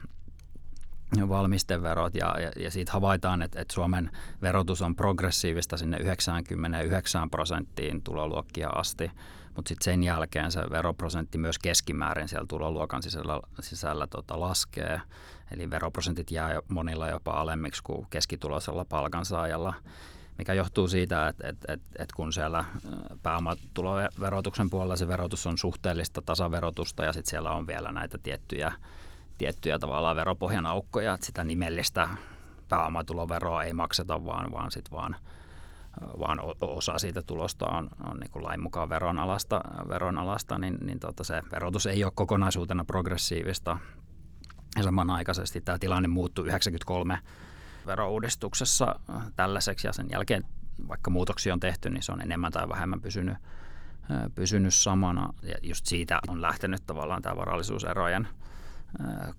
valmisteverot 1.28 2.14
ja, 2.14 2.36
ja, 2.40 2.50
ja 2.56 2.70
siitä 2.70 2.92
havaitaan, 2.92 3.42
että, 3.42 3.60
että 3.60 3.74
Suomen 3.74 4.10
verotus 4.42 4.82
on 4.82 4.96
progressiivista 4.96 5.76
sinne 5.76 5.98
99 5.98 7.30
prosenttiin 7.30 8.02
tuloluokkia 8.02 8.68
asti. 8.68 9.10
Mutta 9.56 9.68
sitten 9.68 9.84
sen 9.84 10.02
jälkeen 10.02 10.52
se 10.52 10.60
veroprosentti 10.70 11.38
myös 11.38 11.58
keskimäärin 11.58 12.28
siellä 12.28 12.46
tuloluokan 12.46 13.02
sisällä, 13.02 13.40
sisällä 13.60 14.06
tota, 14.06 14.40
laskee. 14.40 15.00
Eli 15.50 15.70
veroprosentit 15.70 16.30
jää 16.30 16.60
monilla 16.68 17.08
jopa 17.08 17.30
alemmiksi 17.30 17.82
kuin 17.82 18.06
keskituloisella 18.10 18.84
palkansaajalla 18.84 19.74
mikä 20.40 20.54
johtuu 20.54 20.88
siitä, 20.88 21.28
että, 21.28 21.48
että, 21.48 21.72
että, 21.72 21.86
että 22.02 22.16
kun 22.16 22.32
siellä 22.32 22.64
pääomatuloverotuksen 23.22 24.70
puolella 24.70 24.96
se 24.96 25.08
verotus 25.08 25.46
on 25.46 25.58
suhteellista 25.58 26.22
tasaverotusta 26.22 27.04
ja 27.04 27.12
sitten 27.12 27.30
siellä 27.30 27.50
on 27.50 27.66
vielä 27.66 27.92
näitä 27.92 28.18
tiettyjä, 28.18 28.72
tiettyjä 29.40 29.78
tavallaan 29.78 30.16
veropohjan 30.16 30.66
aukkoja, 30.66 31.14
että 31.14 31.26
sitä 31.26 31.44
nimellistä 31.44 32.08
pääomatuloveroa 32.68 33.62
ei 33.62 33.72
makseta, 33.72 34.24
vaan, 34.24 34.52
vaan, 34.52 34.70
sit 34.70 34.90
vaan, 34.90 35.16
vaan 36.18 36.38
osa 36.60 36.98
siitä 36.98 37.22
tulosta 37.22 37.66
on, 37.66 37.90
on 38.10 38.16
niin 38.16 38.30
kuin 38.30 38.44
lain 38.44 38.62
mukaan 38.62 38.88
veronalasta, 38.88 39.60
veronalasta 39.88 40.58
niin, 40.58 40.78
niin 40.80 41.00
tota 41.00 41.24
se 41.24 41.42
verotus 41.52 41.86
ei 41.86 42.04
ole 42.04 42.12
kokonaisuutena 42.14 42.84
progressiivista. 42.84 43.78
Ja 44.76 44.82
samanaikaisesti 44.82 45.60
tämä 45.60 45.78
tilanne 45.78 46.08
muuttui 46.08 46.46
93 46.46 47.18
verouudistuksessa 47.86 49.00
tällaiseksi 49.36 49.86
ja 49.86 49.92
sen 49.92 50.06
jälkeen 50.12 50.44
vaikka 50.88 51.10
muutoksia 51.10 51.52
on 51.52 51.60
tehty, 51.60 51.90
niin 51.90 52.02
se 52.02 52.12
on 52.12 52.20
enemmän 52.20 52.52
tai 52.52 52.68
vähemmän 52.68 53.00
pysynyt, 53.00 53.36
pysynyt 54.34 54.74
samana. 54.74 55.32
Ja 55.42 55.54
just 55.62 55.86
siitä 55.86 56.20
on 56.28 56.42
lähtenyt 56.42 56.82
tavallaan 56.86 57.22
tämä 57.22 57.36
varallisuuserojen 57.36 58.28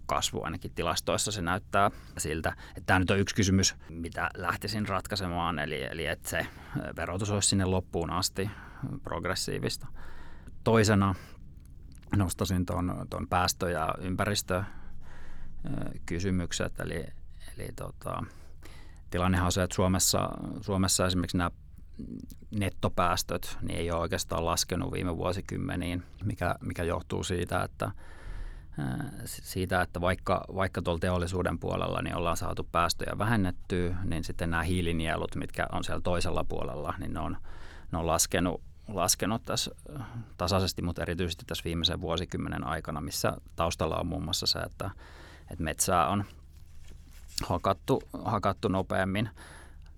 kasvu 0.05 0.43
ainakin 0.43 0.71
tilastoissa 0.71 1.31
se 1.31 1.41
näyttää 1.41 1.91
siltä. 2.17 2.55
Että 2.67 2.81
tämä 2.85 2.99
nyt 2.99 3.11
on 3.11 3.19
yksi 3.19 3.35
kysymys, 3.35 3.75
mitä 3.89 4.29
lähtisin 4.37 4.87
ratkaisemaan, 4.87 5.59
eli, 5.59 5.83
eli 5.83 6.05
että 6.05 6.29
se 6.29 6.47
verotus 6.95 7.31
olisi 7.31 7.49
sinne 7.49 7.65
loppuun 7.65 8.09
asti 8.09 8.49
progressiivista. 9.03 9.87
Toisena 10.63 11.15
nostasin 12.15 12.65
tuon, 12.65 13.05
tuon 13.09 13.27
päästö- 13.27 13.69
ja 13.69 13.95
ympäristökysymykset, 13.99 16.79
eli, 16.79 17.05
eli 17.57 17.69
tota, 17.75 18.23
tilannehan 19.09 19.45
on 19.45 19.51
se, 19.51 19.63
että 19.63 19.75
Suomessa, 19.75 20.29
Suomessa 20.61 21.07
esimerkiksi 21.07 21.37
nämä 21.37 21.51
nettopäästöt 22.51 23.57
niin 23.61 23.79
ei 23.79 23.91
ole 23.91 23.99
oikeastaan 23.99 24.45
laskenut 24.45 24.91
viime 24.91 25.17
vuosikymmeniin, 25.17 26.03
mikä, 26.23 26.55
mikä 26.61 26.83
johtuu 26.83 27.23
siitä, 27.23 27.63
että 27.63 27.91
siitä, 29.25 29.81
että 29.81 30.01
vaikka, 30.01 30.45
vaikka 30.55 30.81
tuolla 30.81 30.99
teollisuuden 30.99 31.59
puolella 31.59 32.01
niin 32.01 32.15
ollaan 32.15 32.37
saatu 32.37 32.67
päästöjä 32.71 33.17
vähennettyä, 33.17 33.95
niin 34.03 34.23
sitten 34.23 34.49
nämä 34.49 34.63
hiilinielut, 34.63 35.35
mitkä 35.35 35.67
on 35.71 35.83
siellä 35.83 36.01
toisella 36.01 36.43
puolella, 36.43 36.93
niin 36.99 37.13
ne 37.13 37.19
on, 37.19 37.37
ne 37.91 37.97
on 37.97 38.07
laskenut, 38.07 38.61
laskenut 38.87 39.45
tässä 39.45 39.71
tasaisesti, 40.37 40.81
mutta 40.81 41.01
erityisesti 41.01 41.45
tässä 41.45 41.63
viimeisen 41.63 42.01
vuosikymmenen 42.01 42.67
aikana, 42.67 43.01
missä 43.01 43.37
taustalla 43.55 43.97
on 43.97 44.07
muun 44.07 44.23
muassa 44.23 44.45
se, 44.45 44.59
että, 44.59 44.91
että 45.51 45.63
metsää 45.63 46.07
on 46.07 46.23
hakattu, 47.43 48.03
hakattu 48.23 48.67
nopeammin. 48.67 49.29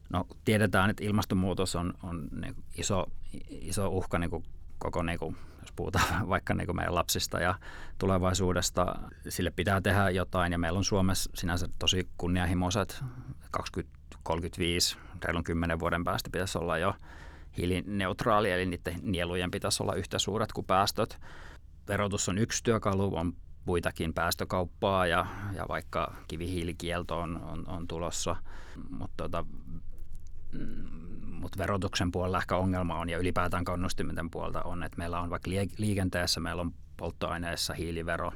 No, 0.09 0.27
tiedetään, 0.45 0.89
että 0.89 1.03
ilmastonmuutos 1.03 1.75
on, 1.75 1.93
on 2.03 2.27
niin 2.41 2.55
iso, 2.77 3.05
iso 3.49 3.87
uhka 3.89 4.19
niin 4.19 4.29
kuin 4.29 4.43
koko, 4.77 5.03
niin 5.03 5.19
kuin, 5.19 5.37
jos 5.73 5.75
puhutaan 5.75 6.29
vaikka 6.33 6.53
niin 6.53 6.65
kuin 6.65 6.75
meidän 6.75 6.95
lapsista 6.95 7.39
ja 7.39 7.55
tulevaisuudesta, 7.97 8.95
sille 9.29 9.51
pitää 9.51 9.81
tehdä 9.81 10.09
jotain. 10.09 10.51
Ja 10.51 10.57
meillä 10.57 10.77
on 10.77 10.83
Suomessa 10.83 11.31
sinänsä 11.33 11.67
tosi 11.79 12.07
kunnianhimoiset 12.17 13.03
2035, 13.51 14.97
reilun 15.23 15.43
10 15.43 15.79
vuoden 15.79 16.03
päästä 16.03 16.29
pitäisi 16.31 16.57
olla 16.57 16.77
jo 16.77 16.95
hiilineutraali, 17.57 18.51
eli 18.51 18.65
niiden 18.65 18.99
nielujen 19.01 19.51
pitäisi 19.51 19.83
olla 19.83 19.95
yhtä 19.95 20.19
suuret 20.19 20.51
kuin 20.53 20.65
päästöt. 20.65 21.19
Verotus 21.87 22.29
on 22.29 22.37
yksi 22.37 22.63
työkalu, 22.63 23.15
on 23.15 23.33
muitakin 23.65 24.13
päästökauppaa 24.13 25.07
ja, 25.07 25.25
ja 25.55 25.65
vaikka 25.69 26.13
kivihiilikielto 26.27 27.19
on, 27.19 27.41
on, 27.41 27.67
on 27.67 27.87
tulossa, 27.87 28.35
mutta 28.89 29.29
tota, 29.29 29.45
mm, 31.43 31.45
mut 31.45 31.57
verotuksen 31.57 32.11
puolella 32.11 32.37
ehkä 32.37 32.57
ongelma 32.57 32.99
on 32.99 33.09
ja 33.09 33.17
ylipäätään 33.17 33.65
kannustimenten 33.65 34.29
puolta 34.29 34.61
on, 34.61 34.83
että 34.83 34.97
meillä 34.97 35.19
on 35.19 35.29
vaikka 35.29 35.51
liikenteessä, 35.77 36.39
meillä 36.39 36.61
on 36.61 36.73
polttoaineessa 36.97 37.73
hiilivero, 37.73 38.31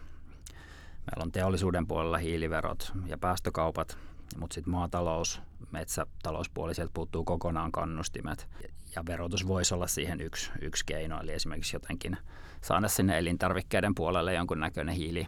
meillä 1.12 1.24
on 1.24 1.32
teollisuuden 1.32 1.88
puolella 1.88 2.17
hiiliverot 2.17 2.91
ja 3.06 3.17
päästökaupat, 3.17 3.98
mutta 4.39 4.54
sitten 4.54 4.72
maatalous, 4.72 5.41
metsätalouspuoli, 5.72 6.76
sieltä 6.76 6.91
puuttuu 6.93 7.24
kokonaan 7.24 7.72
kannustimet. 7.72 8.48
Ja 8.96 9.04
verotus 9.06 9.48
voisi 9.48 9.74
olla 9.74 9.88
siihen 9.88 10.22
yksi, 10.22 10.52
yksi 10.62 10.86
keino, 10.86 11.22
eli 11.22 11.32
esimerkiksi 11.32 11.76
jotenkin 11.76 12.17
saada 12.62 12.88
sinne 12.88 13.17
elintarvikkeiden 13.17 13.96
puolelle 13.96 14.34
jonkunnäköinen 14.34 14.96
hiili, 14.96 15.28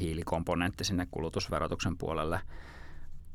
hiilikomponentti 0.00 0.84
sinne 0.84 1.06
kulutusverotuksen 1.10 1.98
puolelle. 1.98 2.40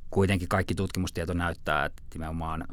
Kuitenkin 0.09 0.47
kaikki 0.47 0.75
tutkimustieto 0.75 1.33
näyttää, 1.33 1.85
että 1.85 2.01
nimenomaan 2.13 2.67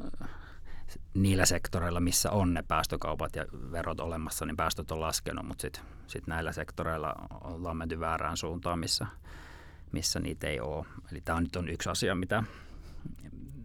niillä 1.14 1.46
sektoreilla, 1.46 2.00
missä 2.00 2.30
on 2.30 2.54
ne 2.54 2.62
päästökaupat 2.68 3.36
ja 3.36 3.44
verot 3.72 4.00
olemassa, 4.00 4.46
niin 4.46 4.56
päästöt 4.56 4.90
on 4.90 5.00
laskenut, 5.00 5.46
mutta 5.46 5.62
sitten 5.62 5.82
sit 6.06 6.26
näillä 6.26 6.52
sektoreilla 6.52 7.14
ollaan 7.44 7.76
menty 7.76 8.00
väärään 8.00 8.36
suuntaan, 8.36 8.78
missä, 8.78 9.06
missä 9.92 10.20
niitä 10.20 10.46
ei 10.46 10.60
ole. 10.60 10.86
Eli 11.12 11.20
tämä 11.20 11.40
nyt 11.40 11.56
on 11.56 11.68
yksi 11.68 11.90
asia, 11.90 12.14
mitä, 12.14 12.42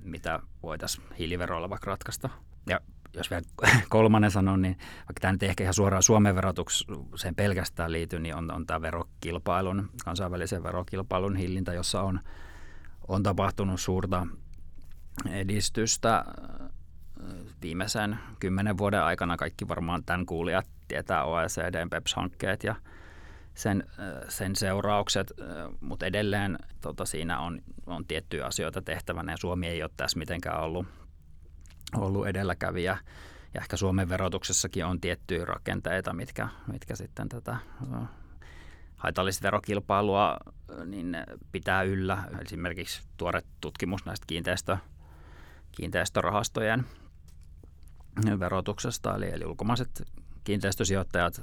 mitä 0.03 0.39
voitaisiin 0.63 1.07
hiiliveroilla 1.19 1.69
vaikka 1.69 1.91
ratkaista. 1.91 2.29
Ja 2.69 2.79
jos 3.13 3.29
vielä 3.29 3.43
kolmannen 3.89 4.31
sanon, 4.31 4.62
niin 4.62 4.77
vaikka 4.97 5.19
tämä 5.21 5.31
nyt 5.31 5.43
ehkä 5.43 5.63
ihan 5.63 5.73
suoraan 5.73 6.03
Suomen 6.03 6.36
verotukseen 6.36 7.36
pelkästään 7.36 7.91
liity, 7.91 8.19
niin 8.19 8.36
on, 8.36 8.51
on 8.51 8.65
tämä 8.65 8.81
verokilpailun, 8.81 9.89
kansainvälisen 10.05 10.63
verokilpailun 10.63 11.36
hillintä, 11.36 11.73
jossa 11.73 12.01
on, 12.01 12.19
on 13.07 13.23
tapahtunut 13.23 13.79
suurta 13.79 14.27
edistystä 15.29 16.25
viimeisen 17.62 18.19
kymmenen 18.39 18.77
vuoden 18.77 19.03
aikana. 19.03 19.38
Kaikki 19.38 19.67
varmaan 19.67 20.03
tämän 20.03 20.25
kuulijat 20.25 20.67
tietää 20.88 21.23
OECDn 21.23 21.89
PEPS-hankkeet 21.89 22.63
ja 22.63 22.75
sen, 23.53 23.83
sen 24.29 24.55
seuraukset, 24.55 25.33
mutta 25.81 26.05
edelleen 26.05 26.57
tota, 26.81 27.05
siinä 27.05 27.39
on, 27.39 27.62
on 27.86 28.05
tiettyjä 28.05 28.45
asioita 28.45 28.81
tehtävänä 28.81 29.33
ja 29.33 29.38
Suomi 29.38 29.67
ei 29.67 29.83
ole 29.83 29.91
tässä 29.97 30.19
mitenkään 30.19 30.62
ollut 30.62 30.88
ollut 31.95 32.27
edelläkävijä. 32.27 32.97
Ja 33.53 33.62
ehkä 33.62 33.77
Suomen 33.77 34.09
verotuksessakin 34.09 34.86
on 34.86 35.01
tiettyjä 35.01 35.45
rakenteita, 35.45 36.13
mitkä, 36.13 36.49
mitkä 36.71 36.95
sitten 36.95 37.29
tätä 37.29 37.57
haitallista 38.95 39.43
verokilpailua 39.43 40.38
niin 40.86 41.17
pitää 41.51 41.83
yllä. 41.83 42.23
Esimerkiksi 42.45 43.01
tuore 43.17 43.41
tutkimus 43.62 44.05
näistä 44.05 44.25
kiinteistö, 44.27 44.77
kiinteistörahastojen 45.71 46.86
verotuksesta, 48.39 49.15
eli, 49.15 49.30
eli 49.30 49.45
ulkomaiset 49.45 50.04
kiinteistösijoittajat 50.43 51.41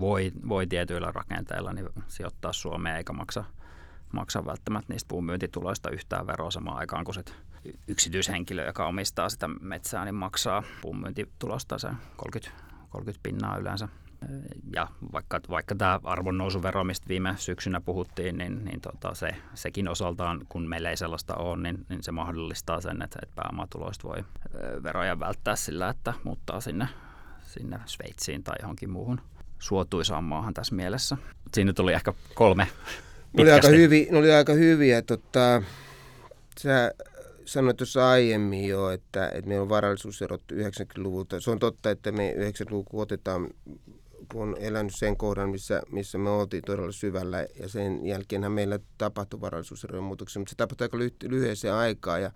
voi, 0.00 0.32
voi 0.48 0.66
tietyillä 0.66 1.12
rakenteilla 1.12 1.72
niin 1.72 1.88
sijoittaa 2.08 2.52
Suomeen 2.52 2.96
eikä 2.96 3.12
maksa, 3.12 3.44
maksa 4.12 4.46
välttämättä 4.46 4.92
niistä 4.92 5.08
puun 5.08 5.24
myyntituloista 5.24 5.90
yhtään 5.90 6.26
veroa 6.26 6.50
samaan 6.50 6.78
aikaan, 6.78 7.04
kun 7.04 7.14
sit 7.14 7.34
yksityishenkilö, 7.88 8.66
joka 8.66 8.86
omistaa 8.86 9.28
sitä 9.28 9.48
metsää, 9.60 10.04
niin 10.04 10.14
maksaa 10.14 10.62
puunmyyntitulosta 10.82 11.78
sen 11.78 11.96
30, 12.16 12.62
30 12.90 13.20
pinnaa 13.22 13.56
yleensä. 13.56 13.88
Ja 14.72 14.88
vaikka, 15.12 15.40
vaikka 15.50 15.74
tämä 15.74 16.00
arvonnousuvero, 16.04 16.84
mistä 16.84 17.08
viime 17.08 17.34
syksynä 17.36 17.80
puhuttiin, 17.80 18.38
niin, 18.38 18.64
niin 18.64 18.80
tota 18.80 19.14
se, 19.14 19.28
sekin 19.54 19.88
osaltaan, 19.88 20.40
kun 20.48 20.68
meillä 20.68 20.90
ei 20.90 20.96
sellaista 20.96 21.34
ole, 21.34 21.62
niin, 21.62 21.86
niin 21.88 22.02
se 22.02 22.12
mahdollistaa 22.12 22.80
sen, 22.80 23.02
että, 23.02 23.18
että 23.22 23.34
pääomatuloista 23.36 24.08
voi 24.08 24.24
veroja 24.82 25.20
välttää 25.20 25.56
sillä, 25.56 25.88
että 25.88 26.12
muuttaa 26.24 26.60
sinne, 26.60 26.88
sinne 27.46 27.80
Sveitsiin 27.86 28.42
tai 28.42 28.56
johonkin 28.60 28.90
muuhun 28.90 29.20
suotuisaan 29.58 30.24
maahan 30.24 30.54
tässä 30.54 30.74
mielessä. 30.74 31.16
Siinä 31.54 31.72
tuli 31.72 31.92
ehkä 31.92 32.12
kolme 32.34 32.68
ne 33.32 33.42
oli 33.42 33.50
aika, 33.50 33.68
hyviä, 33.68 34.06
ne 34.10 34.18
oli 34.18 34.32
aika 34.32 34.52
hyviä. 34.52 35.02
Tota, 35.02 35.62
sä 36.60 36.92
sanoit 37.44 37.76
tuossa 37.76 38.10
aiemmin 38.10 38.68
jo, 38.68 38.90
että, 38.90 39.28
että 39.28 39.48
meillä 39.48 39.62
on 39.62 39.68
varallisuuserot 39.68 40.42
90-luvulta. 40.52 41.40
Se 41.40 41.50
on 41.50 41.58
totta, 41.58 41.90
että 41.90 42.12
me 42.12 42.34
90-luvun 42.38 43.02
otetaan, 43.02 43.48
kun 44.32 44.42
on 44.42 44.56
elänyt 44.58 44.94
sen 44.94 45.16
kohdan, 45.16 45.48
missä, 45.50 45.82
missä 45.90 46.18
me 46.18 46.30
oltiin 46.30 46.62
todella 46.66 46.92
syvällä. 46.92 47.46
Ja 47.60 47.68
sen 47.68 48.06
jälkeenhän 48.06 48.52
meillä 48.52 48.78
tapahtui 48.98 49.40
varallisuuserojen 49.40 50.04
muutoksia, 50.04 50.40
mutta 50.40 50.50
se 50.50 50.56
tapahtui 50.56 50.84
aika 50.84 50.98
lyhy- 50.98 51.28
lyhyessä 51.30 51.78
aikaa. 51.78 52.18
Ja 52.18 52.30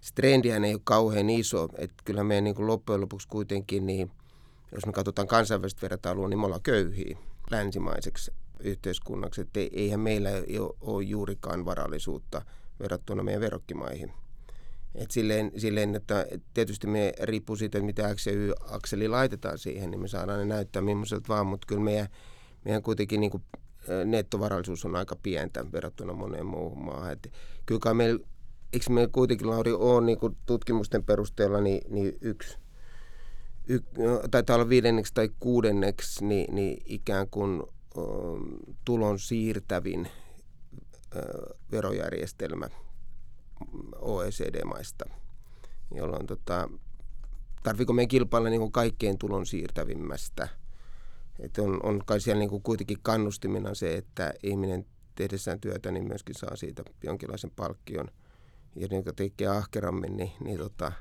se 0.00 0.14
trendihän 0.14 0.64
ei 0.64 0.74
ole 0.74 0.80
kauhean 0.84 1.30
iso. 1.30 1.68
Että 1.78 2.02
kyllähän 2.04 2.26
meidän 2.26 2.44
niin 2.44 2.66
loppujen 2.66 3.00
lopuksi 3.00 3.28
kuitenkin, 3.28 3.86
niin, 3.86 4.10
jos 4.72 4.86
me 4.86 4.92
katsotaan 4.92 5.28
kansainvälistä 5.28 5.82
vertailua, 5.82 6.28
niin 6.28 6.38
me 6.38 6.44
ollaan 6.46 6.62
köyhiä 6.62 7.18
länsimaiseksi 7.50 8.32
yhteiskunnaksi. 8.60 9.40
Että 9.40 9.60
eihän 9.72 10.00
meillä 10.00 10.30
ole 10.80 11.04
juurikaan 11.04 11.64
varallisuutta 11.64 12.42
verrattuna 12.80 13.22
meidän 13.22 13.40
verokkimaihin. 13.40 14.12
Et 14.94 15.10
silleen, 15.10 15.52
silleen, 15.56 15.94
että 15.94 16.26
tietysti 16.54 16.86
me 16.86 17.12
riippuu 17.22 17.56
siitä, 17.56 17.78
että 17.78 17.86
mitä 17.86 18.14
X 18.14 18.26
ja 18.26 18.32
Y-akseli 18.32 19.08
laitetaan 19.08 19.58
siihen, 19.58 19.90
niin 19.90 20.00
me 20.00 20.08
saadaan 20.08 20.38
ne 20.38 20.44
näyttää 20.44 20.82
millaiselta 20.82 21.28
vaan, 21.28 21.46
mutta 21.46 21.66
kyllä 21.66 21.82
meidän, 21.82 22.08
meidän 22.64 22.82
kuitenkin 22.82 23.20
niin 23.20 23.30
kuin 23.30 23.42
nettovarallisuus 24.04 24.84
on 24.84 24.96
aika 24.96 25.16
pientä 25.22 25.72
verrattuna 25.72 26.12
moneen 26.12 26.46
muuhun 26.46 26.84
maahan. 26.84 27.12
Et 27.12 27.32
kyllä 27.66 27.94
meillä, 27.94 28.24
eikö 28.72 28.90
meillä 28.90 29.10
kuitenkin, 29.12 29.50
Lauri, 29.50 29.72
ole 29.72 30.06
niin 30.06 30.18
kuin 30.18 30.36
tutkimusten 30.46 31.04
perusteella 31.04 31.60
niin, 31.60 31.82
niin 31.88 32.18
yksi, 32.20 32.58
y, 33.68 33.78
taitaa 34.30 34.56
olla 34.56 34.68
viidenneksi 34.68 35.14
tai 35.14 35.30
kuudenneksi 35.40 36.24
niin, 36.24 36.54
niin 36.54 36.82
ikään 36.84 37.28
kuin 37.30 37.62
tulon 38.84 39.18
siirtävin 39.18 40.08
verojärjestelmä 41.72 42.68
OECD-maista, 44.00 45.04
jolloin 45.94 46.26
tota, 46.26 46.70
tarviiko 47.62 47.92
meidän 47.92 48.08
kilpailla 48.08 48.48
niin 48.48 48.60
kuin 48.60 48.72
kaikkein 48.72 49.18
tulon 49.18 49.46
siirtävimmästä. 49.46 50.48
Et 51.38 51.58
on, 51.58 51.80
on 51.82 52.02
kai 52.06 52.20
siellä 52.20 52.38
niin 52.38 52.50
kuin 52.50 52.62
kuitenkin 52.62 52.98
kannustimena 53.02 53.74
se, 53.74 53.94
että 53.96 54.34
ihminen 54.42 54.86
tehdessään 55.14 55.60
työtä 55.60 55.90
niin 55.90 56.08
myöskin 56.08 56.34
saa 56.34 56.56
siitä 56.56 56.82
jonkinlaisen 57.02 57.50
palkkion. 57.50 58.08
Ja 58.76 58.88
niin 58.90 59.04
kuin 59.04 59.16
tekee 59.16 59.46
ahkerammin, 59.46 60.16
niin, 60.16 60.32
niin 60.40 60.58
tota, 60.58 60.92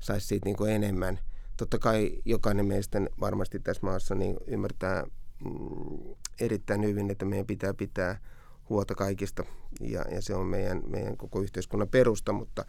saisi 0.00 0.26
siitä 0.26 0.44
niin 0.46 0.56
kuin 0.56 0.72
enemmän. 0.72 1.18
Totta 1.56 1.78
kai 1.78 2.12
jokainen 2.24 2.66
meistä 2.66 3.00
varmasti 3.20 3.60
tässä 3.60 3.86
maassa 3.86 4.14
niin 4.14 4.36
ymmärtää 4.46 5.04
mm, 5.44 6.14
erittäin 6.40 6.84
hyvin, 6.84 7.10
että 7.10 7.24
meidän 7.24 7.46
pitää 7.46 7.74
pitää 7.74 8.20
huolta 8.68 8.94
kaikista 8.94 9.44
ja, 9.80 10.04
ja 10.10 10.22
se 10.22 10.34
on 10.34 10.46
meidän, 10.46 10.82
meidän 10.86 11.16
koko 11.16 11.40
yhteiskunnan 11.40 11.88
perusta, 11.88 12.32
mutta, 12.32 12.64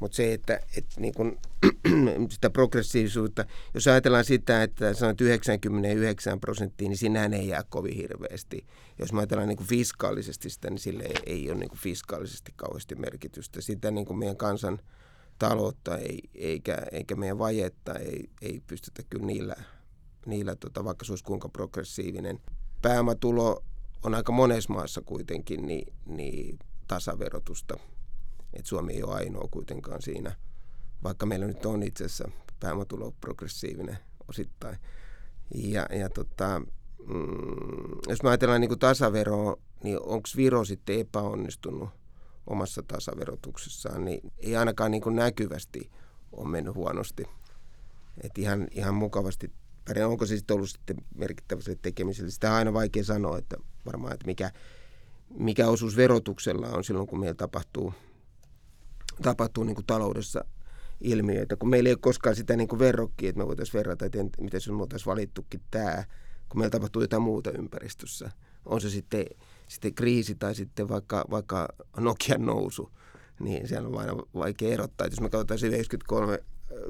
mutta 0.00 0.16
se, 0.16 0.32
että, 0.32 0.60
että 0.76 1.00
niin 1.00 1.14
kun, 1.14 1.38
sitä 2.30 2.50
progressiivisuutta, 2.50 3.44
jos 3.74 3.86
ajatellaan 3.86 4.24
sitä, 4.24 4.62
että 4.62 4.94
sanoit 4.94 5.20
99 5.20 6.40
prosenttia, 6.40 6.88
niin 6.88 6.98
sinähän 6.98 7.34
ei 7.34 7.48
jää 7.48 7.62
kovin 7.68 7.96
hirveästi. 7.96 8.66
Jos 8.98 9.12
me 9.12 9.18
ajatellaan 9.18 9.48
niin 9.48 9.66
fiskaalisesti 9.66 10.50
sitä, 10.50 10.70
niin 10.70 10.78
sille 10.78 11.02
ei, 11.02 11.16
ei 11.26 11.50
ole 11.50 11.58
niin 11.58 11.76
fiskaalisesti 11.76 12.52
kauheasti 12.56 12.94
merkitystä. 12.94 13.60
Sitä 13.60 13.90
niin 13.90 14.06
kuin 14.06 14.18
meidän 14.18 14.36
kansan 14.36 14.78
taloutta 15.38 15.98
ei, 15.98 16.18
eikä, 16.34 16.76
eikä 16.92 17.16
meidän 17.16 17.38
vajetta 17.38 17.94
ei, 17.94 18.30
ei 18.42 18.62
pystytä 18.66 19.02
kyllä 19.10 19.26
niillä, 19.26 19.54
niillä 20.26 20.56
tota, 20.56 20.84
vaikka 20.84 21.04
se 21.04 21.12
olisi 21.12 21.24
kuinka 21.24 21.48
progressiivinen. 21.48 22.40
Pääomatulo 22.82 23.64
on 24.02 24.14
aika 24.14 24.32
monessa 24.32 24.72
maassa 24.72 25.00
kuitenkin 25.00 25.66
niin, 25.66 25.92
niin 26.06 26.58
tasaverotusta. 26.88 27.76
Et 28.52 28.66
Suomi 28.66 28.92
ei 28.92 29.02
ole 29.02 29.14
ainoa 29.14 29.48
kuitenkaan 29.50 30.02
siinä, 30.02 30.36
vaikka 31.02 31.26
meillä 31.26 31.46
nyt 31.46 31.66
on 31.66 31.82
itse 31.82 32.04
asiassa 32.04 32.30
pääomatulo 32.60 33.12
progressiivinen 33.20 33.98
osittain. 34.28 34.78
Ja, 35.54 35.86
ja 35.98 36.08
tota, 36.08 36.60
mm, 37.06 37.98
jos 38.08 38.22
me 38.22 38.28
ajatellaan 38.28 38.60
niin 38.60 38.78
tasaveroa, 38.78 39.56
niin 39.84 39.98
onko 40.02 40.28
Viro 40.36 40.64
sitten 40.64 41.00
epäonnistunut 41.00 41.90
omassa 42.46 42.82
tasaverotuksessaan, 42.82 44.04
niin 44.04 44.32
ei 44.38 44.56
ainakaan 44.56 44.90
niin 44.90 45.02
kuin 45.02 45.16
näkyvästi 45.16 45.90
ole 46.32 46.48
mennyt 46.48 46.74
huonosti. 46.74 47.24
Et 48.22 48.38
ihan, 48.38 48.68
ihan 48.70 48.94
mukavasti. 48.94 49.52
Onko 50.06 50.26
se 50.26 50.36
sitten 50.36 50.54
ollut 50.54 50.70
sitten 50.70 50.96
merkittävästi 51.14 51.78
tekemiselle? 51.82 52.30
Sitä 52.30 52.50
on 52.50 52.56
aina 52.56 52.72
vaikea 52.72 53.04
sanoa, 53.04 53.38
että 53.38 53.56
varmaan, 53.86 54.14
että 54.14 54.26
mikä, 54.26 54.50
mikä 55.38 55.68
osuus 55.68 55.96
verotuksella 55.96 56.68
on 56.68 56.84
silloin, 56.84 57.06
kun 57.06 57.20
meillä 57.20 57.34
tapahtuu, 57.34 57.94
tapahtuu 59.22 59.64
niin 59.64 59.74
kuin 59.74 59.86
taloudessa 59.86 60.44
ilmiöitä, 61.00 61.56
kun 61.56 61.70
meillä 61.70 61.88
ei 61.88 61.92
ole 61.92 61.98
koskaan 62.00 62.36
sitä 62.36 62.56
niin 62.56 62.78
verrokkia, 62.78 63.28
että 63.28 63.38
me 63.38 63.46
voitaisiin 63.46 63.78
verrata, 63.78 64.06
että 64.06 64.18
miten 64.40 64.60
se 64.60 64.72
me 64.72 64.82
oltaisiin 64.82 65.06
valittukin 65.06 65.60
tämä, 65.70 66.04
kun 66.48 66.58
meillä 66.58 66.70
tapahtuu 66.70 67.02
jotain 67.02 67.22
muuta 67.22 67.50
ympäristössä. 67.50 68.30
On 68.64 68.80
se 68.80 68.90
sitten, 68.90 69.26
sitten 69.68 69.94
kriisi 69.94 70.34
tai 70.34 70.54
sitten 70.54 70.88
vaikka, 70.88 71.24
vaikka 71.30 71.68
Nokian 71.96 72.46
nousu, 72.46 72.90
niin 73.40 73.68
siellä 73.68 73.88
on 73.88 73.98
aina 73.98 74.12
vaikea 74.34 74.72
erottaa. 74.72 75.06
Jos 75.06 75.20
me 75.20 75.30
katsotaan 75.30 75.58
93 75.72 76.38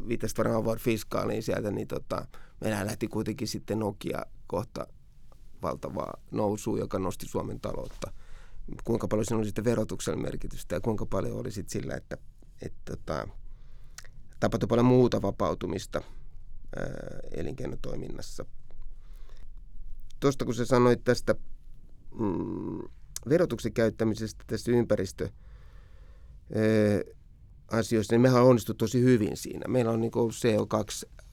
viittasit 0.08 0.38
varmaan 0.38 0.64
vaan 0.64 0.78
fiskaaliin 0.78 1.42
sieltä, 1.42 1.70
niin 1.70 1.88
tota, 1.88 2.26
meillä 2.60 2.86
lähti 2.86 3.08
kuitenkin 3.08 3.48
sitten 3.48 3.78
Nokia 3.78 4.26
kohta 4.46 4.86
valtavaa 5.62 6.20
nousua, 6.30 6.78
joka 6.78 6.98
nosti 6.98 7.26
Suomen 7.26 7.60
taloutta. 7.60 8.12
Kuinka 8.84 9.08
paljon 9.08 9.24
siinä 9.24 9.38
oli 9.38 9.46
sitten 9.46 9.64
verotuksen 9.64 10.22
merkitystä 10.22 10.74
ja 10.74 10.80
kuinka 10.80 11.06
paljon 11.06 11.38
oli 11.38 11.50
sitten 11.50 11.80
sillä, 11.80 11.94
että, 11.94 12.16
että 12.62 12.96
tota, 12.96 13.28
tapahtui 14.40 14.66
paljon 14.66 14.86
muuta 14.86 15.22
vapautumista 15.22 16.00
ää, 16.76 17.18
elinkeinotoiminnassa. 17.30 18.44
Tuosta 20.20 20.44
kun 20.44 20.54
sä 20.54 20.64
sanoit 20.64 21.04
tästä 21.04 21.34
mm, 22.18 22.78
verotuksen 23.28 23.72
käyttämisestä 23.72 24.44
tässä 24.46 24.72
ympäristö 24.72 25.24
ää, 25.24 27.14
asioissa, 27.78 28.12
niin 28.14 28.20
mehän 28.20 28.42
on 28.42 28.48
onnistu 28.48 28.74
tosi 28.74 29.00
hyvin 29.02 29.36
siinä. 29.36 29.68
Meillä 29.68 29.90
on 29.90 30.00
niin 30.00 30.18
ollut 30.18 30.36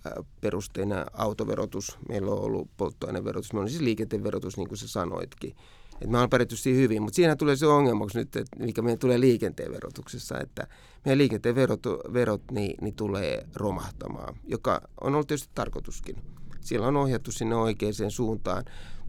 CO2-perusteinen 0.07 1.05
autoverotus, 1.13 1.97
meillä 2.09 2.31
on 2.31 2.41
ollut 2.41 2.69
polttoaineverotus, 2.77 3.53
meillä 3.53 3.63
on 3.63 3.69
siis 3.69 3.81
liikenteenverotus, 3.81 4.57
niin 4.57 4.67
kuin 4.67 4.77
sä 4.77 4.87
sanoitkin. 4.87 5.55
Et 6.01 6.09
me 6.09 6.17
ollaan 6.17 6.29
pärjätty 6.29 6.55
hyvin, 6.65 7.01
mutta 7.01 7.15
siinä 7.15 7.35
tulee 7.35 7.55
se 7.55 7.67
ongelmaksi 7.67 8.17
nyt, 8.17 8.35
että 8.35 8.63
mikä 8.63 8.81
meidän 8.81 8.99
tulee 8.99 9.19
liikenteen 9.19 9.71
verotuksessa, 9.71 10.39
että 10.39 10.67
meidän 11.05 11.17
liikenteen 11.17 11.55
verot, 11.55 11.83
verot 12.13 12.41
niin, 12.51 12.75
niin 12.81 12.95
tulee 12.95 13.47
romahtamaan, 13.55 14.35
joka 14.47 14.81
on 15.01 15.13
ollut 15.13 15.27
tietysti 15.27 15.49
tarkoituskin. 15.55 16.15
Siellä 16.61 16.87
on 16.87 16.97
ohjattu 16.97 17.31
sinne 17.31 17.55
oikeaan 17.55 18.11
suuntaan. 18.11 18.65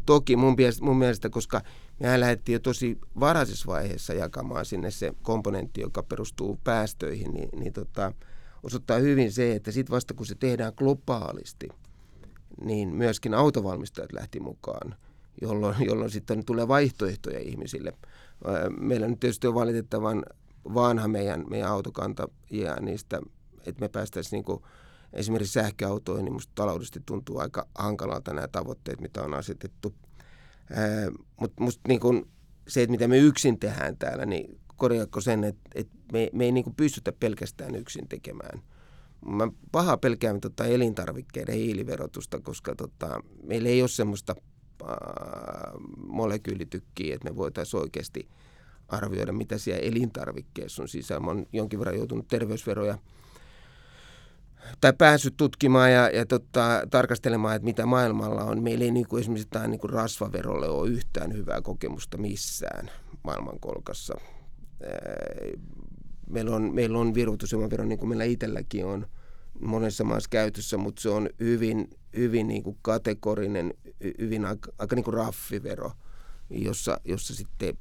Toki 0.06 0.36
mun 0.36 0.56
mun 0.80 0.96
mielestä 0.96 1.30
koska 1.30 1.60
mehän 2.00 2.20
lähdettiin 2.20 2.54
jo 2.54 2.58
tosi 2.60 2.98
varhaisessa 3.20 3.66
vaiheessa 3.66 4.14
jakamaan 4.14 4.66
sinne 4.66 4.90
se 4.90 5.12
komponentti, 5.22 5.80
joka 5.80 6.02
perustuu 6.02 6.58
päästöihin, 6.64 7.30
niin, 7.32 7.48
niin 7.58 7.72
tota, 7.72 8.12
osoittaa 8.62 8.98
hyvin 8.98 9.32
se, 9.32 9.54
että 9.54 9.70
sitten 9.70 9.94
vasta 9.94 10.14
kun 10.14 10.26
se 10.26 10.34
tehdään 10.34 10.72
globaalisti, 10.76 11.68
niin 12.64 12.88
myöskin 12.88 13.34
autovalmistajat 13.34 14.12
lähti 14.12 14.40
mukaan, 14.40 14.94
jolloin, 15.42 15.76
jolloin 15.86 16.10
sitten 16.10 16.44
tulee 16.44 16.68
vaihtoehtoja 16.68 17.38
ihmisille. 17.38 17.92
Meillä 18.78 19.08
nyt 19.08 19.20
tietysti 19.20 19.46
on 19.46 19.54
valitettavan 19.54 20.24
vanha 20.74 21.08
meidän, 21.08 21.44
meidän 21.50 21.70
autokanta 21.70 22.28
ja 22.50 22.76
niistä, 22.76 23.20
että 23.66 23.80
me 23.80 23.88
päästäisiin 23.88 24.44
niin 24.48 24.60
esimerkiksi 25.12 25.52
sähköautoihin, 25.52 26.24
niin 26.24 26.32
minusta 26.32 26.52
taloudellisesti 26.54 27.02
tuntuu 27.06 27.38
aika 27.38 27.68
hankalalta 27.74 28.34
nämä 28.34 28.48
tavoitteet, 28.48 29.00
mitä 29.00 29.22
on 29.22 29.34
asetettu. 29.34 29.94
Mutta 31.40 31.60
minusta 31.60 31.80
niin 31.88 32.00
se, 32.68 32.82
että 32.82 32.90
mitä 32.90 33.08
me 33.08 33.18
yksin 33.18 33.58
tehdään 33.58 33.96
täällä, 33.96 34.26
niin 34.26 34.60
korjaako 34.80 35.20
sen, 35.20 35.44
että, 35.44 35.70
että 35.74 35.96
me, 36.12 36.30
me 36.32 36.44
ei 36.44 36.52
niin 36.52 36.74
pystytä 36.76 37.12
pelkästään 37.12 37.74
yksin 37.74 38.08
tekemään. 38.08 38.62
Mä 39.26 39.48
pahaa 39.72 39.96
pelkään 39.96 40.40
tota 40.40 40.64
elintarvikkeiden 40.64 41.54
hiiliverotusta, 41.54 42.40
koska 42.40 42.74
tota, 42.74 43.20
meillä 43.42 43.68
ei 43.68 43.82
ole 43.82 43.88
semmoista 43.88 44.34
molekyylitykkiä, 45.96 47.14
että 47.14 47.30
me 47.30 47.36
voitaisiin 47.36 47.80
oikeasti 47.80 48.28
arvioida, 48.88 49.32
mitä 49.32 49.58
siellä 49.58 49.80
elintarvikkeessa 49.80 50.82
on 50.82 50.88
sisällä. 50.88 51.34
Mä 51.34 51.42
jonkin 51.52 51.78
verran 51.78 51.96
joutunut 51.96 52.28
terveysveroja– 52.28 52.98
tai 54.80 54.92
päässyt 54.98 55.36
tutkimaan 55.36 55.92
ja, 55.92 56.10
ja 56.10 56.26
tota, 56.26 56.82
tarkastelemaan, 56.90 57.56
että 57.56 57.64
mitä 57.64 57.86
maailmalla 57.86 58.44
on. 58.44 58.62
Meillä 58.62 58.84
ei 58.84 58.90
niin 58.90 59.08
kuin 59.08 59.20
esimerkiksi 59.20 59.48
tämä 59.50 59.68
niin 59.68 59.80
kuin 59.80 59.90
rasvaverolle 59.90 60.68
ole 60.68 60.90
yhtään 60.90 61.32
hyvää 61.32 61.60
kokemusta 61.60 62.18
missään 62.18 62.90
maailmankolkassa. 63.22 64.14
Meillä 66.30 66.56
on, 66.56 66.74
meillä 66.74 66.98
on 66.98 67.14
virvoitusjuomavero, 67.14 67.84
niin 67.84 67.98
kuin 67.98 68.08
meillä 68.08 68.24
itselläkin 68.24 68.86
on 68.86 69.06
monessa 69.60 70.04
maassa 70.04 70.28
käytössä, 70.30 70.76
mutta 70.76 71.02
se 71.02 71.08
on 71.08 71.28
hyvin, 71.40 71.90
hyvin 72.16 72.48
niin 72.48 72.62
kuin 72.62 72.78
kategorinen, 72.82 73.74
hyvin 74.18 74.44
aika, 74.44 74.72
aika 74.78 74.96
niin 74.96 75.04
kuin 75.04 75.14
raffivero, 75.14 75.92
jossa, 76.50 77.00
jossa 77.04 77.34
sitten 77.34 77.78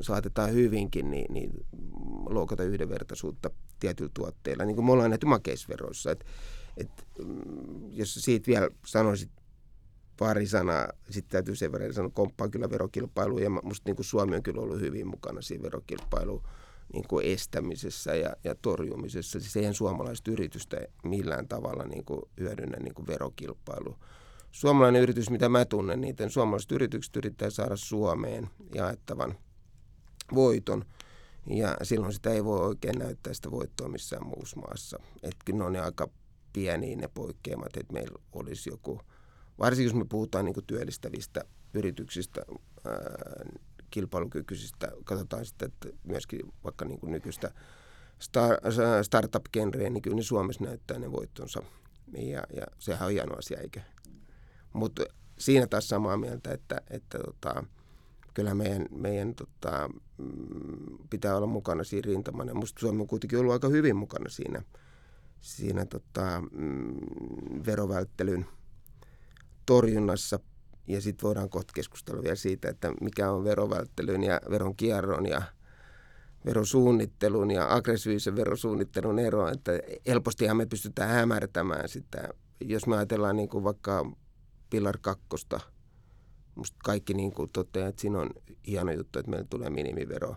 saatetaan 0.00 0.52
hyvinkin 0.52 1.10
niin, 1.10 1.34
niin 1.34 1.50
loukata 2.28 2.62
yhdenvertaisuutta 2.62 3.50
tietyillä 3.80 4.12
tuotteilla, 4.14 4.64
niin 4.64 4.74
kuin 4.74 4.84
me 4.84 4.92
ollaan 4.92 5.10
nähty 5.10 5.26
makeisveroissa. 5.26 6.10
Et, 6.10 6.24
et, 6.76 6.90
mm, 7.24 7.90
jos 7.90 8.14
siitä 8.14 8.46
vielä 8.46 8.70
sanoisit 8.86 9.30
pari 10.18 10.46
sanaa, 10.46 10.88
sitten 11.10 11.30
täytyy 11.30 11.56
sen 11.56 11.72
verran 11.72 11.94
sanoa, 11.94 12.10
komppaan 12.14 12.50
kyllä 12.50 12.70
verokilpailuun, 12.70 13.42
ja 13.42 13.50
musta 13.50 13.88
niin 13.88 13.96
kuin 13.96 14.06
Suomi 14.06 14.36
on 14.36 14.42
kyllä 14.42 14.62
ollut 14.62 14.80
hyvin 14.80 15.06
mukana 15.06 15.42
siinä 15.42 15.62
verokilpailuun 15.62 16.42
niin 16.92 17.04
kuin 17.08 17.26
estämisessä 17.26 18.14
ja, 18.14 18.36
ja 18.44 18.54
torjumisessa. 18.54 19.40
Siis 19.40 19.56
eihän 19.56 19.74
suomalaiset 19.74 20.28
yritystä 20.28 20.76
millään 21.04 21.48
tavalla 21.48 21.84
niin 21.84 22.04
kuin 22.04 22.22
hyödynnä 22.40 22.76
niin 22.82 22.94
kuin 22.94 23.06
verokilpailu. 23.06 23.96
Suomalainen 24.50 25.02
yritys, 25.02 25.30
mitä 25.30 25.48
mä 25.48 25.64
tunnen, 25.64 26.00
niiden 26.00 26.30
suomalaiset 26.30 26.72
yritykset 26.72 27.16
yrittää 27.16 27.50
saada 27.50 27.76
Suomeen 27.76 28.48
jaettavan 28.74 29.34
voiton– 30.34 30.84
Ja 31.50 31.76
silloin 31.82 32.12
sitä 32.12 32.30
ei 32.30 32.44
voi 32.44 32.66
oikein 32.66 32.98
näyttää 32.98 33.34
sitä 33.34 33.50
voittoa 33.50 33.88
missään 33.88 34.26
muussa 34.26 34.60
maassa. 34.60 34.98
Että 35.22 35.52
ne 35.52 35.64
on 35.64 35.76
aika 35.76 36.08
pieniä 36.52 36.96
ne 36.96 37.08
poikkeamat, 37.08 37.76
että 37.76 37.92
meillä 37.92 38.18
olisi 38.32 38.70
joku, 38.70 39.00
varsinkin 39.58 39.86
jos 39.86 39.94
me 39.94 40.04
puhutaan 40.08 40.44
niin 40.44 40.54
työllistävistä 40.66 41.44
yrityksistä, 41.74 42.42
ää, 42.84 42.94
kilpailukykyisistä, 43.90 44.92
katsotaan 45.04 45.46
sitten, 45.46 45.66
että 45.68 45.88
myöskin 46.04 46.40
vaikka 46.64 46.84
niin 46.84 47.00
kuin 47.00 47.12
nykyistä 47.12 47.50
star, 48.18 48.54
startup-genreä, 49.02 49.90
niin 49.90 50.02
kyllä 50.02 50.16
ne 50.16 50.22
Suomessa 50.22 50.64
näyttää 50.64 50.98
ne 50.98 51.12
voittonsa. 51.12 51.62
Ja, 52.12 52.42
ja 52.56 52.66
sehän 52.78 53.06
on 53.06 53.12
hieno 53.12 53.36
asia, 53.36 53.60
eikä. 53.60 53.82
Mutta 54.72 55.04
siinä 55.38 55.66
taas 55.66 55.88
samaa 55.88 56.16
mieltä, 56.16 56.52
että, 56.52 56.80
että 56.90 57.18
tota, 57.18 57.64
kyllä 58.34 58.54
meidän, 58.54 58.86
meidän 58.90 59.34
tota, 59.34 59.90
mm, 60.18 60.98
pitää 61.10 61.36
olla 61.36 61.46
mukana 61.46 61.84
siinä 61.84 62.06
rintamana. 62.06 62.54
Minusta 62.54 62.80
Suomi 62.80 63.00
on 63.00 63.06
kuitenkin 63.06 63.38
ollut 63.38 63.52
aika 63.52 63.68
hyvin 63.68 63.96
mukana 63.96 64.28
siinä, 64.28 64.62
siinä 65.40 65.84
tota, 65.86 66.42
mm, 66.52 66.96
verovälttelyn 67.66 68.46
torjunnassa. 69.68 70.40
Ja 70.86 71.00
sitten 71.00 71.26
voidaan 71.26 71.50
kohta 71.50 71.72
keskustella 71.72 72.22
vielä 72.22 72.34
siitä, 72.34 72.68
että 72.68 72.92
mikä 73.00 73.30
on 73.30 73.44
verovälttelyn 73.44 74.22
ja 74.22 74.40
veronkierron 74.50 75.26
ja 75.26 75.42
verosuunnittelun 76.44 77.50
ja 77.50 77.74
aggressiivisen 77.74 78.36
verosuunnittelun 78.36 79.18
ero. 79.18 79.48
Että 79.48 79.72
helpostihan 80.06 80.56
me 80.56 80.66
pystytään 80.66 81.10
hämärtämään 81.10 81.88
sitä. 81.88 82.28
Jos 82.60 82.86
me 82.86 82.96
ajatellaan 82.96 83.36
niin 83.36 83.48
kuin 83.48 83.64
vaikka 83.64 84.12
Pilar 84.70 84.98
kakkosta– 85.00 85.60
musta 86.58 86.76
kaikki 86.84 87.14
niin 87.14 87.32
kuin 87.32 87.50
toteaa, 87.50 87.88
että 87.88 88.00
siinä 88.00 88.18
on 88.18 88.30
hieno 88.66 88.92
juttu, 88.92 89.18
että 89.18 89.30
meillä 89.30 89.46
tulee 89.50 89.70
minimivero. 89.70 90.36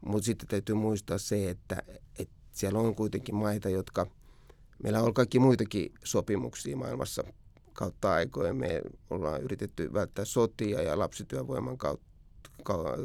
Mutta 0.00 0.26
sitten 0.26 0.48
täytyy 0.48 0.74
muistaa 0.74 1.18
se, 1.18 1.50
että, 1.50 1.82
että 2.18 2.34
siellä 2.52 2.78
on 2.78 2.94
kuitenkin 2.94 3.34
maita, 3.34 3.68
jotka, 3.68 4.06
meillä 4.82 5.02
on 5.02 5.14
kaikki 5.14 5.38
muitakin 5.38 5.92
sopimuksia 6.04 6.76
maailmassa 6.76 7.24
kautta 7.78 8.12
aikojen. 8.12 8.56
Me 8.56 8.82
ollaan 9.10 9.42
yritetty 9.42 9.92
välttää 9.92 10.24
sotia 10.24 10.82
ja 10.82 10.98
lapsityövoiman 10.98 11.78
kautta, 11.78 12.08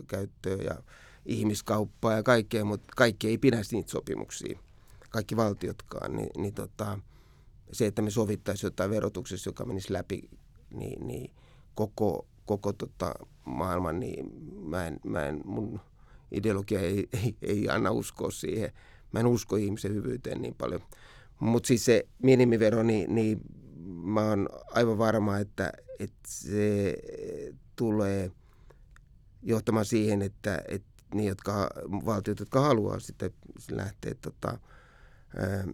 käyttöä 0.08 0.56
ja 0.56 0.84
ihmiskauppaa 1.26 2.14
ja 2.14 2.24
kaikkea, 2.24 2.66
mutta 2.66 2.94
kaikki 2.98 3.28
ei 3.28 3.38
pidä 3.38 3.62
niitä 3.72 3.92
sopimuksia, 3.92 4.60
kaikki 5.10 5.36
valtiotkaan, 5.36 6.16
niin, 6.16 6.30
niin 6.38 6.54
tota, 6.54 7.00
se, 7.72 7.86
että 7.86 8.02
me 8.02 8.10
sovittaisiin 8.10 8.68
jotain 8.68 8.90
verotuksessa, 8.90 9.50
joka 9.50 9.66
menisi 9.66 9.94
läpi, 9.94 10.30
niin, 10.70 11.08
niin 11.08 11.32
koko 11.76 12.28
koko 12.46 12.74
tota 12.74 13.14
maailman, 13.46 14.00
niin 14.00 14.26
mä 14.66 14.88
en, 14.88 15.00
mä 15.06 15.26
en, 15.26 15.42
mun 15.46 15.80
ideologia 16.32 16.80
ei, 16.80 17.08
ei, 17.14 17.36
ei 17.42 17.70
anna 17.70 17.92
uskoa 17.92 18.32
siihen. 18.32 18.72
Mä 19.12 19.20
en 19.20 19.26
usko 19.26 19.56
ihmisen 19.56 19.94
hyvyyteen 19.94 20.42
niin 20.42 20.56
paljon. 20.56 20.82
Mutta 21.40 21.68
siis 21.68 21.86
se 21.86 22.08
minimivero, 22.24 22.84
niin, 22.84 23.16
niin 23.16 23.40
mä 23.86 24.30
oon 24.30 24.50
aivan 24.72 24.98
varma, 24.98 25.38
että, 25.38 25.72
että 26.00 26.20
se 26.24 26.96
tulee 27.76 28.32
johtamaan 29.42 29.86
siihen, 29.86 30.22
että, 30.22 30.62
että 30.68 30.94
niin, 31.14 31.28
jotka, 31.28 31.70
valtiot, 32.06 32.40
jotka 32.40 32.62
haluaa 32.62 33.00
sitten 33.00 33.32
lähteä 33.72 34.14
tota, 34.22 34.60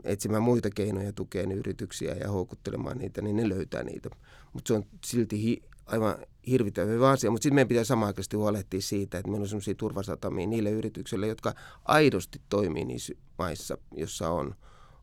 etsimään 0.04 0.44
muita 0.44 0.70
keinoja 0.70 1.14
tukea 1.14 1.44
yrityksiä 1.44 2.16
ja 2.16 2.32
houkuttelemaan 2.32 2.98
niitä, 2.98 3.22
niin 3.22 3.36
ne 3.36 3.50
löytää 3.50 3.84
niitä. 3.84 4.10
Mutta 4.54 4.68
se 4.68 4.74
on 4.74 4.86
silti 5.06 5.42
hi, 5.42 5.64
aivan 5.86 6.16
hirvittävän 6.48 6.90
hyvä 6.90 7.10
asia, 7.10 7.32
mutta 7.32 7.44
sitten 7.44 7.56
meidän 7.56 7.68
pitää 7.68 7.84
samanaikaisesti 7.84 8.38
huolehtia 8.38 8.82
siitä, 8.82 9.18
että 9.18 9.32
meillä 9.32 9.44
on 9.44 9.50
sellaisia 9.50 9.76
turvasatamia 9.76 10.48
niille 10.48 10.72
yrityksille, 10.72 11.28
jotka 11.28 11.54
aidosti 11.86 12.42
toimii 12.50 12.86
niissä 12.86 13.14
maissa, 13.38 13.78
jossa 13.96 14.30
on, 14.30 14.56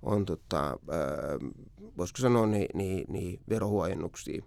on 0.02 0.26
tota, 0.26 0.78
voisiko 1.96 2.18
sanoa, 2.18 2.46
niin, 2.46 2.68
niin, 2.74 3.04
niin 3.08 3.40
verohuojennuksia. 3.48 4.42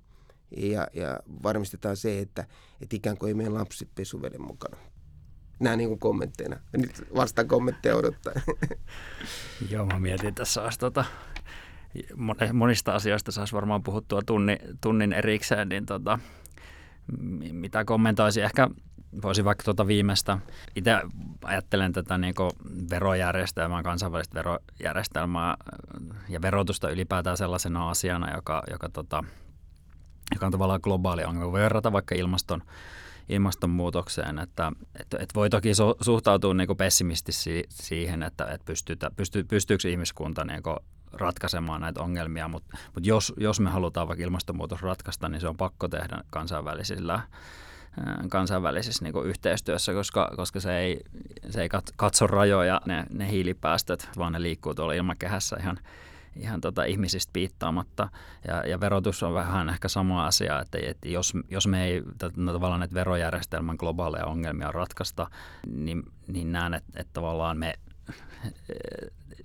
Ja, 0.57 0.87
ja 0.93 1.19
varmistetaan 1.43 1.97
se, 1.97 2.19
että, 2.19 2.45
että 2.81 2.95
ikään 2.95 3.17
kuin 3.17 3.27
ei 3.27 3.33
meidän 3.33 3.53
lapsi 3.53 3.89
pesuveden 3.95 4.41
mukana. 4.41 4.77
Nämä 5.59 5.75
niin 5.75 5.89
kuin 5.89 5.99
kommentteina. 5.99 6.59
Nyt 6.77 7.03
vasta 7.15 7.45
kommentteja 7.45 7.95
odottaa. 7.95 8.33
Joo, 9.71 9.85
mä 9.85 9.99
mietin 9.99 10.35
tässä 10.35 10.63
olisi 10.63 10.79
tota, 10.79 11.05
monista 12.53 12.95
asioista 12.95 13.31
saisi 13.31 13.53
varmaan 13.53 13.83
puhuttua 13.83 14.21
tunni, 14.25 14.57
tunnin 14.81 15.13
erikseen, 15.13 15.69
niin 15.69 15.85
tota, 15.85 16.19
mitä 17.51 17.85
kommentoisi 17.85 18.41
ehkä 18.41 18.69
voisi 19.21 19.45
vaikka 19.45 19.63
tuota 19.63 19.87
viimeistä. 19.87 20.37
Itse 20.75 20.91
ajattelen 21.43 21.93
tätä 21.93 22.17
niin 22.17 22.33
verojärjestelmää, 22.89 23.83
kansainvälistä 23.83 24.35
verojärjestelmää 24.35 25.57
ja 26.29 26.41
verotusta 26.41 26.89
ylipäätään 26.89 27.37
sellaisena 27.37 27.89
asiana, 27.89 28.35
joka, 28.35 28.63
joka, 28.71 28.89
tota, 28.89 29.23
joka 30.33 30.45
on 30.45 30.51
tavallaan 30.51 30.79
globaali 30.83 31.23
ongelma. 31.23 31.51
Voi 31.51 31.61
verrata 31.61 31.91
vaikka 31.91 32.15
ilmaston, 32.15 32.61
ilmastonmuutokseen, 33.29 34.39
että, 34.39 34.71
että, 34.99 35.17
että 35.17 35.35
voi 35.35 35.49
toki 35.49 35.73
su, 35.73 35.95
suhtautua 36.01 36.53
niin 36.53 36.77
pessimistisesti 36.77 37.63
siihen, 37.69 38.23
että, 38.23 38.45
että 38.45 38.65
pystytä, 38.65 39.11
pysty, 39.15 39.43
pystyykö 39.43 39.89
ihmiskunta 39.89 40.45
niin 40.45 40.63
ratkaisemaan 41.11 41.81
näitä 41.81 42.01
ongelmia, 42.01 42.47
mutta, 42.47 42.77
mutta 42.95 43.09
jos, 43.09 43.33
jos 43.37 43.59
me 43.59 43.69
halutaan 43.69 44.07
vaikka 44.07 44.23
ilmastonmuutos 44.23 44.81
ratkaista, 44.81 45.29
niin 45.29 45.41
se 45.41 45.47
on 45.47 45.57
pakko 45.57 45.87
tehdä 45.87 46.23
kansainvälisillä 46.29 47.19
kansainvälisessä 48.29 49.05
niin 49.05 49.25
yhteistyössä, 49.25 49.93
koska, 49.93 50.31
koska 50.35 50.59
se, 50.59 50.77
ei, 50.77 51.01
se 51.49 51.61
ei 51.61 51.69
katso 51.95 52.27
rajoja, 52.27 52.81
ne, 52.85 53.05
ne 53.09 53.31
hiilipäästöt, 53.31 54.09
vaan 54.17 54.33
ne 54.33 54.41
liikkuu 54.41 54.73
tuolla 54.73 54.93
ilmakehässä 54.93 55.57
ihan, 55.59 55.79
ihan 56.35 56.61
tota 56.61 56.83
ihmisistä 56.83 57.33
piittaamatta. 57.33 58.09
Ja, 58.47 58.67
ja 58.67 58.79
verotus 58.79 59.23
on 59.23 59.33
vähän 59.33 59.69
ehkä 59.69 59.87
sama 59.87 60.25
asia, 60.25 60.59
että, 60.59 60.77
että 60.81 61.09
jos, 61.09 61.33
jos 61.49 61.67
me 61.67 61.85
ei 61.85 62.03
no, 62.35 62.53
tavallaan 62.53 62.79
näitä 62.79 62.95
verojärjestelmän 62.95 63.75
globaaleja 63.79 64.25
ongelmia 64.25 64.71
ratkaista, 64.71 65.27
niin, 65.67 66.03
niin 66.27 66.51
näen, 66.51 66.73
että, 66.73 66.91
että 66.95 67.13
tavallaan 67.13 67.57
me 67.57 67.73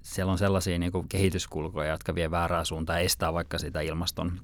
siellä 0.02 0.32
on 0.32 0.38
sellaisia 0.38 0.78
niin 0.78 0.92
kuin 0.92 1.08
kehityskulkuja, 1.08 1.90
jotka 1.90 2.14
vie 2.14 2.30
väärää 2.30 2.64
suuntaan, 2.64 3.00
estää 3.00 3.32
vaikka 3.32 3.58
sitä 3.58 3.80
ilmaston, 3.80 4.40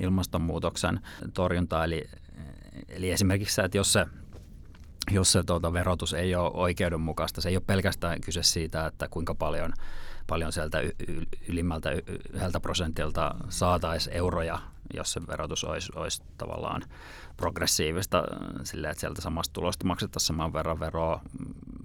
ilmastonmuutoksen 0.00 1.00
torjuntaa. 1.34 1.84
Eli, 1.84 2.04
eli 2.88 3.10
esimerkiksi 3.10 3.60
että 3.60 3.76
jos 3.76 3.92
se 3.92 4.06
jos 5.10 5.32
se 5.32 5.42
tuota, 5.42 5.72
verotus 5.72 6.14
ei 6.14 6.34
ole 6.34 6.50
oikeudenmukaista, 6.54 7.40
se 7.40 7.48
ei 7.48 7.56
ole 7.56 7.62
pelkästään 7.66 8.20
kyse 8.20 8.42
siitä, 8.42 8.86
että 8.86 9.08
kuinka 9.08 9.34
paljon, 9.34 9.72
paljon 10.26 10.52
sieltä 10.52 10.78
ylimmältä 11.48 11.90
yhdeltä 12.32 12.60
prosentilta 12.60 13.34
saataisiin 13.48 14.16
euroja, 14.16 14.58
jos 14.94 15.12
se 15.12 15.26
verotus 15.26 15.64
olisi, 15.64 15.92
olisi 15.94 16.22
tavallaan 16.38 16.82
progressiivista 17.36 18.22
sillä, 18.64 18.90
että 18.90 19.00
sieltä 19.00 19.22
samasta 19.22 19.52
tulosta 19.52 19.86
maksettaisiin 19.86 20.26
saman 20.26 20.52
verran 20.52 20.80
veroa, 20.80 21.20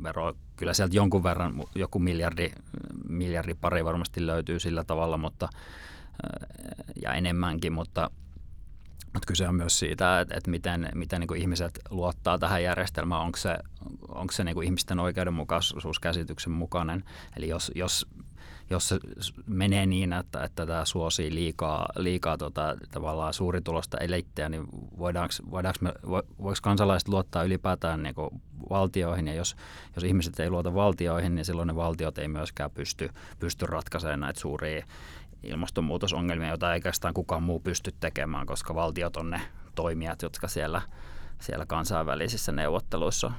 veroa. 0.04 0.34
Kyllä 0.56 0.73
sieltä 0.73 0.95
jonkun 0.95 1.23
verran, 1.23 1.63
joku 1.76 2.00
miljardi, 2.00 2.52
miljardi 3.10 3.54
pari 3.54 3.86
varmasti 3.86 4.28
löytyy 4.28 4.60
sillä 4.60 4.84
tavalla, 4.84 5.17
mutta 5.17 5.50
ja 7.02 7.13
enemmänkin, 7.13 7.73
mutta, 7.73 8.10
mutta 9.13 9.28
kyse 9.28 9.48
on 9.48 9.56
myös 9.56 9.80
siitä, 9.80 10.20
että, 10.20 10.36
että 10.38 10.52
miten, 10.52 10.89
miten 10.96 11.20
niin 11.20 11.36
ihmiset 11.36 11.80
luottaa 11.89 12.38
tähän 12.38 12.63
järjestelmään, 12.63 13.22
onko 13.22 13.38
se, 13.38 13.58
onko 14.08 14.34
se 14.34 14.43
niin 14.43 14.63
ihmisten 14.63 15.00
oikeudenmukaisuuskäsityksen 15.00 16.52
mukainen. 16.52 17.04
Eli 17.38 17.48
jos, 17.48 17.72
jos 17.76 18.08
jos 18.70 18.88
se 18.89 18.98
menee 19.46 19.86
niin, 19.86 20.13
että, 20.13 20.43
että 20.43 20.65
tämä 20.65 20.86
suosii 20.86 21.36
liikaa, 21.36 21.89
liikaa 21.96 22.38
tota, 22.38 22.78
tavallaan 22.91 23.34
suuritulosta 23.34 23.98
eliittiä, 23.98 24.50
niin 24.50 24.67
voidaanko, 24.98 25.34
voidaanko 25.52 25.80
me, 25.82 25.93
voiko 26.41 26.60
kansalaiset 26.62 27.08
luottaa 27.08 27.43
ylipäätään 27.43 28.04
niin 28.04 28.15
valtioihin, 28.70 29.28
ja 29.28 29.34
jos, 29.34 29.56
jos 29.96 30.04
ihmiset 30.04 30.39
ei 30.39 30.50
luota 30.50 30.74
valtioihin, 30.74 31.36
niin 31.36 31.46
silloin 31.46 31.67
ne 31.67 31.76
valtiot 31.76 32.17
ei 32.17 32.28
myöskään 32.28 32.72
pysty, 32.72 33.10
pysty 33.39 33.65
ratkaisemaan 33.65 34.20
näitä 34.20 34.39
suuria 34.39 34.86
ilmastonmuutosongelmia, 35.43 36.50
joita 36.50 36.73
ei 36.73 36.78
oikeastaan 36.78 37.13
kukaan 37.13 37.44
muu 37.44 37.60
pysty 37.60 37.94
tekemään, 38.00 38.46
koska 38.46 38.75
valtiot 38.75 39.17
on 39.17 39.29
ne 39.29 39.42
toimijat, 39.75 40.21
jotka 40.21 40.48
siellä 40.48 40.81
siellä 41.42 41.65
kansainvälisissä 41.65 42.52
neuvotteluissa 42.52 43.31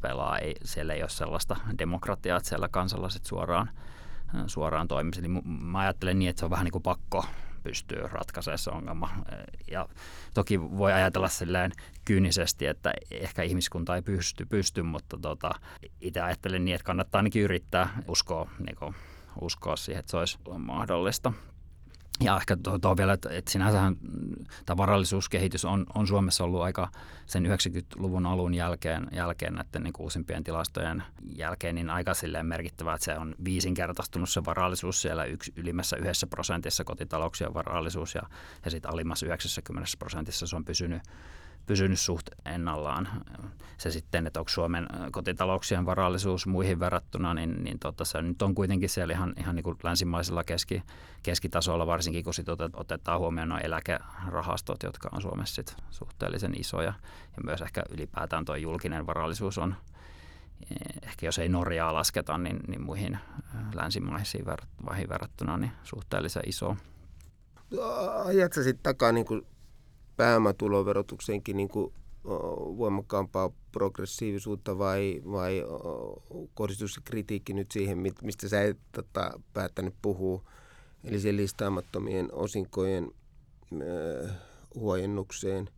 pelaa. 0.00 0.38
Ei, 0.38 0.54
siellä 0.64 0.94
ei 0.94 1.02
ole 1.02 1.10
sellaista 1.10 1.56
demokratiaa, 1.78 2.36
että 2.36 2.48
siellä 2.48 2.68
kansalaiset 2.68 3.24
suoraan 3.24 3.70
suoraan 4.46 4.88
toimisi. 4.88 5.20
Eli 5.20 5.28
mä 5.44 5.78
ajattelen 5.78 6.18
niin, 6.18 6.28
että 6.30 6.40
se 6.40 6.44
on 6.44 6.50
vähän 6.50 6.64
niin 6.64 6.72
kuin 6.72 6.82
pakko 6.82 7.24
pystyy 7.62 8.02
ratkaisemaan 8.12 8.58
se 8.58 8.70
ongelma. 8.70 9.10
Ja 9.70 9.88
toki 10.34 10.60
voi 10.60 10.92
ajatella 10.92 11.28
silleen 11.28 11.72
kyynisesti, 12.04 12.66
että 12.66 12.92
ehkä 13.10 13.42
ihmiskunta 13.42 13.96
ei 13.96 14.02
pysty, 14.02 14.46
pysty 14.46 14.82
mutta 14.82 15.18
tota, 15.22 15.50
itse 16.00 16.20
ajattelen 16.20 16.64
niin, 16.64 16.74
että 16.74 16.84
kannattaa 16.84 17.18
ainakin 17.18 17.42
yrittää 17.42 18.02
uskoa, 18.08 18.50
niin 18.58 18.76
kuin, 18.76 18.94
uskoa 19.40 19.76
siihen, 19.76 20.00
että 20.00 20.10
se 20.10 20.16
olisi 20.16 20.38
mahdollista. 20.58 21.32
ja 22.20 22.36
ehkä 22.36 22.56
tuo, 22.82 22.96
vielä, 22.96 23.12
että, 23.12 23.30
että 23.30 23.50
sinänsähän 23.50 23.96
tämä 24.66 24.76
varallisuuskehitys 24.76 25.64
on, 25.64 25.86
on 25.94 26.06
Suomessa 26.06 26.44
ollut 26.44 26.62
aika 26.62 26.88
sen 27.26 27.46
90-luvun 27.46 28.26
alun 28.26 28.54
jälkeen, 28.54 29.06
jälkeen 29.12 29.54
näiden 29.54 29.82
niin 29.82 29.92
uusimpien 29.98 30.44
tilastojen 30.44 31.02
jälkeen 31.36 31.74
niin 31.74 31.90
aika 31.90 32.14
silleen 32.14 32.46
merkittävää, 32.46 32.94
että 32.94 33.04
se 33.04 33.18
on 33.18 33.34
viisinkertaistunut 33.44 34.30
se 34.30 34.44
varallisuus 34.44 35.02
siellä 35.02 35.24
yksi, 35.24 35.52
ylimmässä 35.56 35.96
yhdessä 35.96 36.26
prosentissa 36.26 36.84
kotitalouksien 36.84 37.54
varallisuus 37.54 38.14
ja, 38.14 38.22
ja 38.64 38.70
sitten 38.70 38.92
alimmassa 38.92 39.26
90 39.26 39.90
prosentissa 39.98 40.46
se 40.46 40.56
on 40.56 40.64
pysynyt 40.64 41.02
pysynyt 41.66 42.00
suht 42.00 42.26
ennallaan. 42.44 43.08
Se 43.78 43.90
sitten, 43.90 44.26
että 44.26 44.40
onko 44.40 44.48
Suomen 44.48 44.86
kotitalouksien 45.10 45.86
varallisuus 45.86 46.46
muihin 46.46 46.80
verrattuna, 46.80 47.34
niin, 47.34 47.64
niin 47.64 47.78
tota, 47.78 48.04
se 48.04 48.22
nyt 48.22 48.42
on 48.42 48.54
kuitenkin 48.54 48.88
siellä 48.88 49.14
ihan, 49.14 49.34
ihan 49.38 49.56
niin 49.56 49.64
kuin 49.64 49.76
länsimaisella 49.82 50.44
keski, 50.44 50.82
keskitasolla, 51.22 51.86
varsinkin 51.86 52.24
kun 52.24 52.34
sit 52.34 52.46
otetaan 52.74 53.20
huomioon 53.20 53.48
nuo 53.48 53.58
eläkerahastot, 53.58 54.82
jotka 54.82 55.08
on 55.12 55.22
Suomessa 55.22 55.54
sit 55.54 55.76
suhteellisen 55.90 56.60
isoja. 56.60 56.92
Ja 57.36 57.42
myös 57.44 57.62
ehkä 57.62 57.82
ylipäätään 57.90 58.44
tuo 58.44 58.56
julkinen 58.56 59.06
varallisuus 59.06 59.58
on, 59.58 59.74
eh, 60.70 61.08
ehkä 61.08 61.26
jos 61.26 61.38
ei 61.38 61.48
Norjaa 61.48 61.94
lasketa, 61.94 62.38
niin, 62.38 62.60
niin 62.68 62.82
muihin 62.82 63.18
länsimaisiin 63.74 64.46
verrattuna 65.08 65.56
niin 65.56 65.72
suhteellisen 65.84 66.42
iso. 66.46 66.76
Ajatko 68.24 68.62
sitten 68.62 68.82
takaa 68.82 69.12
niin 69.12 69.26
kuin 69.26 69.46
pääomatuloverotukseenkin 70.16 71.56
niin 71.56 71.68
kuin 71.68 71.92
voimakkaampaa 72.78 73.50
progressiivisuutta 73.72 74.78
vai, 74.78 75.22
vai 75.32 75.62
kohdistuu 76.54 76.88
se 76.88 77.00
kritiikki 77.04 77.54
nyt 77.54 77.70
siihen, 77.70 77.98
mistä 78.22 78.48
sä 78.48 78.62
et 78.62 78.78
tota, 78.92 79.40
päättänyt 79.52 79.94
puhua, 80.02 80.44
eli 81.04 81.20
sen 81.20 81.36
listaamattomien 81.36 82.28
osinkojen 82.32 83.10
äh, 83.72 84.30
huojennukseen, 84.74 85.68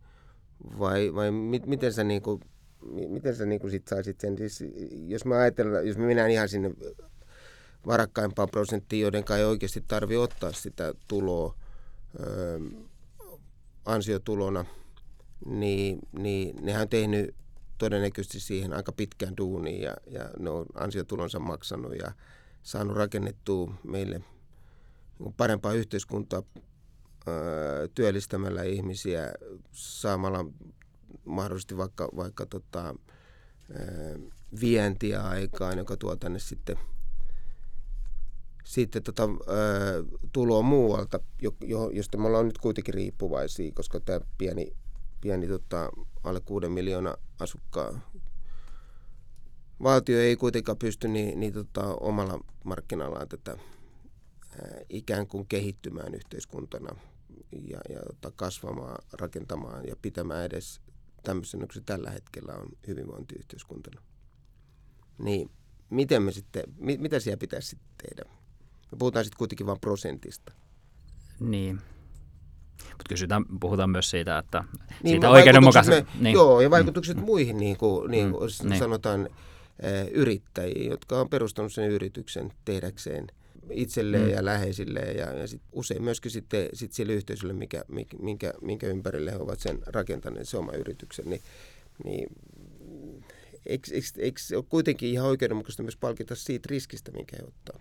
vai, 0.79 1.13
vai 1.13 1.31
mit, 1.31 1.65
miten 1.65 1.93
sä, 1.93 2.03
niin 2.03 2.21
kuin, 2.21 2.41
miten 3.09 3.35
sä 3.35 3.45
niin 3.45 3.59
kuin 3.59 3.71
sit 3.71 3.87
saisit 3.87 4.19
sen, 4.19 4.37
siis, 4.37 4.63
jos 5.07 5.25
mä 5.25 5.37
ajatellaan, 5.37 5.87
jos 5.87 5.97
mä 5.97 6.05
mennään 6.05 6.31
ihan 6.31 6.49
sinne 6.49 6.71
varakkaimpaan 7.87 8.49
prosenttiin, 8.49 9.01
joiden 9.01 9.23
ei 9.37 9.43
oikeasti 9.43 9.83
tarvitse 9.87 10.19
ottaa 10.19 10.51
sitä 10.51 10.93
tuloa, 11.07 11.55
ansiotulona, 13.85 14.65
niin, 15.45 15.99
niin 16.11 16.55
nehän 16.61 16.81
on 16.81 16.89
tehnyt 16.89 17.35
todennäköisesti 17.77 18.39
siihen 18.39 18.73
aika 18.73 18.91
pitkään 18.91 19.37
duunia 19.37 19.81
ja, 19.89 19.95
ja 20.07 20.29
ne 20.39 20.49
on 20.49 20.65
ansiotulonsa 20.73 21.39
maksanut 21.39 21.95
ja 21.95 22.11
saanut 22.63 22.97
rakennettua 22.97 23.73
meille 23.83 24.21
parempaa 25.37 25.73
yhteiskuntaa 25.73 26.43
työllistämällä 27.95 28.63
ihmisiä, 28.63 29.33
saamalla 29.71 30.45
mahdollisesti 31.25 31.77
vaikka, 31.77 32.09
vaikka 32.15 32.45
tota, 32.45 32.95
vientiä 34.61 35.21
aikaan, 35.21 35.77
joka 35.77 35.97
tuo 35.97 36.15
tänne 36.15 36.39
sitten– 36.39 36.77
sitten 38.65 39.03
tota, 39.03 39.29
tuloa 40.31 40.61
muualta, 40.61 41.19
jo, 41.41 41.55
jo, 41.63 41.89
josta 41.89 42.17
me 42.17 42.27
ollaan 42.27 42.45
nyt 42.45 42.57
kuitenkin 42.57 42.93
riippuvaisia, 42.93 43.71
koska 43.75 43.99
tämä 43.99 44.19
pieni, 44.37 44.73
pieni 45.21 45.47
tota, 45.47 45.89
alle 46.23 46.39
kuuden 46.39 46.71
miljoonaa 46.71 47.17
asukkaa 47.39 47.99
valtio 49.83 50.19
ei 50.19 50.35
kuitenkaan 50.35 50.77
pysty 50.77 51.07
niin, 51.07 51.39
niin 51.39 51.53
tota, 51.53 51.95
omalla 51.95 52.39
markkinallaan 52.63 53.27
tätä 53.27 53.51
ää, 53.51 54.79
ikään 54.89 55.27
kuin 55.27 55.47
kehittymään 55.47 56.15
yhteiskuntana 56.15 56.95
ja, 57.51 57.79
ja 57.89 57.99
tota, 57.99 58.31
kasvamaan, 58.35 59.05
rakentamaan 59.13 59.87
ja 59.87 59.95
pitämään 60.01 60.45
edes 60.45 60.81
tämmöisen, 61.23 61.59
kun 61.59 61.73
se 61.73 61.81
tällä 61.85 62.09
hetkellä 62.09 62.53
on 62.53 62.69
hyvinvointiyhteiskuntana. 62.87 64.01
Niin 65.17 65.51
miten 65.89 66.23
me 66.23 66.31
sitten, 66.31 66.63
mit, 66.77 66.99
mitä 66.99 67.19
siellä 67.19 67.37
pitäisi 67.37 67.69
sitten 67.69 67.89
tehdä? 67.97 68.44
Me 68.91 68.97
puhutaan 68.97 69.25
sitten 69.25 69.37
kuitenkin 69.37 69.67
vain 69.67 69.79
prosentista. 69.79 70.53
Niin. 71.39 71.81
Mutta 72.83 73.09
kysytään, 73.09 73.45
puhutaan 73.59 73.89
myös 73.89 74.09
siitä, 74.09 74.37
että 74.37 74.63
niin, 75.03 75.11
siitä 75.11 75.29
oikeudenmukaisesti. 75.29 76.11
Niin. 76.19 76.33
Joo, 76.33 76.61
ja 76.61 76.69
vaikutukset 76.69 77.17
mm. 77.17 77.23
muihin, 77.23 77.57
niin 77.57 77.77
kuin, 77.77 78.11
niin 78.11 78.31
kuin 78.31 78.51
mm. 78.63 78.69
niin. 78.69 78.79
sanotaan, 78.79 79.29
eh, 79.79 80.07
yrittäjiä, 80.11 80.89
jotka 80.89 81.21
on 81.21 81.29
perustanut 81.29 81.73
sen 81.73 81.89
yrityksen 81.89 82.53
tehdäkseen 82.65 83.27
itselleen 83.69 84.23
mm. 84.23 84.29
ja 84.29 84.45
läheisilleen 84.45 85.17
ja, 85.17 85.33
ja 85.33 85.47
sit 85.47 85.61
usein 85.71 86.03
myöskin 86.03 86.31
sitten 86.31 86.69
sit 86.73 86.93
sille 86.93 87.13
yhteisölle, 87.13 87.53
mikä, 87.53 87.83
minkä, 88.21 88.53
minkä 88.61 88.87
ympärille 88.87 89.31
he 89.31 89.37
ovat 89.37 89.59
sen 89.59 89.79
rakentaneet, 89.85 90.49
se 90.49 90.57
oma 90.57 90.71
yrityksen, 90.71 91.29
niin, 91.29 91.41
niin 92.03 92.29
eikö, 93.65 93.93
eikö, 93.93 94.07
eikö 94.17 94.39
ole 94.55 94.65
kuitenkin 94.69 95.09
ihan 95.09 95.27
oikeudenmukaista 95.27 95.83
myös 95.83 95.97
palkita 95.97 96.35
siitä 96.35 96.67
riskistä, 96.69 97.11
minkä 97.11 97.37
he 97.39 97.43
ottaa? 97.47 97.79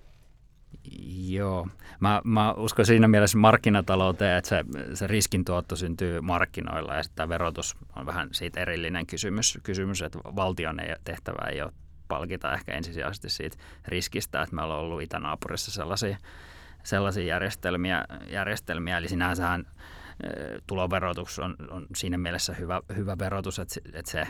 Joo, 1.35 1.68
mä, 2.01 2.20
mä 2.24 2.53
uskon 2.53 2.87
siinä 2.87 3.09
mielessä 3.09 3.39
markkinatalouteen, 3.39 4.39
että 4.39 4.49
se, 4.49 4.64
se 4.95 5.07
riskin 5.07 5.45
tuotto 5.45 5.76
syntyy 5.76 6.20
markkinoilla 6.20 6.95
ja 6.95 7.03
sitten 7.03 7.28
verotus 7.28 7.76
on 7.97 8.07
vähän 8.07 8.28
siitä 8.32 8.61
erillinen 8.61 9.07
kysymys, 9.07 9.59
kysymys 9.62 10.03
että 10.03 10.18
valtion 10.18 10.80
ei, 10.80 10.97
tehtävä 11.05 11.49
ei 11.49 11.62
ole 11.62 11.72
palkita 12.09 12.55
ehkä 12.55 12.72
ensisijaisesti 12.72 13.28
siitä 13.28 13.57
riskistä, 13.89 14.43
että 14.43 14.57
me 14.57 14.62
ollaan 14.62 14.80
ollut 14.80 15.03
itänaapurissa 15.03 15.70
sellaisia, 15.70 16.16
sellaisia 16.82 17.24
järjestelmiä, 17.24 18.05
järjestelmiä, 18.30 18.99
eli 18.99 19.09
sinänsähän 19.09 19.66
tuloverotus 20.67 21.39
on, 21.39 21.57
on 21.71 21.87
siinä 21.97 22.19
mielessä 22.19 22.55
hyvä, 22.55 22.81
hyvä 22.97 23.19
verotus, 23.19 23.59
että, 23.59 23.81
että 23.93 24.11
se 24.11 24.27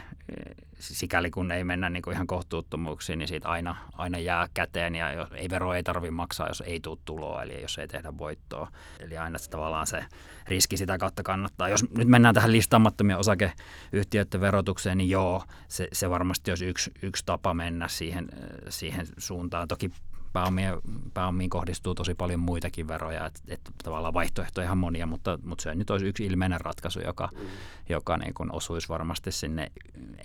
sikäli 0.78 1.30
kun 1.30 1.52
ei 1.52 1.64
mennä 1.64 1.90
niin 1.90 2.02
kuin 2.02 2.14
ihan 2.14 2.26
kohtuuttomuuksiin, 2.26 3.18
niin 3.18 3.28
siitä 3.28 3.48
aina, 3.48 3.76
aina 3.92 4.18
jää 4.18 4.48
käteen 4.54 4.94
ja 4.94 5.12
jos, 5.12 5.28
ei 5.34 5.50
vero 5.50 5.74
ei 5.74 5.82
tarvitse 5.82 6.10
maksaa, 6.10 6.48
jos 6.48 6.60
ei 6.66 6.80
tule 6.80 6.98
tuloa, 7.04 7.42
eli 7.42 7.62
jos 7.62 7.78
ei 7.78 7.88
tehdä 7.88 8.18
voittoa. 8.18 8.68
Eli 9.00 9.18
aina 9.18 9.38
se, 9.38 9.50
tavallaan 9.50 9.86
se 9.86 10.04
riski 10.48 10.76
sitä 10.76 10.98
kautta 10.98 11.22
kannattaa. 11.22 11.68
Jos 11.68 11.90
nyt 11.90 12.08
mennään 12.08 12.34
tähän 12.34 12.52
listaamattomien 12.52 13.18
osakeyhtiöiden 13.18 14.40
verotukseen, 14.40 14.98
niin 14.98 15.10
joo, 15.10 15.44
se, 15.68 15.88
se 15.92 16.10
varmasti 16.10 16.50
olisi 16.50 16.66
yksi, 16.66 16.90
yksi 17.02 17.22
tapa 17.26 17.54
mennä 17.54 17.88
siihen, 17.88 18.28
siihen 18.68 19.06
suuntaan. 19.18 19.68
Toki 19.68 19.90
pääomien, 20.34 20.74
pääomiin 21.14 21.50
kohdistuu 21.50 21.94
tosi 21.94 22.14
paljon 22.14 22.40
muitakin 22.40 22.88
veroja, 22.88 23.26
että 23.26 23.40
et, 23.48 23.60
tavallaan 23.84 24.14
vaihtoehtoja 24.14 24.64
ihan 24.64 24.78
monia, 24.78 25.06
mutta, 25.06 25.38
mutta 25.44 25.62
se 25.62 25.74
nyt 25.74 25.90
olisi 25.90 26.06
yksi 26.06 26.26
ilmeinen 26.26 26.60
ratkaisu, 26.60 27.00
joka, 27.00 27.28
mm. 27.32 27.46
joka 27.88 28.16
niin 28.16 28.34
kuin 28.34 28.52
osuisi 28.52 28.88
varmasti 28.88 29.32
sinne 29.32 29.72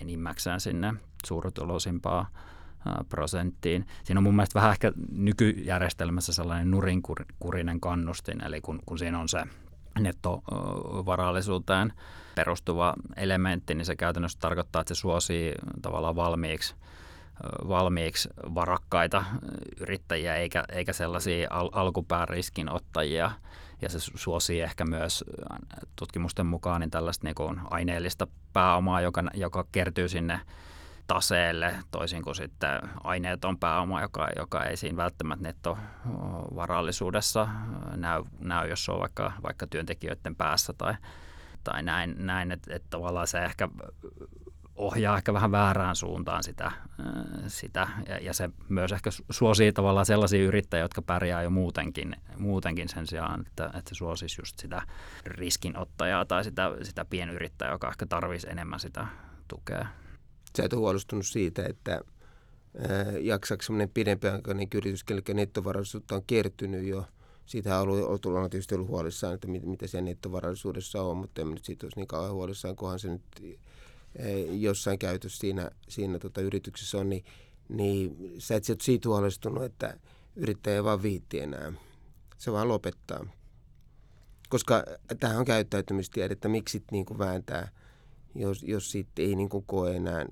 enimmäkseen 0.00 0.60
sinne 0.60 0.94
suurutuloisimpaa 1.26 2.26
prosenttiin. 3.08 3.86
Siinä 4.04 4.18
on 4.18 4.22
mun 4.22 4.36
mielestä 4.36 4.54
vähän 4.54 4.72
ehkä 4.72 4.92
nykyjärjestelmässä 5.12 6.32
sellainen 6.32 6.70
nurinkurinen 6.70 7.80
kannustin, 7.80 8.44
eli 8.44 8.60
kun, 8.60 8.80
kun 8.86 8.98
siinä 8.98 9.18
on 9.18 9.28
se 9.28 9.42
nettovarallisuuteen 9.98 11.92
perustuva 12.34 12.94
elementti, 13.16 13.74
niin 13.74 13.86
se 13.86 13.96
käytännössä 13.96 14.38
tarkoittaa, 14.38 14.80
että 14.80 14.94
se 14.94 14.98
suosii 14.98 15.54
tavallaan 15.82 16.16
valmiiksi– 16.16 16.74
valmiiksi 17.68 18.28
varakkaita 18.54 19.24
yrittäjiä 19.80 20.36
eikä, 20.36 20.64
eikä 20.68 20.92
sellaisia 20.92 21.48
al- 21.50 21.70
alkupääriskinottajia. 21.72 23.30
Ja 23.82 23.88
se 23.88 24.00
suosii 24.00 24.60
ehkä 24.60 24.84
myös 24.84 25.24
tutkimusten 25.96 26.46
mukaan 26.46 26.80
niin 26.80 26.90
tällaista 26.90 27.26
niin 27.26 27.34
kuin 27.34 27.60
aineellista 27.70 28.26
pääomaa, 28.52 29.00
joka, 29.00 29.22
joka 29.34 29.66
kertyy 29.72 30.08
sinne 30.08 30.40
taseelle, 31.06 31.74
toisin 31.90 32.22
kuin 32.22 32.34
sitten 32.34 32.80
aineeton 33.04 33.58
pääoma, 33.58 34.02
joka, 34.02 34.28
joka 34.36 34.64
ei 34.64 34.76
siinä 34.76 34.96
välttämättä 34.96 35.42
nettovarallisuudessa 35.42 37.48
näy, 37.96 38.22
näy 38.38 38.68
jos 38.68 38.88
on 38.88 39.00
vaikka, 39.00 39.32
vaikka 39.42 39.66
työntekijöiden 39.66 40.36
päässä 40.36 40.72
tai, 40.72 40.94
tai 41.64 41.82
näin, 41.82 42.14
näin 42.18 42.52
että, 42.52 42.74
että 42.74 42.90
tavallaan 42.90 43.26
se 43.26 43.44
ehkä 43.44 43.68
ohjaa 44.80 45.16
ehkä 45.16 45.32
vähän 45.32 45.52
väärään 45.52 45.96
suuntaan 45.96 46.42
sitä, 46.42 46.66
äh, 46.66 46.74
sitä 47.46 47.88
ja, 48.08 48.18
ja 48.18 48.34
se 48.34 48.50
myös 48.68 48.92
ehkä 48.92 49.10
suosii 49.30 49.72
tavallaan 49.72 50.06
sellaisia 50.06 50.44
yrittäjiä, 50.44 50.84
jotka 50.84 51.02
pärjää 51.02 51.42
jo 51.42 51.50
muutenkin, 51.50 52.16
muutenkin 52.38 52.88
sen 52.88 53.06
sijaan, 53.06 53.44
että, 53.46 53.64
että 53.64 53.88
se 53.88 53.94
suosisi 53.94 54.40
just 54.40 54.58
sitä 54.58 54.82
riskinottajaa 55.24 56.24
tai 56.24 56.44
sitä, 56.44 56.70
sitä 56.82 57.04
pienyrittäjää, 57.04 57.72
joka 57.72 57.88
ehkä 57.88 58.06
tarvitsisi 58.06 58.52
enemmän 58.52 58.80
sitä 58.80 59.06
tukea. 59.48 59.86
Sä 60.56 60.64
et 60.64 60.72
huolestunut 60.72 61.26
siitä, 61.26 61.64
että 61.68 61.94
äh, 61.94 63.14
jaksaako 63.20 63.62
semmoinen 63.62 63.90
pidempiaikainen 63.94 64.68
yritys, 64.74 65.04
kenelle 65.04 65.34
nettovarallisuutta 65.34 66.14
on 66.14 66.22
kertynyt 66.26 66.86
jo, 66.86 67.06
siitä 67.46 67.76
on 67.76 67.82
ollut, 67.82 68.26
ollaan 68.26 68.50
tietysti 68.50 68.74
ollut 68.74 68.88
huolissaan, 68.88 69.34
että 69.34 69.48
mit, 69.48 69.62
mitä 69.62 69.86
siellä 69.86 70.08
nettovarallisuudessa 70.08 71.02
on, 71.02 71.16
mutta 71.16 71.40
en 71.40 71.50
nyt 71.50 71.64
siitä 71.64 71.86
olisi 71.86 71.96
niin 71.96 72.06
kauhean 72.06 72.34
huolissaan, 72.34 72.76
kunhan 72.76 72.98
se 72.98 73.08
nyt 73.08 73.58
jossain 74.50 74.98
käytössä 74.98 75.38
siinä, 75.38 75.70
siinä 75.88 76.18
tota 76.18 76.40
yrityksessä 76.40 76.98
on, 76.98 77.08
niin, 77.08 77.24
niin 77.68 78.34
sä 78.38 78.56
et 78.56 78.64
siitä 78.82 79.08
huolestunut, 79.08 79.64
että 79.64 79.96
yrittäjä 80.36 80.76
ei 80.76 80.84
vaan 80.84 81.02
viitti 81.02 81.40
enää. 81.40 81.72
Se 82.38 82.52
vaan 82.52 82.68
lopettaa. 82.68 83.26
koska 84.48 84.84
tähän 85.20 85.38
on 85.38 85.44
käyttäytymistiedettä, 85.44 86.48
miksi 86.48 86.84
niin 86.90 87.06
kuin 87.06 87.18
vääntää, 87.18 87.68
jos, 88.34 88.62
jos 88.62 88.90
sitten 88.90 89.24
ei 89.24 89.36
niin 89.36 89.48
kuin 89.48 89.64
koe 89.66 89.96
enää, 89.96 90.24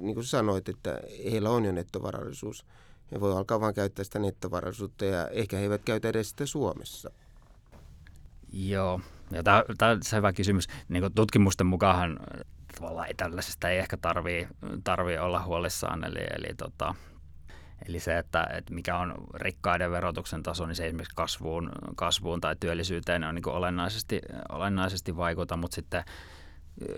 niin 0.00 0.14
kuin 0.14 0.24
sanoit, 0.24 0.68
että 0.68 1.00
heillä 1.24 1.50
on 1.50 1.64
jo 1.64 1.72
nettovarallisuus. 1.72 2.66
He 3.12 3.20
voi 3.20 3.32
alkaa 3.32 3.60
vain 3.60 3.74
käyttää 3.74 4.04
sitä 4.04 4.18
nettovarallisuutta 4.18 5.04
ja 5.04 5.28
ehkä 5.28 5.56
he 5.56 5.62
eivät 5.62 5.82
käytä 5.84 6.08
edes 6.08 6.30
sitä 6.30 6.46
Suomessa. 6.46 7.10
Joo, 8.52 9.00
ja 9.30 9.42
tämä, 9.42 9.90
on 9.90 10.00
hyvä 10.16 10.32
kysymys. 10.32 10.66
Niin 10.88 11.12
tutkimusten 11.14 11.66
mukaan 11.66 12.20
tavallaan 12.72 13.08
ei 13.08 13.14
tällaisesta 13.14 13.70
ei 13.70 13.78
ehkä 13.78 13.96
tarvii, 13.96 14.48
tarvii 14.84 15.18
olla 15.18 15.42
huolissaan. 15.42 16.04
Eli, 16.04 16.26
eli, 16.36 16.54
tota, 16.56 16.94
eli 17.88 18.00
se, 18.00 18.18
että, 18.18 18.46
että 18.52 18.74
mikä 18.74 18.98
on 18.98 19.14
rikkaiden 19.34 19.90
verotuksen 19.90 20.42
taso, 20.42 20.66
niin 20.66 20.76
se 20.76 20.86
esimerkiksi 20.86 21.16
kasvuun, 21.16 21.70
kasvuun 21.96 22.40
tai 22.40 22.56
työllisyyteen 22.60 23.24
on 23.24 23.34
niin 23.34 23.48
olennaisesti, 23.48 24.20
olennaisesti 24.48 25.16
vaikuta, 25.16 25.56
mutta 25.56 25.74
sitten 25.74 26.04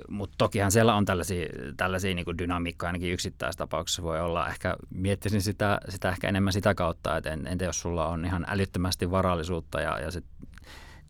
mutta 0.08 0.34
tokihan 0.38 0.70
siellä 0.70 0.94
on 0.94 1.04
tällaisia, 1.04 1.46
tällaisia 1.76 2.14
niin 2.14 2.38
dynamiikkaa 2.38 2.86
ainakin 2.86 3.12
yksittäistapauksessa 3.12 4.02
voi 4.02 4.20
olla. 4.20 4.48
Ehkä 4.48 4.76
miettisin 4.90 5.42
sitä, 5.42 5.80
sitä 5.88 6.08
ehkä 6.08 6.28
enemmän 6.28 6.52
sitä 6.52 6.74
kautta, 6.74 7.16
että 7.16 7.30
entä 7.30 7.64
jos 7.64 7.80
sulla 7.80 8.08
on 8.08 8.24
ihan 8.24 8.46
älyttömästi 8.48 9.10
varallisuutta 9.10 9.80
ja, 9.80 9.98
ja 10.00 10.10
sit 10.10 10.24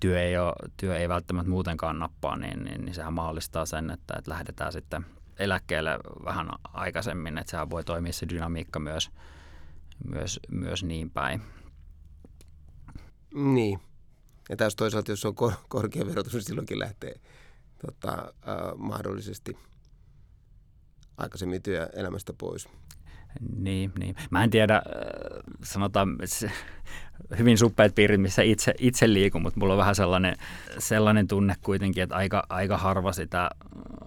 työ 0.01 0.23
ei, 0.23 0.39
ole, 0.39 0.53
työ 0.77 0.99
ei 0.99 1.09
välttämättä 1.09 1.51
muutenkaan 1.51 1.99
nappaa, 1.99 2.37
niin, 2.37 2.65
niin, 2.65 2.85
niin 2.85 2.95
sehän 2.95 3.13
mahdollistaa 3.13 3.67
sen, 3.67 3.91
että, 3.91 4.15
että 4.19 4.31
lähdetään 4.31 4.73
sitten 4.73 5.07
eläkkeelle 5.39 5.99
vähän 6.25 6.49
aikaisemmin, 6.73 7.39
että 7.39 7.51
sehän 7.51 7.71
voi 7.71 7.85
toimia 7.85 8.13
se 8.13 8.29
dynamiikka 8.29 8.79
myös, 8.79 9.11
myös, 10.11 10.41
myös 10.51 10.85
niin 10.85 11.11
päin. 11.11 11.43
Niin. 13.35 13.81
Ja 14.49 14.57
taas 14.57 14.77
toisaalta, 14.77 15.13
jos 15.13 15.25
on 15.25 15.35
kor- 15.35 15.53
korkea 15.69 16.07
verotus, 16.07 16.33
niin 16.33 16.43
silloinkin 16.43 16.79
lähtee 16.79 17.15
tota, 17.87 18.13
äh, 18.13 18.77
mahdollisesti 18.77 19.59
aikaisemmin 21.17 21.63
työelämästä 21.63 22.33
pois. 22.33 22.69
Niin, 23.57 23.93
niin. 23.99 24.17
Mä 24.31 24.45
en 24.45 24.51
tiedä, 24.51 24.83
sanotaan 25.63 26.09
hyvin 27.39 27.59
suppeat 27.59 27.95
piirit, 27.95 28.21
missä 28.21 28.43
itse, 28.43 28.75
itse 28.79 29.13
liikun, 29.13 29.43
mutta 29.43 29.61
mulla 29.61 29.75
on 29.75 29.79
vähän 29.79 29.95
sellainen, 29.95 30.37
sellainen 30.79 31.29
tunne 31.29 31.55
kuitenkin, 31.63 32.03
että 32.03 32.17
aika, 32.17 32.47
aika 32.49 32.79
harva 32.79 33.13
sitä 33.13 33.51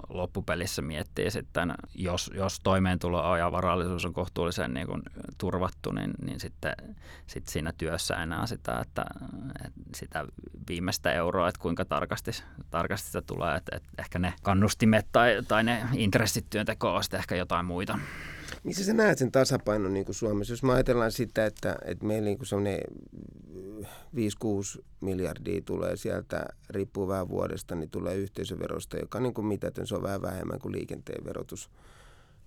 loppupelissä 0.09 0.81
miettii 0.81 1.31
sitten, 1.31 1.73
jos, 1.95 2.31
jos 2.33 2.59
toimeentulo 2.59 3.37
ja 3.37 3.51
varallisuus 3.51 4.05
on 4.05 4.13
kohtuullisen 4.13 4.73
niin 4.73 4.87
kuin 4.87 5.01
turvattu, 5.37 5.91
niin, 5.91 6.13
niin 6.25 6.39
sitten 6.39 6.75
sit 7.27 7.47
siinä 7.47 7.73
työssä 7.77 8.15
enää 8.15 8.45
sitä, 8.45 8.79
että, 8.79 9.05
että 9.65 9.81
sitä 9.95 10.25
viimeistä 10.67 11.11
euroa, 11.11 11.49
että 11.49 11.61
kuinka 11.61 11.85
tarkasti, 11.85 12.31
tarkasti 12.69 13.07
sitä 13.07 13.21
tulee, 13.21 13.55
että, 13.55 13.75
että 13.75 13.89
ehkä 13.97 14.19
ne 14.19 14.33
kannustimet 14.41 15.07
tai, 15.11 15.37
tai 15.47 15.63
ne 15.63 15.83
intressit 15.93 16.45
työntekoon 16.49 16.95
on 16.95 17.03
sitten 17.03 17.19
ehkä 17.19 17.35
jotain 17.35 17.65
muita. 17.65 17.99
Missä 18.63 18.83
sä 18.83 18.93
näet 18.93 19.17
sen 19.17 19.31
tasapainon 19.31 19.93
niin 19.93 20.05
kuin 20.05 20.15
Suomessa? 20.15 20.53
Jos 20.53 20.63
me 20.63 20.73
ajatellaan 20.73 21.11
sitä, 21.11 21.45
että, 21.45 21.75
että 21.85 22.05
meillä 22.05 22.25
niin 22.25 22.37
kuin 22.37 22.47
5-6 24.79 24.83
miljardia 25.01 25.61
tulee 25.61 25.95
sieltä, 25.95 26.45
riippuu 26.69 27.07
vähän 27.07 27.29
vuodesta, 27.29 27.75
niin 27.75 27.89
tulee 27.89 28.15
yhteisöverosta, 28.15 28.97
joka 28.97 29.19
niin 29.19 29.33
kuin 29.33 29.47
mitätön, 29.47 29.87
se 29.87 29.95
on 29.95 30.03
vähän 30.03 30.21
vähemmän 30.21 30.59
kuin 30.59 30.71
liikenteen 30.71 31.25
verotus. 31.25 31.69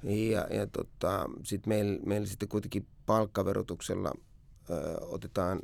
Ja, 0.02 0.46
ja 0.50 0.66
tota, 0.66 1.26
sitten 1.42 1.68
meillä, 1.68 1.98
meillä 2.06 2.26
sitten 2.26 2.48
kuitenkin 2.48 2.86
palkkaverotuksella 3.06 4.12
ö, 4.70 4.74
otetaan, 5.00 5.60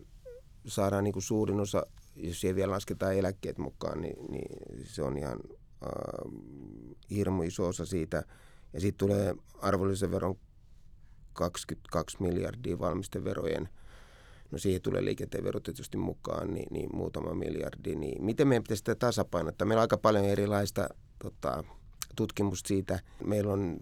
saadaan 0.67 1.05
niin 1.05 1.13
kuin 1.13 1.23
suurin 1.23 1.61
osa, 1.61 1.87
jos 2.17 2.41
siihen 2.41 2.57
vielä 2.57 2.73
lasketaan 2.73 3.15
eläkkeet 3.15 3.59
mukaan, 3.59 4.01
niin, 4.01 4.33
niin 4.33 4.87
se 4.87 5.03
on 5.03 5.19
ihan 5.19 5.39
ö, 5.83 5.87
hirmu 7.11 7.43
iso 7.43 7.67
osa 7.67 7.87
siitä. 7.87 8.23
Ja 8.77 8.81
sitten 8.81 9.09
tulee 9.09 9.35
arvonlisäveron 9.63 10.37
22 11.33 12.23
miljardia 12.23 12.79
valmisteverojen, 12.79 13.69
no 14.51 14.59
siihen 14.59 14.83
tulee 14.83 15.05
liikenteen 15.05 15.45
vero 15.45 15.61
tietysti 15.61 15.97
mukaan, 15.97 16.55
niin, 16.55 16.67
niin 16.71 16.97
muutama 16.97 17.35
miljardi. 17.35 17.95
Niin 17.95 18.25
miten 18.25 18.49
meidän 18.49 18.63
pitäisi 18.63 18.79
sitä 18.79 18.95
tasapainottaa? 18.95 19.67
Meillä 19.67 19.81
on 19.81 19.85
aika 19.85 19.99
paljon 19.99 20.25
erilaista 20.25 20.89
tota, 21.19 21.65
tutkimusta 22.17 22.69
siitä. 22.69 22.99
Meillä 23.25 23.53
on 23.53 23.79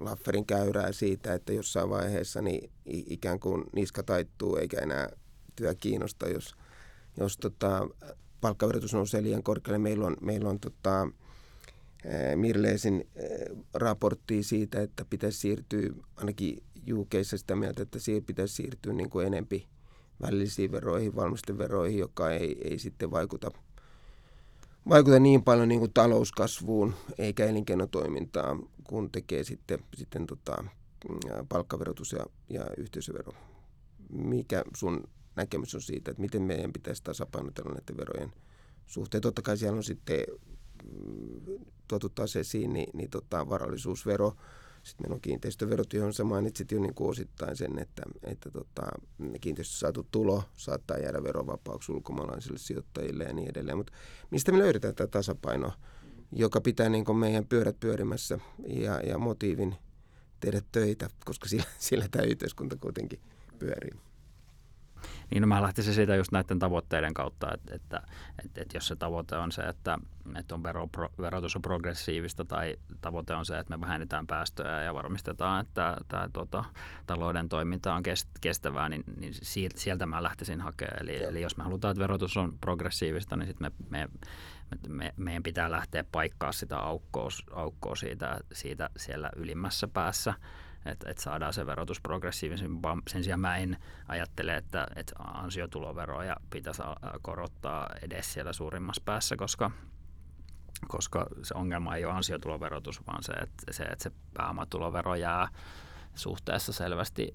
Lafferin 0.00 0.46
käyrää 0.46 0.92
siitä, 0.92 1.34
että 1.34 1.52
jossain 1.52 1.90
vaiheessa 1.90 2.42
niin 2.42 2.70
ikään 2.86 3.40
kuin 3.40 3.64
niska 3.72 4.02
taittuu 4.02 4.56
eikä 4.56 4.80
enää 4.80 5.08
työ 5.56 5.74
kiinnosta, 5.74 6.28
jos, 6.28 6.54
jos 7.20 7.38
tota, 7.38 7.88
palkkaverotus 8.40 8.94
nousee 8.94 9.22
liian 9.22 9.42
korkealle. 9.42 9.78
Meillä 9.78 10.06
on, 10.06 10.16
meillä 10.20 10.48
on 10.48 10.60
tota, 10.60 11.08
Mirleesin 12.36 13.08
raporttia 13.74 14.42
siitä, 14.42 14.80
että 14.82 15.04
pitäisi 15.10 15.38
siirtyä 15.38 15.90
ainakin 16.16 16.62
UKissa 16.92 17.38
sitä 17.38 17.56
mieltä, 17.56 17.82
että 17.82 17.98
siihen 17.98 18.24
pitäisi 18.24 18.54
siirtyä 18.54 18.92
niin 18.92 19.10
kuin 19.10 19.26
enempi 19.26 19.66
välillisiin 20.22 20.72
veroihin, 20.72 21.16
valmisteveroihin, 21.16 21.98
joka 21.98 22.30
ei, 22.30 22.70
ei 22.70 22.78
sitten 22.78 23.10
vaikuta, 23.10 23.50
vaikuta 24.88 25.18
niin 25.18 25.44
paljon 25.44 25.68
niin 25.68 25.78
kuin 25.78 25.92
talouskasvuun 25.94 26.94
eikä 27.18 27.46
elinkeinotoimintaan, 27.46 28.68
kun 28.84 29.12
tekee 29.12 29.44
sitten, 29.44 29.78
sitten 29.94 30.26
tota, 30.26 30.64
palkkaverotus 31.48 32.12
ja, 32.12 32.26
ja 32.50 32.66
yhteisövero. 32.76 33.32
Mikä 34.10 34.64
sun 34.76 35.04
näkemys 35.36 35.74
on 35.74 35.82
siitä, 35.82 36.10
että 36.10 36.20
miten 36.20 36.42
meidän 36.42 36.72
pitäisi 36.72 37.02
tasapainotella 37.02 37.70
näiden 37.70 37.96
verojen 37.96 38.32
suhteen? 38.86 39.20
Totta 39.20 39.42
kai 39.42 39.56
siellä 39.56 39.76
on 39.76 39.84
sitten 39.84 40.18
mm, 40.18 40.55
tuotu 41.88 42.12
esiin 42.40 42.72
niin, 42.72 42.88
niin 42.92 43.10
tota, 43.10 43.48
varallisuusvero, 43.48 44.36
sitten 44.82 45.04
meillä 45.04 45.14
on 45.14 45.20
kiinteistöverot, 45.20 45.92
johon 45.92 46.12
sä 46.12 46.24
mainitsit 46.24 46.72
jo 46.72 46.80
niin 46.80 46.94
kuin 46.94 47.10
osittain 47.10 47.56
sen, 47.56 47.78
että, 47.78 48.02
että 48.24 48.50
tota, 48.50 48.82
kiinteistössä 49.40 49.80
saatu 49.80 50.06
tulo 50.10 50.42
saattaa 50.56 50.98
jäädä 50.98 51.22
verovapaaksi 51.22 51.92
ulkomaalaisille 51.92 52.58
sijoittajille 52.58 53.24
ja 53.24 53.32
niin 53.32 53.50
edelleen. 53.50 53.76
Mutta 53.76 53.92
mistä 54.30 54.52
me 54.52 54.58
löydetään 54.58 54.94
tämä 54.94 55.06
tasapaino, 55.06 55.72
joka 56.32 56.60
pitää 56.60 56.88
niin 56.88 57.04
kuin 57.04 57.18
meidän 57.18 57.46
pyörät 57.46 57.80
pyörimässä 57.80 58.38
ja, 58.68 59.00
ja 59.00 59.18
motiivin 59.18 59.74
tehdä 60.40 60.62
töitä, 60.72 61.08
koska 61.24 61.48
sillä, 61.48 61.64
sillä 61.78 62.08
tämä 62.10 62.24
yhteiskunta 62.24 62.76
kuitenkin 62.76 63.20
pyörii. 63.58 64.05
Niin 65.30 65.40
no 65.40 65.46
mä 65.46 65.62
lähtisin 65.62 65.94
siitä 65.94 66.16
just 66.16 66.32
näiden 66.32 66.58
tavoitteiden 66.58 67.14
kautta, 67.14 67.54
että, 67.54 67.74
että, 67.74 68.02
että, 68.44 68.60
että 68.60 68.76
jos 68.76 68.86
se 68.86 68.96
tavoite 68.96 69.36
on 69.36 69.52
se, 69.52 69.62
että, 69.62 69.98
että 70.38 70.54
on 70.54 70.62
vero, 70.62 70.88
verotus 71.20 71.56
on 71.56 71.62
progressiivista 71.62 72.44
tai 72.44 72.76
tavoite 73.00 73.34
on 73.34 73.46
se, 73.46 73.58
että 73.58 73.76
me 73.76 73.80
vähennetään 73.80 74.26
päästöjä 74.26 74.82
ja 74.82 74.94
varmistetaan, 74.94 75.66
että 75.66 75.96
tämä 76.08 76.28
tuota, 76.32 76.64
talouden 77.06 77.48
toiminta 77.48 77.94
on 77.94 78.02
kestävää, 78.40 78.88
niin, 78.88 79.04
niin 79.16 79.34
sieltä 79.76 80.06
mä 80.06 80.22
lähtisin 80.22 80.60
hakemaan. 80.60 81.02
Eli, 81.02 81.24
eli 81.24 81.42
jos 81.42 81.56
me 81.56 81.64
halutaan, 81.64 81.92
että 81.92 82.02
verotus 82.02 82.36
on 82.36 82.58
progressiivista, 82.60 83.36
niin 83.36 83.46
sitten 83.46 83.72
me, 83.90 83.98
me, 84.00 84.08
me, 84.88 85.14
meidän 85.16 85.42
pitää 85.42 85.70
lähteä 85.70 86.04
paikkaa 86.12 86.52
sitä 86.52 86.78
aukkoa, 86.78 87.28
aukkoa 87.52 87.96
siitä, 87.96 88.38
siitä 88.52 88.90
siellä 88.96 89.30
ylimmässä 89.36 89.88
päässä– 89.88 90.34
että 90.88 91.10
et 91.10 91.18
saadaan 91.18 91.52
se 91.52 91.66
verotus 91.66 92.00
progressiivisen. 92.00 92.70
Sen 93.08 93.24
sijaan 93.24 93.40
mä 93.40 93.56
en 93.56 93.76
ajattele, 94.08 94.56
että, 94.56 94.86
että 94.96 95.14
ansiotuloveroja 95.18 96.36
pitäisi 96.50 96.82
korottaa 97.22 97.90
edes 98.02 98.32
siellä 98.32 98.52
suurimmassa 98.52 99.02
päässä, 99.04 99.36
koska, 99.36 99.70
koska 100.88 101.26
se 101.42 101.54
ongelma 101.54 101.96
ei 101.96 102.04
ole 102.04 102.14
ansiotuloverotus, 102.14 103.06
vaan 103.06 103.22
se, 103.22 103.32
että 103.32 103.72
se, 103.72 103.82
että 103.82 104.02
se 104.02 104.10
pääomatulovero 104.34 105.14
jää 105.14 105.48
suhteessa 106.14 106.72
selvästi 106.72 107.32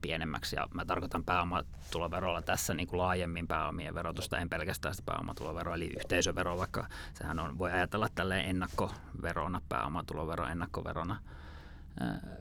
pienemmäksi. 0.00 0.56
Ja 0.56 0.68
mä 0.74 0.84
tarkoitan 0.84 1.24
pääomatuloverolla 1.24 2.42
tässä 2.42 2.74
niin 2.74 2.88
kuin 2.88 2.98
laajemmin 2.98 3.48
pääomien 3.48 3.94
verotusta, 3.94 4.38
en 4.38 4.48
pelkästään 4.48 4.94
sitä 4.94 5.06
pääomatuloveroa, 5.06 5.74
eli 5.74 5.92
yhteisövero, 5.96 6.58
vaikka 6.58 6.86
sehän 7.14 7.38
on, 7.38 7.58
voi 7.58 7.72
ajatella 7.72 8.08
tälleen 8.14 8.48
ennakkoverona, 8.48 9.60
pääomatulovero 9.68 10.46
ennakkoverona– 10.46 11.16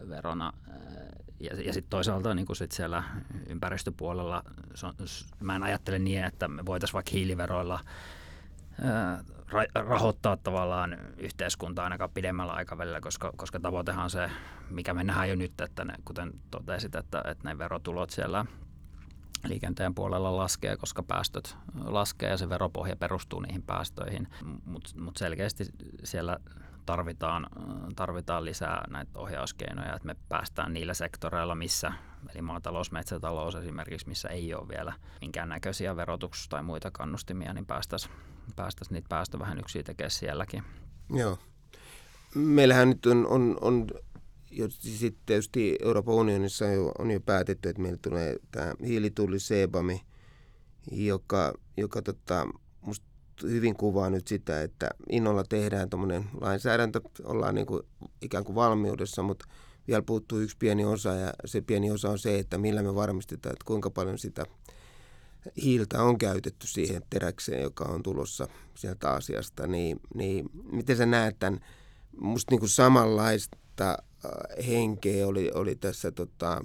verona. 0.09 0.53
Ja, 1.39 1.61
ja 1.61 1.73
sitten 1.73 1.89
toisaalta 1.89 2.35
niin 2.35 2.55
sit 2.55 2.71
siellä 2.71 3.03
ympäristöpuolella, 3.47 4.43
mä 5.39 5.55
en 5.55 5.63
ajattele 5.63 5.99
niin, 5.99 6.23
että 6.23 6.47
me 6.47 6.65
voitaisiin 6.65 6.93
vaikka 6.93 7.11
hiiliveroilla 7.11 7.79
rahoittaa 9.73 10.37
tavallaan 10.37 10.97
yhteiskuntaa 11.17 11.83
ainakaan 11.83 12.11
pidemmällä 12.13 12.53
aikavälillä, 12.53 13.01
koska, 13.01 13.33
koska 13.35 13.59
tavoitehan 13.59 14.03
on 14.03 14.09
se, 14.09 14.29
mikä 14.69 14.93
me 14.93 15.03
nähdään 15.03 15.29
jo 15.29 15.35
nyt, 15.35 15.61
että 15.61 15.85
ne, 15.85 15.93
kuten 16.05 16.31
totesit, 16.51 16.95
että, 16.95 17.23
että 17.27 17.49
ne 17.49 17.57
verotulot 17.57 18.09
siellä 18.09 18.45
liikenteen 19.47 19.95
puolella 19.95 20.37
laskee, 20.37 20.77
koska 20.77 21.03
päästöt 21.03 21.57
laskee 21.83 22.29
ja 22.29 22.37
se 22.37 22.49
veropohja 22.49 22.95
perustuu 22.95 23.39
niihin 23.39 23.63
päästöihin. 23.63 24.27
Mutta 24.65 24.89
mut 24.99 25.17
selkeästi 25.17 25.65
siellä 26.03 26.37
tarvitaan, 26.91 27.47
tarvitaan 27.95 28.45
lisää 28.45 28.87
näitä 28.89 29.11
ohjauskeinoja, 29.19 29.95
että 29.95 30.05
me 30.05 30.15
päästään 30.29 30.73
niillä 30.73 30.93
sektoreilla, 30.93 31.55
missä, 31.55 31.93
eli 32.33 32.41
maatalous, 32.41 32.91
metsätalous 32.91 33.55
esimerkiksi, 33.55 34.07
missä 34.07 34.29
ei 34.29 34.53
ole 34.53 34.67
vielä 34.67 34.93
minkäännäköisiä 35.21 35.95
verotus- 35.95 36.47
tai 36.49 36.63
muita 36.63 36.91
kannustimia, 36.91 37.53
niin 37.53 37.65
päästäisiin 37.65 38.13
päästäisi 38.55 38.93
niitä 38.93 39.09
päästövähennyksiä 39.09 39.83
tekemään 39.83 40.11
sielläkin. 40.11 40.63
Joo. 41.13 41.37
Meillähän 42.35 42.89
nyt 42.89 43.05
on, 43.05 43.27
on, 43.27 43.57
on 43.61 43.87
jo 44.51 44.69
sitten 44.69 45.21
tietysti 45.25 45.77
Euroopan 45.81 46.15
unionissa 46.15 46.65
on 46.65 46.73
jo, 46.73 46.91
on 46.99 47.11
jo 47.11 47.19
päätetty, 47.19 47.69
että 47.69 47.81
meillä 47.81 47.99
tulee 48.01 48.35
tämä 48.51 48.73
hiilitulli 48.85 49.39
Sebami, 49.39 50.01
joka, 50.91 51.53
joka 51.77 52.01
tota, 52.01 52.47
hyvin 53.43 53.75
kuvaa 53.75 54.09
nyt 54.09 54.27
sitä, 54.27 54.61
että 54.61 54.89
innolla 55.09 55.43
tehdään 55.43 55.89
tuommoinen 55.89 56.23
lainsäädäntö, 56.41 57.01
ollaan 57.23 57.55
niin 57.55 57.67
kuin 57.67 57.83
ikään 58.21 58.43
kuin 58.43 58.55
valmiudessa, 58.55 59.23
mutta 59.23 59.45
vielä 59.87 60.01
puuttuu 60.01 60.39
yksi 60.39 60.57
pieni 60.59 60.85
osa 60.85 61.13
ja 61.13 61.33
se 61.45 61.61
pieni 61.61 61.91
osa 61.91 62.09
on 62.09 62.19
se, 62.19 62.39
että 62.39 62.57
millä 62.57 62.83
me 62.83 62.95
varmistetaan, 62.95 63.53
että 63.53 63.65
kuinka 63.65 63.89
paljon 63.89 64.17
sitä 64.17 64.45
hiiltä 65.63 66.03
on 66.03 66.17
käytetty 66.17 66.67
siihen 66.67 67.01
teräkseen, 67.09 67.61
joka 67.61 67.83
on 67.83 68.03
tulossa 68.03 68.47
sieltä 68.75 69.11
asiasta, 69.11 69.67
niin, 69.67 69.99
niin 70.15 70.49
miten 70.71 70.97
sä 70.97 71.05
näet 71.05 71.39
tämän, 71.39 71.59
musta 72.21 72.51
niin 72.51 72.59
kuin 72.59 72.69
samanlaista 72.69 73.57
äh, 73.81 74.67
henkeä 74.67 75.27
oli, 75.27 75.51
oli 75.53 75.75
tässä 75.75 76.11
tota, 76.11 76.61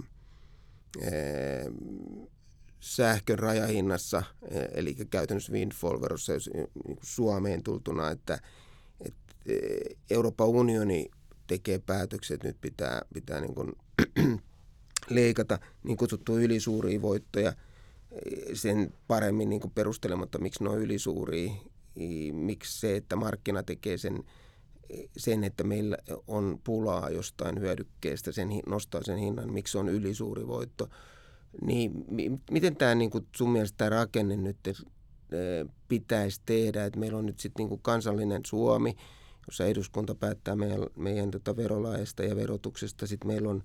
sähkön 2.87 3.39
rajahinnassa, 3.39 4.23
e, 4.51 4.61
eli 4.75 4.95
käytännössä 4.95 5.53
windfall-verossa 5.53 6.33
niin 6.55 6.69
Suomeen 7.03 7.63
tultuna, 7.63 8.11
että, 8.11 8.39
että 9.01 9.35
e, 9.47 9.57
Euroopan 10.11 10.49
unioni 10.49 11.11
tekee 11.47 11.79
päätökset, 11.79 12.45
nyt 12.45 12.57
pitää, 12.61 13.03
pitää 13.15 13.41
niin 13.41 13.55
kuin 13.55 13.73
leikata 15.11 15.59
niin 15.83 15.97
kutsuttuja 15.97 16.45
ylisuuria 16.45 17.03
voittoja 17.03 17.53
e, 18.13 18.55
sen 18.55 18.93
paremmin 19.09 19.49
niin 19.49 19.61
kuin 19.61 19.73
perustelematta, 19.75 20.39
miksi 20.39 20.65
ne 20.65 20.71
on 20.71 20.81
ylisuuria, 20.81 21.53
miksi 22.33 22.81
se, 22.81 22.97
että 22.97 23.17
markkina 23.17 23.63
tekee 23.63 23.99
sen, 23.99 24.25
sen, 25.17 25.45
että 25.45 25.65
meillä 25.65 25.99
on 26.27 26.61
pulaa 26.65 27.11
jostain 27.11 27.61
hyödykkeestä, 27.61 28.33
sen, 28.33 28.49
nostaa 28.67 29.03
sen 29.03 29.19
hinnan, 29.19 29.53
miksi 29.53 29.73
se 29.73 29.79
on 29.79 29.89
ylisuuri 29.89 30.47
voitto– 30.47 30.89
niin 31.63 31.93
miten 32.51 32.77
tämä 32.77 32.95
niin 32.95 33.11
kuin 33.11 33.27
sun 33.37 33.51
mielestä 33.51 33.77
tämä 33.77 33.89
rakenne 33.89 34.37
nyt 34.37 34.57
pitäisi 35.89 36.41
tehdä, 36.47 36.85
että 36.85 36.99
meillä 37.01 37.19
on 37.19 37.27
nyt 37.27 37.41
sitten 37.41 37.67
niin 37.67 37.81
kansallinen 37.83 38.41
Suomi, 38.47 38.97
jossa 39.47 39.65
eduskunta 39.65 40.15
päättää 40.15 40.57
meidän, 40.57 40.81
meidän 40.97 41.31
tota 41.31 41.57
verolaista 41.57 42.23
ja 42.23 42.37
verotuksesta. 42.37 43.07
Sitten 43.07 43.29
meillä 43.29 43.49
on 43.49 43.63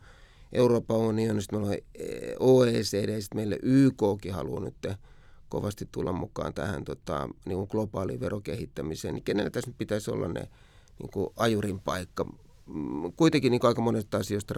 Euroopan 0.54 0.98
unioni, 0.98 1.42
sitten 1.42 1.60
meillä 1.60 1.76
on 1.76 1.78
OECD, 2.40 3.22
sitten 3.22 3.38
meille 3.38 3.60
YKkin 3.64 4.34
haluaa 4.34 4.62
nyt 4.62 4.88
kovasti 5.50 5.90
tulla 5.92 6.12
mukaan 6.12 6.54
tähän 6.54 6.84
tota, 6.84 7.30
niin 7.46 7.68
globaaliin 7.70 8.20
verokehittämiseen. 8.20 9.14
Niin 9.14 9.24
kenellä 9.24 9.50
tässä 9.50 9.70
nyt 9.70 9.78
pitäisi 9.78 10.12
olla 10.12 10.28
ne 10.28 10.50
niin 11.00 11.28
ajurin 11.36 11.80
paikka 11.80 12.26
kuitenkin 13.16 13.52
niin 13.52 13.66
aika 13.66 13.82
monesta 13.82 14.18
asioista 14.18 14.54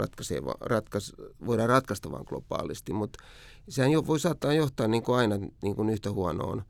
ratkais, 0.61 1.13
voidaan 1.45 1.69
ratkaista 1.69 2.11
vain 2.11 2.25
globaalisti, 2.27 2.93
mutta 2.93 3.23
sehän 3.69 3.91
jo, 3.91 4.07
voi 4.07 4.19
saattaa 4.19 4.53
johtaa 4.53 4.87
niin 4.87 5.03
kuin 5.03 5.17
aina 5.17 5.35
niin 5.63 5.75
kuin 5.75 5.89
yhtä 5.89 6.11
huonoon 6.11 6.63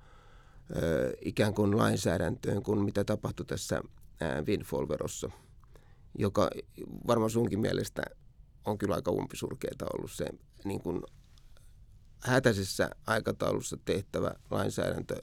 ö, 0.75 1.13
ikään 1.21 1.53
kuin 1.53 1.77
lainsäädäntöön 1.77 2.63
kuin 2.63 2.79
mitä 2.79 3.03
tapahtui 3.03 3.45
tässä 3.45 3.81
windfall-verossa, 4.47 5.31
joka 6.17 6.49
varmaan 7.07 7.29
sunkin 7.29 7.59
mielestä 7.59 8.01
on 8.65 8.77
kyllä 8.77 8.95
aika 8.95 9.11
umpisurkeita 9.11 9.85
ollut 9.93 10.11
se 10.11 10.25
niin 10.65 10.81
kuin 10.81 11.01
hätäisessä 12.19 12.89
aikataulussa 13.07 13.77
tehtävä 13.85 14.31
lainsäädäntö, 14.51 15.15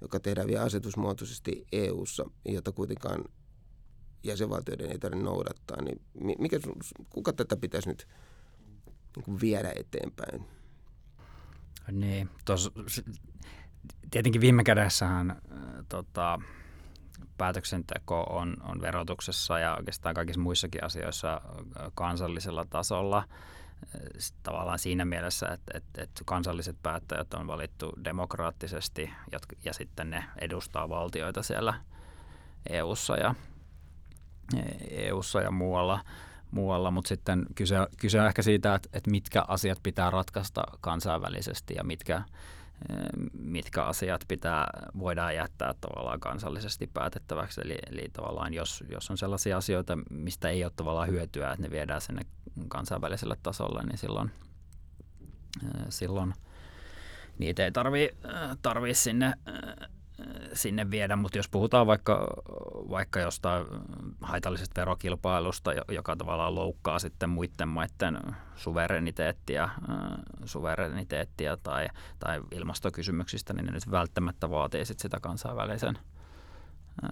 joka 0.00 0.20
tehdään 0.20 0.48
vielä 0.48 0.62
asetusmuotoisesti 0.62 1.66
EU-ssa, 1.72 2.30
jota 2.44 2.72
kuitenkaan 2.72 3.24
jäsenvaltioiden 4.24 4.90
ei 4.90 4.98
tarvitse 4.98 5.24
noudattaa, 5.24 5.82
niin 5.82 6.00
mikä, 6.38 6.58
kuka 7.10 7.32
tätä 7.32 7.56
pitäisi 7.56 7.88
nyt 7.88 8.08
niin 9.16 9.24
kuin 9.24 9.40
viedä 9.40 9.72
eteenpäin? 9.76 10.44
Niin, 11.92 12.30
tos, 12.44 12.72
tietenkin 14.10 14.40
viime 14.40 14.64
kädessähän 14.64 15.30
äh, 15.30 15.36
tota, 15.88 16.40
päätöksenteko 17.38 18.20
on, 18.22 18.56
on 18.62 18.80
verotuksessa 18.80 19.58
ja 19.58 19.76
oikeastaan 19.76 20.14
kaikissa 20.14 20.40
muissakin 20.40 20.84
asioissa 20.84 21.34
äh, 21.34 21.90
kansallisella 21.94 22.66
tasolla. 22.70 23.18
Äh, 23.18 24.00
tavallaan 24.42 24.78
siinä 24.78 25.04
mielessä, 25.04 25.46
että, 25.48 25.78
että, 25.78 26.02
että 26.02 26.22
kansalliset 26.24 26.76
päättäjät 26.82 27.34
on 27.34 27.46
valittu 27.46 27.92
demokraattisesti 28.04 29.10
ja 29.64 29.72
sitten 29.72 30.10
ne 30.10 30.24
edustaa 30.40 30.88
valtioita 30.88 31.42
siellä 31.42 31.74
EU:ssa 32.68 33.16
ja 33.16 33.34
EU-ssa 34.90 35.40
ja 35.40 35.50
muualla, 35.50 36.00
muualla 36.50 36.90
mutta 36.90 37.08
sitten 37.08 37.46
kyse, 37.54 37.76
kyse 38.00 38.20
on 38.20 38.26
ehkä 38.26 38.42
siitä, 38.42 38.74
että, 38.74 38.88
että 38.92 39.10
mitkä 39.10 39.44
asiat 39.48 39.78
pitää 39.82 40.10
ratkaista 40.10 40.62
kansainvälisesti 40.80 41.74
ja 41.74 41.84
mitkä, 41.84 42.22
mitkä 43.32 43.84
asiat 43.84 44.24
pitää, 44.28 44.66
voidaan 44.98 45.34
jättää 45.34 45.74
tavallaan 45.80 46.20
kansallisesti 46.20 46.86
päätettäväksi. 46.94 47.60
Eli, 47.64 47.76
eli 47.90 48.10
tavallaan 48.12 48.54
jos, 48.54 48.84
jos 48.88 49.10
on 49.10 49.18
sellaisia 49.18 49.56
asioita, 49.56 49.98
mistä 50.10 50.48
ei 50.48 50.64
ole 50.64 50.72
tavallaan 50.76 51.08
hyötyä, 51.08 51.52
että 51.52 51.62
ne 51.62 51.70
viedään 51.70 52.00
sinne 52.00 52.22
kansainväliselle 52.68 53.36
tasolle, 53.42 53.82
niin 53.82 53.98
silloin, 53.98 54.30
silloin 55.88 56.34
niitä 57.38 57.64
ei 57.64 57.72
tarvii 58.62 58.94
sinne 58.94 59.34
sinne 60.52 60.90
viedä, 60.90 61.16
mutta 61.16 61.38
jos 61.38 61.48
puhutaan 61.48 61.86
vaikka, 61.86 62.26
vaikka 62.90 63.20
jostain 63.20 63.66
haitallisesta 64.20 64.80
verokilpailusta, 64.80 65.72
joka 65.88 66.16
tavallaan 66.16 66.54
loukkaa 66.54 66.98
sitten 66.98 67.30
muiden 67.30 67.68
maiden 67.68 68.18
suvereniteettia, 68.56 69.68
suvereniteettia 70.44 71.56
tai, 71.56 71.88
tai 72.18 72.42
ilmastokysymyksistä, 72.50 73.52
niin 73.52 73.66
ne 73.66 73.72
nyt 73.72 73.90
välttämättä 73.90 74.50
vaatii 74.50 74.84
sit 74.84 74.98
sitä 74.98 75.20
kansainvälisen 75.20 75.98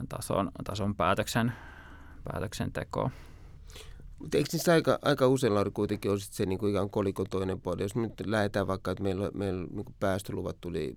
tason, 0.08 0.50
tason 0.64 0.94
päätöksen, 0.94 1.52
päätöksentekoa. 2.24 3.10
Mutta 4.18 4.36
eikö 4.36 4.48
niissä 4.52 4.72
aika, 4.72 4.98
aika 5.02 5.28
usein, 5.28 5.54
Lauri, 5.54 5.70
kuitenkin 5.70 6.10
on 6.10 6.20
se 6.20 6.46
niin 6.46 6.58
kuin 6.58 6.70
ikään 6.70 6.90
kolikon 6.90 7.26
toinen 7.30 7.60
puoli? 7.60 7.82
Jos 7.82 7.96
nyt 7.96 8.12
lähdetään 8.26 8.66
vaikka, 8.66 8.90
että 8.90 9.02
meillä, 9.02 9.30
meillä 9.34 9.66
niin 9.70 9.94
päästöluvat 10.00 10.56
tuli 10.60 10.96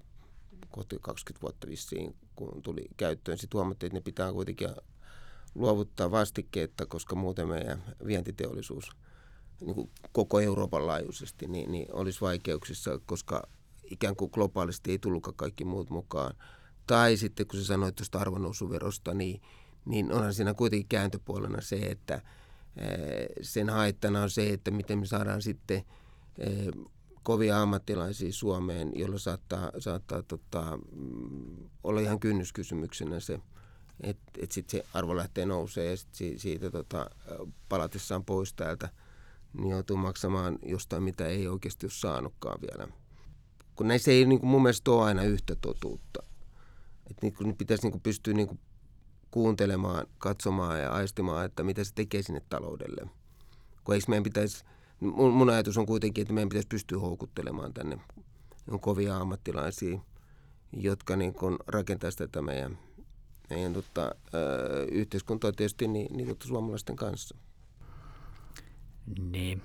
kohti 0.76 0.98
20 1.02 1.42
vuotta 1.42 1.68
vissiin, 1.68 2.16
kun 2.36 2.62
tuli 2.62 2.86
käyttöön. 2.98 3.38
Sitten 3.38 3.58
huomattiin, 3.58 3.88
että 3.88 3.98
ne 3.98 4.02
pitää 4.02 4.34
kuitenkin 4.34 4.70
luovuttaa 5.56 6.12
vastikkeetta, 6.12 6.86
koska 6.86 7.16
muuten 7.16 7.48
meidän 7.48 7.84
vientiteollisuus 8.06 8.90
niin 9.62 9.76
kuin 9.76 9.90
koko 10.12 10.40
Euroopan 10.40 10.88
laajuisesti 10.88 11.48
niin, 11.48 11.72
niin 11.72 11.94
olisi 11.94 12.22
vaikeuksissa, 12.22 13.00
koska 13.06 13.48
ikään 13.92 14.16
kuin 14.16 14.32
globaalisti 14.34 14.92
ei 14.92 15.00
tullutkaan 15.00 15.36
kaikki 15.36 15.66
muut 15.66 15.90
mukaan. 15.90 16.36
Tai 16.88 17.18
sitten 17.18 17.48
kun 17.48 17.60
sä 17.60 17.66
sanoit 17.66 17.96
tuosta 17.96 18.20
arvonnousuverosta, 18.20 19.14
niin, 19.14 19.42
niin 19.86 20.12
onhan 20.12 20.34
siinä 20.34 20.54
kuitenkin 20.54 20.88
kääntöpuolena 20.88 21.62
se, 21.62 21.76
että 21.76 22.22
eh, 22.78 23.28
sen 23.42 23.70
haittana 23.70 24.22
on 24.22 24.30
se, 24.30 24.50
että 24.50 24.72
miten 24.72 25.00
me 25.00 25.06
saadaan 25.06 25.42
sitten 25.42 25.84
eh, 26.38 26.68
kovia 27.26 27.62
ammattilaisia 27.62 28.34
Suomeen, 28.34 28.92
jolla 28.96 29.18
saattaa, 29.18 29.72
saattaa 29.80 30.24
tota, 30.24 30.80
mm, 30.92 31.70
olla 31.84 32.00
ihan 32.02 32.20
kynnyskysymyksenä 32.20 33.20
se, 33.20 33.40
että 34.02 34.32
et 34.40 34.52
sitten 34.52 34.80
se 34.80 34.86
arvo 34.94 35.16
lähtee 35.16 35.46
nousee 35.46 35.90
ja 35.90 35.98
sit 35.98 36.10
siitä 36.38 36.72
tota, 36.72 37.10
palatessaan 37.70 38.26
pois 38.26 38.54
täältä, 38.54 38.90
niin 39.54 39.70
joutuu 39.70 39.98
maksamaan 39.98 40.60
jostain, 40.66 41.04
mitä 41.04 41.28
ei 41.28 41.48
oikeasti 41.48 41.86
ole 41.86 41.92
saanutkaan 41.92 42.62
vielä. 42.62 42.88
Kun 43.76 43.88
näissä 43.88 44.12
ei 44.12 44.26
niin 44.26 44.40
kuin 44.40 44.50
mun 44.50 44.64
mielestä 44.64 44.92
ole 44.92 45.04
aina 45.04 45.24
yhtä 45.24 45.56
totuutta. 45.56 46.24
Et 47.12 47.18
niin 47.22 47.34
kuin, 47.34 47.56
pitäisi 47.56 47.84
niin 47.84 47.92
kuin 47.92 48.02
pystyä 48.02 48.34
niin 48.34 48.48
kuin 48.48 48.60
kuuntelemaan, 49.32 50.08
katsomaan 50.18 50.82
ja 50.82 50.92
aistimaan, 50.92 51.46
että 51.46 51.64
mitä 51.64 51.84
se 51.84 51.94
tekee 51.96 52.22
sinne 52.22 52.42
taloudelle. 52.50 53.10
Kun 53.84 53.96
eikö 53.96 54.06
meidän 54.08 54.24
pitäisi 54.24 54.66
mun, 55.00 55.34
mun 55.34 55.50
ajatus 55.50 55.78
on 55.78 55.86
kuitenkin, 55.86 56.22
että 56.22 56.34
meidän 56.34 56.50
pitäisi 56.50 56.68
pystyä 56.68 57.00
houkuttelemaan 57.00 57.74
tänne 57.74 58.00
on 58.68 58.80
kovia 58.80 59.18
ammattilaisia, 59.18 60.00
jotka 60.74 61.16
niin 61.16 61.34
kun 61.34 61.60
rakentaisi 61.68 62.18
tätä 62.18 62.42
meidän, 62.42 62.80
meidän 63.50 63.74
tota, 63.74 64.16
ö, 64.34 64.86
yhteiskuntaa 64.92 65.52
tietysti 65.52 65.88
niin, 65.88 66.18
niin 66.18 66.28
tota 66.28 66.48
suomalaisten 66.48 66.96
kanssa. 66.96 67.38
Niin, 69.20 69.62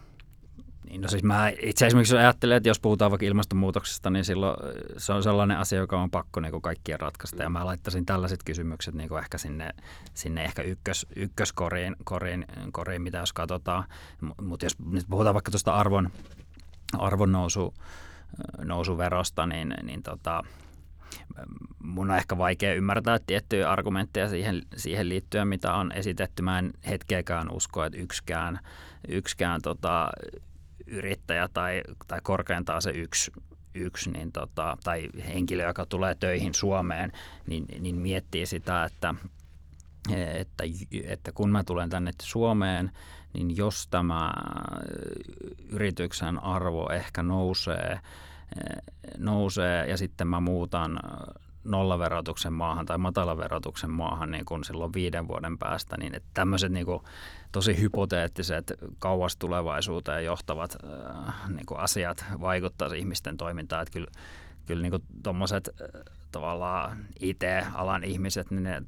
Niin, 0.89 1.01
no 1.01 1.09
siis 1.09 1.23
mä 1.23 1.49
itse 1.63 1.87
esimerkiksi 1.87 2.17
ajattelen, 2.17 2.57
että 2.57 2.69
jos 2.69 2.81
puhutaan 2.81 3.11
vaikka 3.11 3.27
ilmastonmuutoksesta, 3.27 4.11
niin 4.11 4.25
silloin 4.25 4.57
se 4.97 5.13
on 5.13 5.23
sellainen 5.23 5.59
asia, 5.59 5.79
joka 5.79 6.03
on 6.03 6.11
pakko 6.11 6.41
niin 6.41 6.53
kuin 6.53 6.63
kaikkien 6.63 7.01
ratkaista. 7.01 7.43
Ja 7.43 7.51
mä 7.51 7.67
laittaisin 7.67 8.07
tällaiset 8.07 8.43
kysymykset 8.43 8.95
niin 8.95 9.09
kuin 9.09 9.19
ehkä 9.19 9.39
sinne, 9.39 9.71
sinne 10.15 10.45
ehkä 10.45 10.63
ykkös, 10.63 11.07
ykköskoriin, 11.17 11.97
koriin, 12.05 12.47
koriin, 12.73 13.03
mitä 13.03 13.19
jos 13.19 13.33
katsotaan. 13.33 13.85
Mutta 14.43 14.67
jos 14.67 14.79
nyt 14.79 15.07
puhutaan 15.11 15.35
vaikka 15.35 15.51
tuosta 15.51 15.75
arvon, 15.75 16.11
arvon 16.99 17.33
nousu, 17.33 17.75
nousuverosta, 18.65 19.47
niin, 19.47 19.75
niin 19.83 20.03
tota, 20.03 20.43
mun 21.83 22.11
on 22.11 22.17
ehkä 22.17 22.39
vaikea 22.39 22.75
ymmärtää 22.75 23.19
tiettyjä 23.27 23.71
argumentteja 23.71 24.29
siihen, 24.29 24.63
siihen 24.77 25.09
liittyen, 25.09 25.49
mitä 25.49 25.75
on 25.75 25.93
esitetty. 25.93 26.43
Mä 26.43 26.59
en 26.59 26.73
hetkeäkään 26.89 27.53
usko, 27.53 27.85
että 27.85 27.99
yksikään, 27.99 28.59
yksikään 29.09 29.63
tota, 29.63 30.11
yrittäjä 30.91 31.49
tai, 31.49 31.83
tai 32.07 32.19
korkeintaan 32.23 32.83
se 32.83 32.91
yksi, 32.91 33.33
yksi 33.75 34.11
niin 34.11 34.33
tota, 34.33 34.77
tai 34.85 35.09
henkilö, 35.27 35.67
joka 35.67 35.87
tulee 35.87 36.15
töihin 36.15 36.55
Suomeen, 36.55 37.13
niin, 37.47 37.65
niin 37.81 37.97
miettii 37.97 38.47
sitä, 38.47 38.85
että, 38.85 39.15
että, 40.35 40.65
että 41.05 41.33
kun 41.33 41.51
mä 41.51 41.65
tulen 41.65 41.91
tänne 41.91 42.11
Suomeen, 42.23 42.93
niin 43.33 43.57
jos 43.57 43.89
tämä 43.91 44.33
yrityksen 45.69 46.43
arvo 46.43 46.89
ehkä 46.93 47.23
nousee, 47.23 48.01
nousee 49.19 49.87
ja 49.87 49.97
sitten 49.97 50.27
mä 50.27 50.41
muutan 50.41 51.01
nollaverotuksen 51.65 52.53
maahan 52.53 52.87
tai 52.87 52.99
matalaverotuksen 52.99 53.91
maahan 53.91 54.31
niin 54.31 54.45
kuin 54.45 54.65
silloin 54.65 54.93
viiden 54.93 55.29
vuoden 55.29 55.59
päästä, 55.59 55.97
niin 55.97 56.15
että 56.15 56.29
tämmöiset 56.35 56.73
niin 56.73 56.87
kuin 56.87 57.03
tosi 57.53 57.81
hypoteettiset 57.81 58.73
kauas 58.99 59.37
tulevaisuuteen 59.37 60.25
johtavat 60.25 60.77
äh, 60.85 61.49
niin 61.49 61.67
kuin 61.67 61.81
asiat 61.81 62.25
vaikuttaa 62.41 62.95
ihmisten 62.95 63.37
toimintaan. 63.37 63.83
Että 63.83 63.93
kyllä, 63.93 64.11
kyllä 64.67 64.83
niin 64.83 65.03
tuommoiset 65.23 65.69
äh, 65.69 66.03
tavallaan 66.33 67.07
IT-alan 67.21 68.05
ihmiset, 68.05 68.51
niin 68.51 68.63
ne 68.63 68.83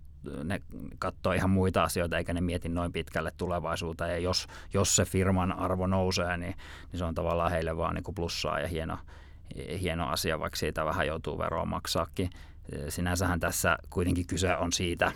ne 0.45 0.61
katsoo 0.99 1.33
ihan 1.33 1.51
muita 1.51 1.83
asioita 1.83 2.19
eikä 2.19 2.35
ne 2.35 2.41
mieti 2.41 2.69
noin 2.69 2.93
pitkälle 2.93 3.33
tulevaisuuteen. 3.37 4.11
Ja 4.11 4.19
jos, 4.19 4.47
jos 4.75 4.97
se 4.97 5.05
firman 5.05 5.53
arvo 5.53 5.87
nousee, 5.87 6.37
niin, 6.37 6.55
niin 6.93 6.99
se 6.99 7.05
on 7.05 7.15
tavallaan 7.15 7.51
heille 7.51 7.77
vaan 7.77 7.95
niin 7.95 8.05
kuin 8.05 8.15
plussaa 8.15 8.61
ja 8.61 8.69
hieno, 8.69 8.99
hieno 9.81 10.09
asia, 10.09 10.41
vaikka 10.41 10.57
siitä 10.57 10.85
vähän 10.85 11.07
joutuu 11.07 11.39
veroa 11.39 11.65
maksaakin. 11.65 12.31
Sinänsähän 12.89 13.41
tässä 13.41 13.79
kuitenkin 13.91 14.27
kyse 14.27 14.57
on 14.57 14.73
siitä, 14.73 15.13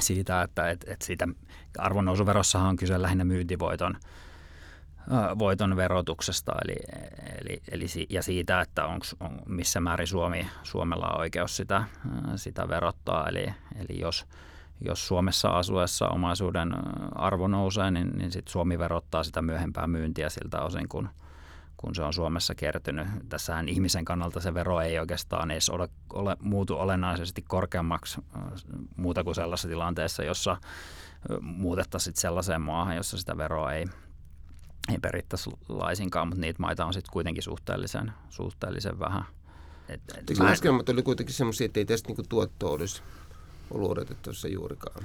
siitä 0.00 0.42
että 0.42 0.70
et, 0.70 0.84
et 0.88 1.02
siitä 1.02 1.28
arvonnousuverossahan 1.78 2.68
on 2.68 2.76
kyse 2.76 3.02
lähinnä 3.02 3.24
myyntivoiton 3.24 3.96
voiton 5.38 5.76
verotuksesta 5.76 6.52
eli, 6.64 6.76
eli, 7.40 7.62
eli, 7.70 7.86
ja 8.10 8.22
siitä, 8.22 8.60
että 8.60 8.86
onks, 8.86 9.16
on, 9.20 9.38
missä 9.46 9.80
määrin 9.80 10.06
Suomi, 10.06 10.48
Suomella 10.62 11.08
on 11.08 11.20
oikeus 11.20 11.56
sitä, 11.56 11.84
sitä 12.36 12.68
verottaa. 12.68 13.28
Eli, 13.28 13.46
eli 13.76 14.00
jos, 14.00 14.26
jos 14.80 15.06
Suomessa 15.08 15.48
asuessa 15.48 16.08
omaisuuden 16.08 16.72
arvo 17.14 17.48
nousee, 17.48 17.90
niin, 17.90 18.10
niin 18.18 18.32
sit 18.32 18.48
Suomi 18.48 18.78
verottaa 18.78 19.24
sitä 19.24 19.42
myöhempää 19.42 19.86
myyntiä 19.86 20.28
siltä 20.28 20.60
osin, 20.60 20.88
kun, 20.88 21.08
kun 21.82 21.94
se 21.94 22.02
on 22.02 22.12
Suomessa 22.12 22.54
kertynyt. 22.54 23.08
Tässähän 23.28 23.68
ihmisen 23.68 24.04
kannalta 24.04 24.40
se 24.40 24.54
vero 24.54 24.80
ei 24.80 24.98
oikeastaan 24.98 25.50
edes 25.50 25.70
ole, 25.70 25.88
ole 26.12 26.36
muutu 26.40 26.74
olennaisesti 26.74 27.42
korkeammaksi 27.42 28.20
muuta 28.96 29.24
kuin 29.24 29.34
sellaisessa 29.34 29.68
tilanteessa, 29.68 30.24
jossa 30.24 30.56
muutettaisiin 31.40 32.16
sellaiseen 32.16 32.62
maahan, 32.62 32.96
jossa 32.96 33.18
sitä 33.18 33.36
veroa 33.36 33.72
ei, 33.72 33.86
ei 34.92 34.98
perittäisi 34.98 35.50
laisinkaan, 35.68 36.28
mutta 36.28 36.40
niitä 36.40 36.62
maita 36.62 36.86
on 36.86 36.92
sitten 36.92 37.12
kuitenkin 37.12 37.42
suhteellisen, 37.42 38.12
suhteellisen 38.28 38.98
vähän. 38.98 39.24
Et, 39.88 40.00
et 40.18 40.30
Eikö 40.30 40.42
mä... 40.42 40.50
laskelmat 40.50 40.88
oli 40.88 41.02
kuitenkin 41.02 41.34
sellaisia, 41.34 41.64
että 41.64 41.80
ei 41.80 41.84
tästä 41.84 42.08
niinku 42.08 42.22
tuotto 42.28 42.72
olisi 42.72 43.02
ollut 43.70 43.90
odotettavissa 43.90 44.48
juurikaan? 44.48 45.04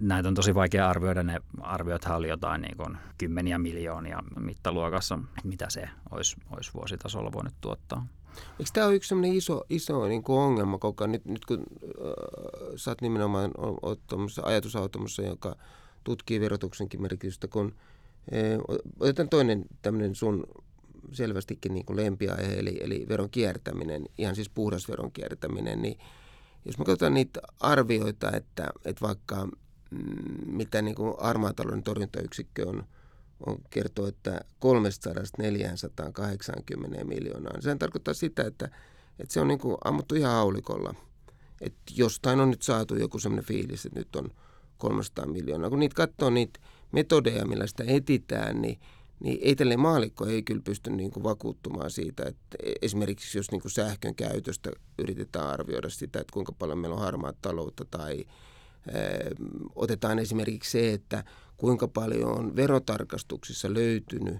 Näitä 0.00 0.28
on 0.28 0.34
tosi 0.34 0.54
vaikea 0.54 0.90
arvioida. 0.90 1.22
Ne 1.22 1.40
arviothan 1.60 2.16
oli 2.16 2.28
jotain 2.28 2.62
niin 2.62 2.76
kuin 2.76 2.96
kymmeniä 3.18 3.58
miljoonia 3.58 4.22
mittaluokassa, 4.40 5.18
mitä 5.44 5.66
se 5.70 5.88
olisi, 6.10 6.36
olisi 6.50 6.70
vuositasolla 6.74 7.32
voinut 7.32 7.54
tuottaa. 7.60 8.06
Eikö 8.58 8.70
tämä 8.72 8.86
ole 8.86 8.94
yksi 8.94 9.14
iso, 9.32 9.64
iso 9.70 10.08
niin 10.08 10.22
kuin 10.22 10.38
ongelma 10.38 10.78
koko? 10.78 11.06
Nyt, 11.06 11.24
nyt 11.24 11.44
kun 11.44 11.58
äh, 11.58 11.64
sä 12.76 12.90
oot 12.90 13.00
nimenomaan 13.00 13.50
ajatusautomassa, 14.42 15.22
joka 15.22 15.56
tutkii 16.04 16.40
verotuksenkin 16.40 17.02
merkitystä, 17.02 17.48
kun 17.48 17.74
äh, 18.32 18.80
otetaan 19.00 19.28
toinen 19.28 19.64
tämmöinen 19.82 20.14
sun 20.14 20.46
selvästikin 21.12 21.74
niin 21.74 21.86
kuin 21.86 21.96
lempiaihe, 21.96 22.58
eli, 22.58 22.78
eli 22.80 23.06
veron 23.08 23.30
kiertäminen, 23.30 24.06
ihan 24.18 24.34
siis 24.34 24.48
puhdas 24.48 24.88
veron 24.88 25.12
kiertäminen, 25.12 25.82
niin 25.82 25.98
jos 26.64 26.78
me 26.78 26.84
katsotaan 26.84 27.14
niitä 27.14 27.40
arvioita, 27.60 28.30
että, 28.36 28.70
että 28.84 29.06
vaikka 29.06 29.48
mitä 30.46 30.82
niin 30.82 30.94
kuin 30.94 31.14
armaatalouden 31.18 31.82
torjuntayksikkö 31.82 32.68
on, 32.68 32.84
on 33.46 33.58
kertoo, 33.70 34.06
että 34.06 34.40
300-480 37.00 37.04
miljoonaa. 37.04 37.60
Sehän 37.60 37.78
tarkoittaa 37.78 38.14
sitä, 38.14 38.42
että, 38.42 38.64
että 39.18 39.34
se 39.34 39.40
on 39.40 39.48
niin 39.48 39.58
kuin 39.58 39.76
ammuttu 39.84 40.14
ihan 40.14 40.32
haulikolla. 40.32 40.94
Että 41.60 41.82
jostain 41.96 42.40
on 42.40 42.50
nyt 42.50 42.62
saatu 42.62 42.96
joku 42.96 43.18
sellainen 43.18 43.44
fiilis, 43.44 43.86
että 43.86 43.98
nyt 43.98 44.16
on 44.16 44.30
300 44.78 45.26
miljoonaa. 45.26 45.70
Kun 45.70 45.78
niitä 45.78 45.94
katsoo 45.94 46.30
niitä 46.30 46.60
metodeja, 46.92 47.46
millä 47.46 47.66
sitä 47.66 47.84
etitään, 47.86 48.62
niin, 48.62 48.80
niin 49.20 49.38
ei 49.42 49.56
tälle 49.56 49.76
maalikko 49.76 50.26
ei 50.26 50.42
kyllä 50.42 50.62
pysty 50.64 50.90
niin 50.90 51.10
kuin 51.10 51.22
vakuuttumaan 51.24 51.90
siitä, 51.90 52.22
että 52.22 52.56
esimerkiksi 52.82 53.38
jos 53.38 53.50
niin 53.50 53.62
kuin 53.62 53.72
sähkön 53.72 54.14
käytöstä 54.14 54.70
yritetään 54.98 55.48
arvioida 55.48 55.90
sitä, 55.90 56.20
että 56.20 56.32
kuinka 56.32 56.52
paljon 56.52 56.78
meillä 56.78 56.96
on 56.96 57.02
harmaat 57.02 57.36
taloutta 57.42 57.84
tai 57.84 58.24
otetaan 59.74 60.18
esimerkiksi 60.18 60.70
se, 60.70 60.92
että 60.92 61.24
kuinka 61.56 61.88
paljon 61.88 62.38
on 62.38 62.56
verotarkastuksissa 62.56 63.74
löytynyt 63.74 64.36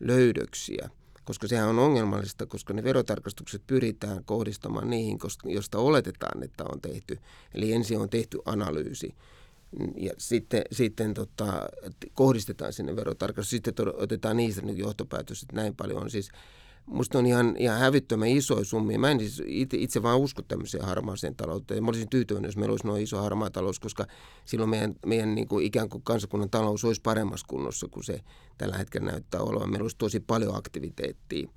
löydöksiä, 0.00 0.90
koska 1.24 1.48
sehän 1.48 1.68
on 1.68 1.78
ongelmallista, 1.78 2.46
koska 2.46 2.74
ne 2.74 2.84
verotarkastukset 2.84 3.62
pyritään 3.66 4.24
kohdistamaan 4.24 4.90
niihin, 4.90 5.18
josta 5.44 5.78
oletetaan, 5.78 6.42
että 6.42 6.64
on 6.64 6.80
tehty. 6.80 7.18
Eli 7.54 7.72
ensin 7.72 7.98
on 7.98 8.10
tehty 8.10 8.38
analyysi 8.44 9.14
ja 9.96 10.12
sitten, 10.18 10.62
sitten 10.72 11.14
tota, 11.14 11.68
kohdistetaan 12.14 12.72
sinne 12.72 12.96
verotarkastus. 12.96 13.50
Sitten 13.50 13.74
otetaan 13.94 14.36
niistä 14.36 14.62
nyt 14.62 14.78
johtopäätös, 14.78 15.42
että 15.42 15.56
näin 15.56 15.76
paljon 15.76 16.02
on 16.02 16.10
siis 16.10 16.30
Musta 16.88 17.18
on 17.18 17.26
ihan, 17.26 17.56
ihan 17.58 17.78
hävittömän 17.78 18.28
isoja 18.28 18.64
summia. 18.64 18.98
Mä 18.98 19.10
en 19.10 19.18
siis 19.18 19.42
itse, 19.46 19.76
itse 19.76 20.02
vaan 20.02 20.18
usko 20.18 20.42
tämmöiseen 20.42 20.84
harmaaseen 20.84 21.34
talouteen. 21.34 21.84
Mä 21.84 21.88
olisin 21.88 22.08
tyytyväinen, 22.08 22.48
jos 22.48 22.56
meillä 22.56 22.72
olisi 22.72 22.86
noin 22.86 23.02
iso 23.02 23.18
harmaa 23.18 23.50
talous, 23.50 23.80
koska 23.80 24.06
silloin 24.44 24.70
meidän, 24.70 24.94
meidän 25.06 25.34
niin 25.34 25.48
kuin 25.48 25.66
ikään 25.66 25.88
kuin 25.88 26.02
kansakunnan 26.02 26.50
talous 26.50 26.84
olisi 26.84 27.00
paremmassa 27.00 27.46
kunnossa 27.48 27.88
kuin 27.90 28.04
se 28.04 28.20
tällä 28.58 28.78
hetkellä 28.78 29.10
näyttää 29.10 29.40
olevan. 29.40 29.70
Meillä 29.70 29.84
olisi 29.84 29.96
tosi 29.96 30.20
paljon 30.20 30.54
aktiviteettia. 30.54 31.48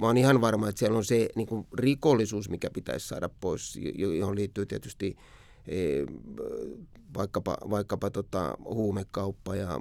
Mä 0.00 0.06
oon 0.06 0.16
ihan 0.16 0.40
varma, 0.40 0.68
että 0.68 0.78
siellä 0.78 0.98
on 0.98 1.04
se 1.04 1.28
niin 1.36 1.46
kuin 1.46 1.66
rikollisuus, 1.74 2.48
mikä 2.48 2.70
pitäisi 2.70 3.08
saada 3.08 3.28
pois, 3.40 3.78
johon 4.18 4.36
liittyy 4.36 4.66
tietysti 4.66 5.16
vaikkapa, 7.16 7.56
vaikkapa 7.70 8.10
tota, 8.10 8.54
huumekauppa 8.64 9.56
ja 9.56 9.80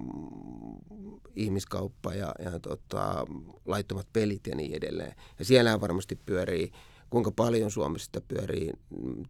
ihmiskauppa 1.36 2.14
ja, 2.14 2.36
ja 2.44 2.60
tota, 2.60 3.26
laittomat 3.66 4.08
pelit 4.14 4.48
ja 4.48 4.56
niin 4.56 4.74
edelleen. 4.74 5.16
Ja 5.40 5.46
siellä 5.46 5.82
varmasti 5.82 6.20
pyörii, 6.26 6.72
kuinka 7.10 7.32
paljon 7.32 7.72
Suomessa 7.72 8.06
sitä 8.06 8.22
pyörii, 8.22 8.72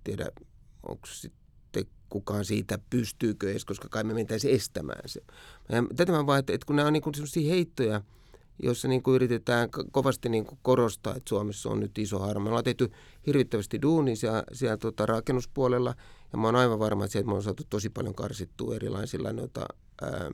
tiedä 0.04 0.32
onko 0.84 1.06
sitten 1.06 1.86
kukaan 2.10 2.46
siitä, 2.46 2.80
pystyykö 2.90 3.52
edes, 3.52 3.66
koska 3.66 3.88
kai 3.90 4.04
me 4.04 4.14
mentäisi 4.14 4.54
estämään 4.54 5.10
se. 5.10 5.22
Ja 5.70 5.84
tätä 5.96 6.12
mä 6.12 6.26
vaan, 6.26 6.40
että, 6.40 6.54
että 6.54 6.66
kun 6.66 6.76
nämä 6.76 6.88
on 6.88 6.94
niin 6.94 7.16
sellaisia 7.16 7.50
heittoja, 7.50 8.02
jossa 8.64 8.88
niin 8.88 9.04
kuin 9.04 9.16
yritetään 9.16 9.70
kovasti 9.92 10.30
niin 10.30 10.46
kuin 10.46 10.60
korostaa, 10.62 11.16
että 11.16 11.30
Suomessa 11.30 11.70
on 11.70 11.80
nyt 11.80 11.98
iso 11.98 12.20
harma. 12.20 12.44
Me 12.44 12.50
ollaan 12.50 12.64
tehty 12.64 12.92
hirvittävästi 13.28 13.82
duunia 13.82 14.16
siellä, 14.16 14.44
siellä 14.54 14.78
tota 14.78 15.06
rakennuspuolella, 15.06 15.96
ja 16.32 16.38
mä 16.38 16.48
oon 16.48 16.56
aivan 16.56 16.80
varma, 16.80 17.06
että, 17.06 17.24
me 17.24 17.34
on 17.34 17.44
saatu 17.44 17.64
tosi 17.70 17.90
paljon 17.90 18.16
karsittua 18.16 18.76
erilaisilla 18.76 19.34
noita, 19.34 19.66
ää, 20.02 20.32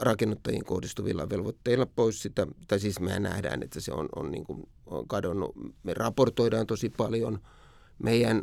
rakennuttajiin 0.00 0.64
kohdistuvilla 0.64 1.28
velvoitteilla 1.28 1.86
pois 1.86 2.22
sitä, 2.22 2.46
tai 2.68 2.80
siis 2.80 3.00
me 3.00 3.20
nähdään, 3.20 3.62
että 3.62 3.80
se 3.80 3.92
on, 3.92 4.08
on, 4.16 4.30
niin 4.30 4.44
kuin, 4.44 4.68
on 4.86 5.08
kadonnut. 5.08 5.54
Me 5.82 5.94
raportoidaan 5.94 6.66
tosi 6.66 6.90
paljon. 6.90 7.38
Meidän 8.02 8.42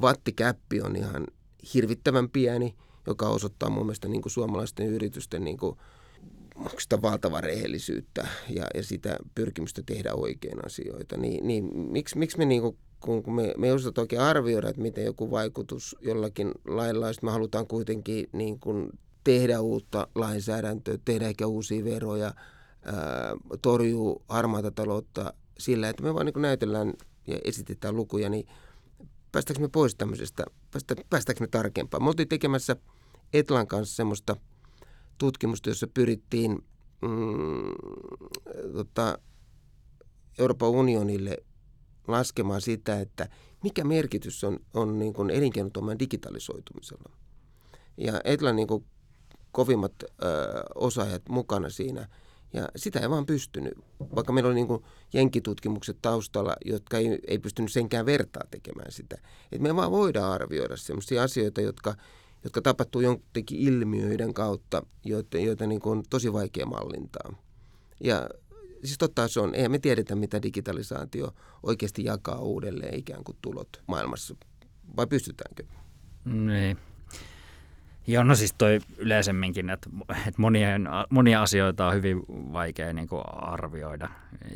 vattikäppi 0.00 0.82
on 0.82 0.96
ihan 0.96 1.26
hirvittävän 1.74 2.30
pieni, 2.30 2.74
joka 3.06 3.28
osoittaa 3.28 3.70
mun 3.70 3.86
mielestä 3.86 4.08
niin 4.08 4.22
kuin 4.22 4.32
suomalaisten 4.32 4.86
yritysten 4.86 5.44
niin 5.44 5.56
kuin, 5.56 5.76
sitä 6.78 7.02
valtavaa 7.02 7.40
rehellisyyttä 7.40 8.28
ja, 8.48 8.66
ja 8.74 8.82
sitä 8.82 9.16
pyrkimystä 9.34 9.82
tehdä 9.86 10.14
oikein 10.14 10.66
asioita. 10.66 11.16
Niin, 11.16 11.46
niin 11.46 11.76
miksi, 11.76 12.18
miksi 12.18 12.38
me, 12.38 12.44
niin 12.44 12.62
kuin, 12.62 12.78
kun, 13.00 13.34
me, 13.34 13.54
me 13.58 13.66
ei 13.66 13.72
osata 13.72 14.00
oikein 14.00 14.22
arvioida, 14.22 14.68
että 14.68 14.82
miten 14.82 15.04
joku 15.04 15.30
vaikutus 15.30 15.96
jollakin 16.00 16.52
lailla, 16.64 17.06
me 17.22 17.30
halutaan 17.30 17.66
kuitenkin 17.66 18.26
niin 18.32 18.60
kuin 18.60 18.90
tehdä 19.24 19.60
uutta 19.60 20.08
lainsäädäntöä, 20.14 20.98
tehdä 21.04 21.28
ehkä 21.28 21.46
uusia 21.46 21.84
veroja, 21.84 22.34
torjuu 23.62 24.22
harmaata 24.28 24.70
taloutta 24.70 25.34
sillä, 25.58 25.88
että 25.88 26.02
me 26.02 26.14
vaan 26.14 26.26
niin 26.26 26.42
näytellään 26.42 26.94
ja 27.26 27.38
esitetään 27.44 27.96
lukuja, 27.96 28.28
niin 28.28 28.46
päästäänkö 29.32 29.62
me 29.62 29.68
pois 29.68 29.94
tämmöisestä, 29.94 30.44
päästä, 30.70 30.94
päästäänkö 31.10 31.44
me 31.44 31.48
tarkempaan. 31.48 32.02
Me 32.02 32.08
oltiin 32.08 32.28
tekemässä 32.28 32.76
Etlan 33.32 33.66
kanssa 33.66 33.96
semmoista 33.96 34.36
tutkimusta, 35.18 35.70
jossa 35.70 35.86
pyrittiin 35.86 36.50
mm, 37.02 37.72
tota, 38.72 39.18
Euroopan 40.38 40.68
unionille 40.68 41.36
laskemaan 42.08 42.60
sitä, 42.60 43.00
että 43.00 43.28
mikä 43.64 43.84
merkitys 43.84 44.44
on, 44.44 44.60
on 44.74 44.98
niin 44.98 45.12
kuin 45.12 45.30
elinkeinotoiminnan 45.30 45.98
digitalisoitumisella. 45.98 47.10
Ja 47.96 48.20
Etlan 48.24 48.56
niin 48.56 48.68
kuin 48.68 48.84
kovimmat 49.52 49.92
ö, 50.02 50.06
osaajat 50.74 51.28
mukana 51.28 51.70
siinä– 51.70 52.08
ja 52.52 52.68
sitä 52.76 53.00
ei 53.00 53.10
vaan 53.10 53.26
pystynyt, 53.26 53.72
vaikka 54.14 54.32
meillä 54.32 54.48
oli 54.48 54.54
niin 54.54 54.66
kuin 54.66 54.84
jenkitutkimukset 55.12 55.98
taustalla, 56.02 56.56
jotka 56.64 56.98
ei, 56.98 57.18
ei 57.26 57.38
pystynyt 57.38 57.72
senkään 57.72 58.06
vertaa 58.06 58.42
tekemään 58.50 58.92
sitä. 58.92 59.16
Et 59.52 59.60
me 59.60 59.76
vaan 59.76 59.90
voidaan 59.90 60.32
arvioida 60.32 60.76
sellaisia 60.76 61.22
asioita, 61.22 61.60
jotka, 61.60 61.94
jotka 62.44 62.62
tapahtuu 62.62 63.00
jonkin 63.00 63.44
ilmiöiden 63.50 64.34
kautta, 64.34 64.82
joita, 65.04 65.38
joita 65.38 65.66
niin 65.66 65.80
kuin 65.80 65.98
on 65.98 66.04
tosi 66.10 66.32
vaikea 66.32 66.66
mallintaa. 66.66 67.32
Ja 68.00 68.28
siis 68.84 68.98
totta 68.98 69.28
se 69.28 69.40
on, 69.40 69.54
eihän 69.54 69.70
me 69.70 69.78
tiedetä, 69.78 70.14
mitä 70.14 70.42
digitalisaatio 70.42 71.34
oikeasti 71.62 72.04
jakaa 72.04 72.38
uudelleen 72.38 72.98
ikään 72.98 73.24
kuin 73.24 73.38
tulot 73.42 73.68
maailmassa, 73.86 74.34
vai 74.96 75.06
pystytäänkö? 75.06 75.64
Niin. 76.24 76.78
Joo, 78.06 78.24
no 78.24 78.34
siis 78.34 78.54
toi 78.58 78.80
yleisemminkin, 78.98 79.70
että, 79.70 79.90
että 80.10 80.34
monia, 80.36 80.66
monia 81.10 81.42
asioita 81.42 81.86
on 81.86 81.94
hyvin 81.94 82.22
vaikea 82.28 82.92
niin 82.92 83.08
kuin 83.08 83.22
arvioida. 83.26 84.08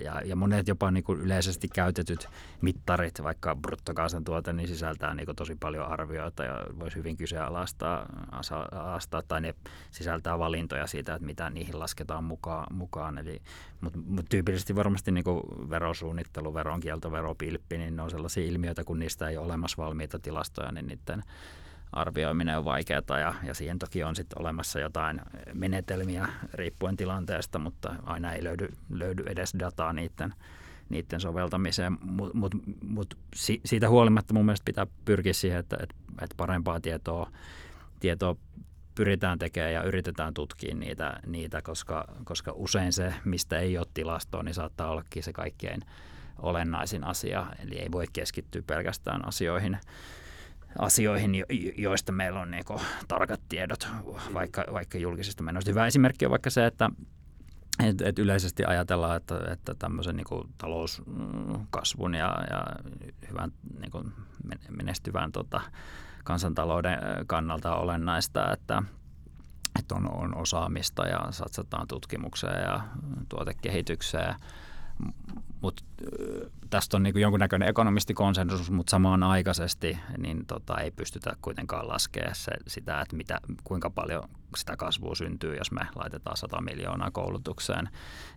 Ja, 0.05 0.21
ja 0.25 0.37
monet 0.37 0.69
jopa 0.69 0.91
niin 0.91 1.05
kuin 1.05 1.21
yleisesti 1.21 1.69
käytetyt 1.69 2.29
mittarit, 2.61 3.23
vaikka 3.23 3.57
bruttokansantuote, 3.57 4.53
niin 4.53 4.69
sisältää 4.69 5.15
niin 5.15 5.27
kuin 5.27 5.37
tosi 5.37 5.57
paljon 5.61 5.87
arvioita 5.87 6.45
ja 6.45 6.67
voisi 6.79 6.97
hyvin 6.97 7.17
kyseenalaistaa 7.17 8.07
tai 9.29 9.41
ne 9.41 9.55
sisältää 9.91 10.39
valintoja 10.39 10.87
siitä, 10.87 11.15
että 11.15 11.27
mitä 11.27 11.51
niihin 11.51 11.79
lasketaan 11.79 12.25
mukaan. 12.25 12.67
mukaan. 12.77 13.19
Eli, 13.19 13.43
mutta, 13.81 13.99
mutta 14.07 14.29
tyypillisesti 14.31 14.77
varmasti 14.77 15.13
niin 15.13 15.25
kuin 15.25 15.43
verosuunnittelu, 15.71 16.55
veronkielto, 16.55 17.13
veropilppi, 17.13 17.79
niin 17.79 17.97
ne 17.97 18.03
on 18.03 18.11
sellaisia 18.11 18.47
ilmiöitä, 18.47 18.85
kun 18.85 18.99
niistä 18.99 19.29
ei 19.29 19.37
ole 19.37 19.47
olemassa 19.47 19.83
valmiita 19.83 20.19
tilastoja, 20.19 20.73
niin 20.73 20.87
niiden 20.87 21.23
arvioiminen 21.95 22.59
on 22.59 22.65
vaikeaa 22.65 23.19
ja, 23.21 23.35
ja 23.43 23.55
siihen 23.55 23.79
toki 23.79 24.05
on 24.05 24.17
sitten 24.17 24.41
olemassa 24.41 24.81
jotain 24.81 25.21
menetelmiä 25.53 26.29
riippuen 26.55 26.97
tilanteesta, 26.97 27.59
mutta 27.59 27.95
aina 28.03 28.33
ei 28.33 28.45
löydy, 28.45 28.69
löydy 28.91 29.23
edes 29.27 29.55
dataa 29.59 29.93
niiden, 29.93 30.35
niiden 30.89 31.21
soveltamiseen, 31.21 31.99
mutta 32.01 32.39
mut, 32.39 32.55
mut 32.83 33.19
si, 33.35 33.61
siitä 33.65 33.89
huolimatta 33.89 34.35
mun 34.35 34.45
mielestä 34.45 34.65
pitää 34.65 34.87
pyrkiä 35.05 35.33
siihen, 35.33 35.59
että, 35.59 35.77
että, 35.83 35.95
että 36.23 36.35
parempaa 36.37 36.81
tietoa, 36.81 37.31
tietoa 38.01 38.37
pyritään 38.95 39.39
tekemään 39.39 39.73
ja 39.73 39.83
yritetään 39.83 40.35
tutkia 40.35 40.75
niitä, 40.75 41.21
niitä 41.27 41.63
koska, 41.63 42.05
koska 42.25 42.53
usein 42.55 42.93
se, 42.93 43.15
mistä 43.25 43.59
ei 43.59 43.79
ole 43.79 43.87
tilastoa, 43.95 44.43
niin 44.43 44.55
saattaa 44.55 44.91
ollakin 44.91 45.23
se 45.23 45.33
kaikkein 45.33 45.81
olennaisin 46.39 47.05
asia. 47.05 47.47
Eli 47.59 47.79
ei 47.79 47.89
voi 47.93 48.05
keskittyä 48.13 48.63
pelkästään 48.67 49.29
asioihin, 49.29 49.79
asioihin, 50.79 51.33
joista 51.77 52.13
meillä 52.13 52.41
on 52.41 52.51
niin 52.51 52.65
tarkat 53.09 53.41
tiedot, 53.49 53.89
vaikka, 54.35 54.65
vaikka 54.73 54.99
julkisista 54.99 55.43
menoista. 55.43 55.71
Hyvä 55.71 55.87
esimerkki 55.87 56.25
on 56.25 56.31
vaikka 56.31 56.51
se, 56.51 56.67
että 56.67 56.91
et, 57.85 58.01
et 58.01 58.19
yleisesti 58.19 58.65
ajatellaan, 58.65 59.17
että, 59.17 59.41
että 59.53 59.75
tämmöisen 59.75 60.17
niin 60.17 60.51
talouskasvun 60.59 62.15
ja, 62.15 62.39
ja 62.51 62.67
hyvän 63.31 63.53
niin 63.81 63.91
kuin 63.91 64.13
menestyvän 64.71 65.33
tota, 65.33 65.61
kansantalouden 66.25 66.99
kannalta 67.27 67.75
on 67.75 67.83
olennaista, 67.83 68.53
että, 68.53 68.83
että 69.79 69.95
on, 69.95 70.11
on 70.11 70.37
osaamista 70.37 71.07
ja 71.07 71.27
satsataan 71.31 71.89
tutkimukseen 71.89 72.63
ja 72.63 72.81
tuotekehitykseen 73.29 74.35
mutta 75.61 75.85
tästä 76.71 76.97
on 76.97 77.03
niin 77.03 77.21
jonkunnäköinen 77.21 77.69
ekonomistikonsensus, 77.69 78.71
mutta 78.71 78.91
samanaikaisesti 78.91 79.99
niin 80.19 80.47
tota, 80.47 80.81
ei 80.81 80.91
pystytä 80.91 81.37
kuitenkaan 81.43 81.89
laskemaan 81.89 82.35
se, 82.35 82.53
sitä, 82.67 83.01
että 83.01 83.17
mitä, 83.17 83.41
kuinka 83.65 83.91
paljon 83.91 84.29
sitä 84.57 84.77
kasvua 84.77 85.15
syntyy, 85.15 85.57
jos 85.57 85.73
me 85.73 85.81
laitetaan 85.95 86.37
100 86.37 86.61
miljoonaa 86.61 87.11
koulutukseen. 87.11 87.89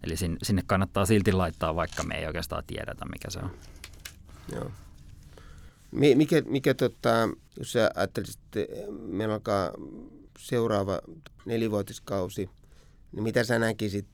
Eli 0.03 0.15
sinne 0.17 0.61
kannattaa 0.67 1.05
silti 1.05 1.31
laittaa, 1.31 1.75
vaikka 1.75 2.03
me 2.03 2.15
ei 2.15 2.25
oikeastaan 2.25 2.63
tiedetä, 2.67 3.05
mikä 3.05 3.29
se 3.29 3.39
on. 3.39 3.51
Joo. 4.55 4.71
Mikä, 5.91 6.41
mikä 6.45 6.73
tota, 6.73 7.29
jos 7.57 7.71
sä 7.71 7.91
ajattelisit, 7.95 8.39
meillä 8.89 9.33
alkaa 9.33 9.71
seuraava 10.39 10.99
nelivuotiskausi, 11.45 12.49
niin 13.11 13.23
mitä 13.23 13.43
sä 13.43 13.59
näkisit 13.59 14.05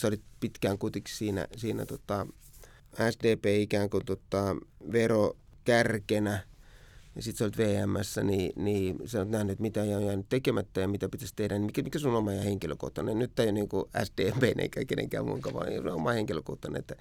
sä 0.00 0.08
olit 0.08 0.22
pitkään 0.40 0.78
kuitenkin 0.78 1.14
siinä, 1.14 1.48
siinä 1.56 1.86
tota, 1.86 2.26
SDP 3.10 3.44
ikään 3.60 3.90
kuin 3.90 4.04
tota, 4.04 4.56
verokärkenä, 4.92 6.44
ja 7.16 7.22
sitten 7.22 7.38
sä 7.38 7.44
olet 7.44 7.58
VMssä, 7.58 8.22
niin, 8.22 8.52
niin 8.56 8.96
sä 9.06 9.18
olet 9.18 9.30
nähnyt, 9.30 9.60
mitä 9.60 9.82
on 9.82 9.88
jäänyt 9.88 10.28
tekemättä 10.28 10.80
ja 10.80 10.88
mitä 10.88 11.08
pitäisi 11.08 11.32
tehdä. 11.36 11.54
Niin 11.54 11.66
mikä, 11.66 11.82
mikä 11.82 11.98
sun 11.98 12.14
oma 12.14 12.32
ja 12.32 12.42
henkilökohtainen? 12.42 13.18
Nyt 13.18 13.38
ei 13.38 13.46
ole 13.46 13.52
niin 13.52 13.68
SDP 14.04 14.58
eikä 14.58 14.84
kenenkään 14.84 15.26
muun 15.26 15.40
vaan 15.54 15.88
oma 15.92 16.10
henkilökohtainen, 16.10 16.80
että 16.80 16.96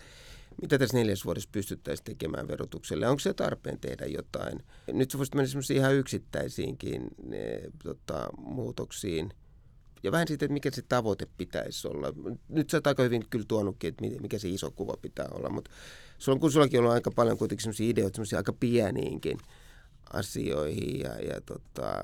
mitä 0.61 0.79
tässä 0.79 0.97
neljäs 0.97 1.25
vuodessa 1.25 1.49
pystyttäisiin 1.51 2.05
tekemään 2.05 2.47
verotukselle? 2.47 3.07
Onko 3.07 3.19
se 3.19 3.33
tarpeen 3.33 3.79
tehdä 3.79 4.05
jotain? 4.05 4.63
Nyt 4.93 5.11
sä 5.11 5.17
voisit 5.17 5.35
mennä 5.35 5.49
ihan 5.73 5.95
yksittäisiinkin 5.95 7.07
ne, 7.25 7.61
tota, 7.83 8.29
muutoksiin– 8.37 9.33
ja 10.03 10.11
vähän 10.11 10.27
siitä, 10.27 10.45
että 10.45 10.53
mikä 10.53 10.71
se 10.71 10.81
tavoite 10.81 11.27
pitäisi 11.37 11.87
olla. 11.87 12.13
Nyt 12.49 12.69
sä 12.69 12.77
oot 12.77 12.87
aika 12.87 13.03
hyvin 13.03 13.23
kyllä 13.29 13.45
tuonutkin, 13.47 13.87
että 13.87 14.21
mikä 14.21 14.39
se 14.39 14.49
iso 14.49 14.71
kuva 14.71 14.97
pitää 15.01 15.27
olla, 15.31 15.49
mutta 15.49 15.71
sulla, 16.17 16.39
kun 16.39 16.51
sullakin 16.51 16.79
on 16.79 16.91
aika 16.91 17.11
paljon 17.11 17.37
kuitenkin 17.37 17.63
sellaisia 17.63 17.89
ideoita, 17.89 18.15
sellaisia 18.15 18.37
aika 18.37 18.53
pieniinkin 18.53 19.37
asioihin 20.13 20.99
ja, 20.99 21.19
ja 21.19 21.41
tota, 21.41 22.03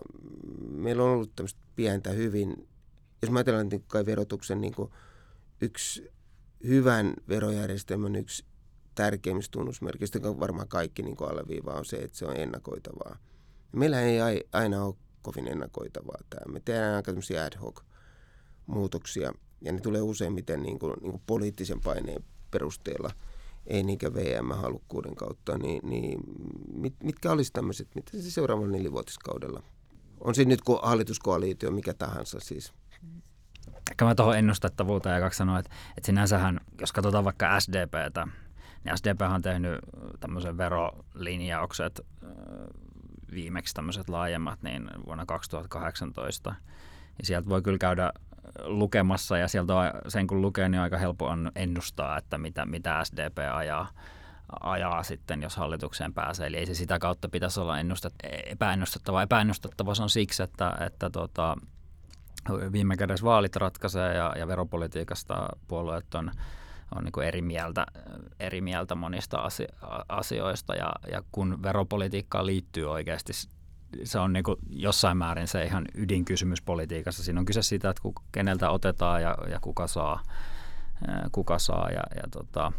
meillä 0.71 1.03
on 1.03 1.09
ollut 1.09 1.35
tämmöistä 1.35 1.59
pientä 1.75 2.09
hyvin, 2.09 2.67
jos 3.21 3.31
mä 3.31 3.39
ajatellaan 3.39 3.69
niin 3.69 3.83
kai 3.87 4.05
verotuksen 4.05 4.61
niin 4.61 4.75
kuin 4.75 4.91
yksi 5.61 6.11
hyvän 6.67 7.13
verojärjestelmän 7.29 8.15
yksi 8.15 8.45
tärkeimmistä 8.95 9.51
tunnusmerkistä, 9.51 10.17
joka 10.17 10.39
varmaan 10.39 10.67
kaikki 10.67 11.01
niin 11.01 11.17
alleviivaa, 11.19 11.77
on 11.77 11.85
se, 11.85 11.97
että 11.97 12.17
se 12.17 12.25
on 12.25 12.37
ennakoitavaa. 12.37 13.17
Meillä 13.71 14.01
ei 14.01 14.43
aina 14.51 14.83
ole 14.83 14.95
kovin 15.21 15.47
ennakoitavaa 15.47 16.19
tämä. 16.29 16.53
Me 16.53 16.59
tehdään 16.59 16.95
aika 16.95 17.11
ad 17.45 17.57
hoc 17.61 17.81
muutoksia 18.69 19.33
ja 19.61 19.71
ne 19.71 19.79
tulee 19.79 20.01
useimmiten 20.01 20.63
niin 20.63 20.79
kuin, 20.79 20.93
niin 21.01 21.11
kuin 21.11 21.23
poliittisen 21.27 21.81
paineen 21.81 22.23
perusteella, 22.51 23.11
ei 23.67 23.83
niinkään 23.83 24.13
VM-halukkuuden 24.13 25.15
kautta, 25.15 25.57
niin, 25.57 25.89
niin 25.89 26.19
mit, 26.73 26.95
mitkä 27.03 27.31
olisi 27.31 27.53
tämmöiset, 27.53 27.87
mitä 27.95 28.11
se 28.11 28.31
seuraavalla 28.31 28.71
nelivuotiskaudella? 28.71 29.63
On 30.19 30.35
se 30.35 30.45
nyt 30.45 30.61
kuin 30.61 30.79
hallituskoaliitio, 30.81 31.71
mikä 31.71 31.93
tahansa 31.93 32.39
siis. 32.39 32.73
Ehkä 33.91 34.05
mä 34.05 34.15
tuohon 34.15 34.37
ennustettavuuteen 34.37 35.15
ja 35.15 35.21
kaksi 35.21 35.37
sanoa, 35.37 35.59
että, 35.59 35.71
että 35.97 36.05
sinänsähän, 36.05 36.59
jos 36.81 36.91
katsotaan 36.91 37.23
vaikka 37.23 37.59
SDPtä, 37.59 38.27
niin 38.83 38.97
SDP 38.97 39.21
on 39.33 39.41
tehnyt 39.41 39.79
tämmöisen 40.19 40.57
verolinjaukset 40.57 42.01
viimeksi 43.31 43.73
tämmöiset 43.73 44.09
laajemmat 44.09 44.63
niin 44.63 44.89
vuonna 45.05 45.25
2018. 45.25 46.55
Ja 47.19 47.25
sieltä 47.25 47.49
voi 47.49 47.61
kyllä 47.61 47.77
käydä 47.77 48.13
lukemassa 48.63 49.37
ja 49.37 49.47
sieltä 49.47 49.75
on, 49.75 49.91
sen 50.07 50.27
kun 50.27 50.41
lukee, 50.41 50.69
niin 50.69 50.81
aika 50.81 50.97
helppo 50.97 51.25
on 51.25 51.51
ennustaa, 51.55 52.17
että 52.17 52.37
mitä, 52.37 52.65
mitä 52.65 53.03
SDP 53.03 53.37
ajaa, 53.53 53.87
ajaa 54.61 55.03
sitten, 55.03 55.41
jos 55.41 55.57
hallitukseen 55.57 56.13
pääsee. 56.13 56.47
Eli 56.47 56.57
ei 56.57 56.65
se 56.65 56.73
sitä 56.73 56.99
kautta 56.99 57.29
pitäisi 57.29 57.59
olla 57.59 57.79
ennustet, 57.79 58.13
epäennustettava. 58.45 59.21
Epäennustettava 59.21 59.93
on 60.01 60.09
siksi, 60.09 60.43
että, 60.43 60.77
että 60.85 61.09
tota, 61.09 61.57
viime 62.71 62.97
kädessä 62.97 63.25
vaalit 63.25 63.55
ratkaisee 63.55 64.15
ja, 64.15 64.33
ja 64.37 64.47
veropolitiikasta 64.47 65.49
puolueet 65.67 66.15
on 66.15 66.31
on 66.95 67.03
niin 67.03 67.27
eri, 67.27 67.41
mieltä, 67.41 67.85
eri 68.39 68.61
mieltä 68.61 68.95
monista 68.95 69.43
asioista 70.09 70.75
ja, 70.75 70.91
ja 71.11 71.23
kun 71.31 71.63
veropolitiikkaan 71.63 72.45
liittyy 72.45 72.91
oikeasti 72.91 73.33
se 74.03 74.19
on 74.19 74.33
niin 74.33 74.43
jossain 74.69 75.17
määrin 75.17 75.47
se 75.47 75.63
ihan 75.63 75.85
ydinkysymys 75.93 76.61
politiikassa. 76.61 77.23
Siinä 77.23 77.39
on 77.39 77.45
kyse 77.45 77.61
siitä, 77.61 77.89
että 77.89 78.01
keneltä 78.31 78.69
otetaan 78.69 79.21
ja, 79.21 79.37
ja 79.51 79.59
kuka 79.59 79.87
saa, 79.87 80.23
kuka 81.31 81.59
saa 81.59 81.89
ja, 81.89 82.03
ja 82.15 82.23
tota, 82.31 82.71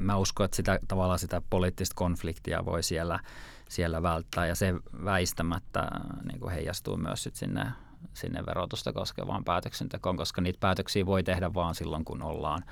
mä 0.00 0.16
usko, 0.16 0.44
että 0.44 0.56
sitä, 0.56 0.78
tavallaan 0.88 1.18
sitä 1.18 1.42
poliittista 1.50 1.94
konfliktia 1.94 2.64
voi 2.64 2.82
siellä, 2.82 3.20
siellä 3.68 4.02
välttää 4.02 4.46
ja 4.46 4.54
se 4.54 4.74
väistämättä 5.04 5.90
niin 6.24 6.50
heijastuu 6.50 6.96
myös 6.96 7.22
sit 7.22 7.36
sinne 7.36 7.66
sinne 8.14 8.46
verotusta 8.46 8.92
koskevaan 8.92 9.44
päätöksentekoon, 9.44 10.16
koska 10.16 10.40
niitä 10.40 10.60
päätöksiä 10.60 11.06
voi 11.06 11.22
tehdä 11.22 11.54
vaan 11.54 11.74
silloin, 11.74 12.04
kun 12.04 12.22
ollaan 12.22 12.64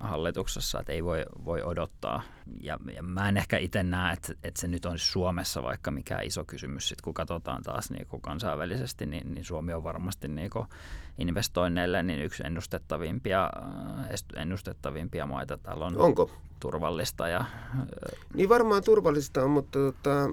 hallituksessa, 0.00 0.80
että 0.80 0.92
ei 0.92 1.04
voi, 1.04 1.24
voi 1.44 1.62
odottaa. 1.62 2.22
Ja, 2.60 2.78
ja 2.94 3.02
mä 3.02 3.28
en 3.28 3.36
ehkä 3.36 3.58
itse 3.58 3.82
näe, 3.82 4.12
että, 4.12 4.32
että 4.44 4.60
se 4.60 4.68
nyt 4.68 4.86
on 4.86 4.98
Suomessa 4.98 5.62
vaikka 5.62 5.90
mikä 5.90 6.20
iso 6.20 6.44
kysymys, 6.44 6.88
sit 6.88 7.00
kun 7.00 7.14
katsotaan 7.14 7.62
taas 7.62 7.90
niin 7.90 8.06
kuin 8.06 8.22
kansainvälisesti, 8.22 9.06
niin, 9.06 9.34
niin 9.34 9.44
Suomi 9.44 9.72
on 9.72 9.84
varmasti 9.84 10.28
niin 10.28 10.50
kuin 10.50 10.66
investoinneille 11.18 12.02
niin 12.02 12.22
yksi 12.22 12.42
ennustettavimpia, 12.46 13.50
ennustettavimpia 14.36 15.26
maita. 15.26 15.58
Täällä 15.58 15.86
on 15.86 15.98
Onko? 15.98 16.30
turvallista. 16.60 17.28
Ja, 17.28 17.44
niin 18.34 18.48
varmaan 18.48 18.84
turvallista 18.84 19.42
on, 19.44 19.50
mutta 19.50 19.78
tota, 19.78 20.30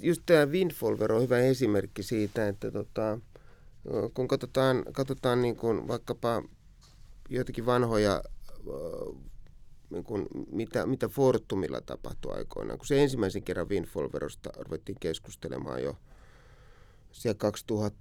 just 0.00 0.22
tämä 0.26 0.44
windfall-vero 0.44 1.16
on 1.16 1.22
hyvä 1.22 1.38
esimerkki 1.38 2.02
siitä, 2.02 2.48
että 2.48 2.70
tota, 2.70 3.18
kun 4.14 4.28
katsotaan, 4.28 4.84
katsotaan 4.92 5.42
niin 5.42 5.56
kuin 5.56 5.88
vaikkapa 5.88 6.42
joitakin 7.28 7.66
vanhoja, 7.66 8.22
niin 9.90 10.04
kuin 10.04 10.26
mitä, 10.52 10.86
mitä 10.86 11.08
Fortumilla 11.08 11.80
tapahtui 11.80 12.32
aikoinaan, 12.32 12.78
kun 12.78 12.86
se 12.86 13.02
ensimmäisen 13.02 13.42
kerran 13.42 13.68
windfall-verosta 13.68 14.50
ruvettiin 14.58 15.00
keskustelemaan 15.00 15.82
jo 15.82 15.96
siellä 17.12 17.38
2000, 17.38 17.96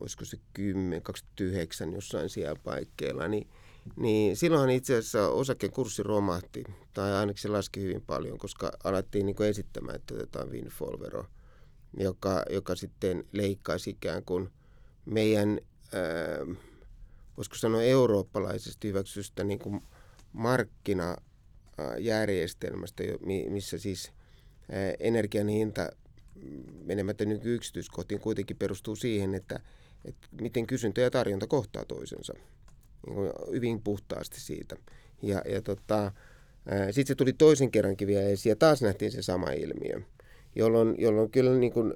olisiko 0.00 0.24
se 0.24 0.36
10, 0.52 1.02
2009 1.02 1.92
jossain 1.92 2.30
siellä 2.30 2.60
paikkeilla, 2.64 3.28
niin, 3.28 3.48
niin 3.96 4.36
silloinhan 4.36 4.70
itse 4.70 4.96
asiassa 4.96 5.28
osakekurssi 5.28 6.02
romahti, 6.02 6.64
tai 6.94 7.12
ainakin 7.12 7.42
se 7.42 7.48
laski 7.48 7.80
hyvin 7.82 8.02
paljon, 8.02 8.38
koska 8.38 8.72
alettiin 8.84 9.26
niin 9.26 9.36
kuin 9.36 9.48
esittämään, 9.48 9.96
että 9.96 10.14
otetaan 10.14 10.50
windfall-vero, 10.50 11.24
joka, 11.98 12.42
joka 12.50 12.74
sitten 12.74 13.24
leikkaisi 13.32 13.90
ikään 13.90 14.24
kuin 14.24 14.48
meidän... 15.04 15.60
Ää, 15.92 16.75
voisiko 17.36 17.56
sanoa 17.56 17.82
eurooppalaisesti 17.82 18.88
hyväksystä 18.88 19.44
niin 19.44 19.58
kuin 19.58 19.82
markkinajärjestelmästä, 20.32 23.04
missä 23.48 23.78
siis 23.78 24.12
energian 25.00 25.48
hinta 25.48 25.90
menemättä 26.84 27.24
yksityiskohtiin 27.44 28.20
kuitenkin 28.20 28.56
perustuu 28.56 28.96
siihen, 28.96 29.34
että, 29.34 29.60
että 30.04 30.28
miten 30.40 30.66
kysyntä 30.66 31.00
ja 31.00 31.10
tarjonta 31.10 31.46
kohtaa 31.46 31.84
toisensa 31.84 32.34
niin 33.06 33.32
hyvin 33.52 33.82
puhtaasti 33.82 34.40
siitä. 34.40 34.76
Ja, 35.22 35.42
ja 35.48 35.62
tota, 35.62 36.12
sitten 36.86 37.06
se 37.06 37.14
tuli 37.14 37.32
toisen 37.32 37.70
kerrankin 37.70 38.08
vielä 38.08 38.28
esiin 38.28 38.50
ja 38.50 38.56
taas 38.56 38.82
nähtiin 38.82 39.12
se 39.12 39.22
sama 39.22 39.50
ilmiö, 39.50 40.00
jolloin, 40.54 40.94
jolloin 40.98 41.30
kyllä 41.30 41.50
niin 41.50 41.72
kuin 41.72 41.94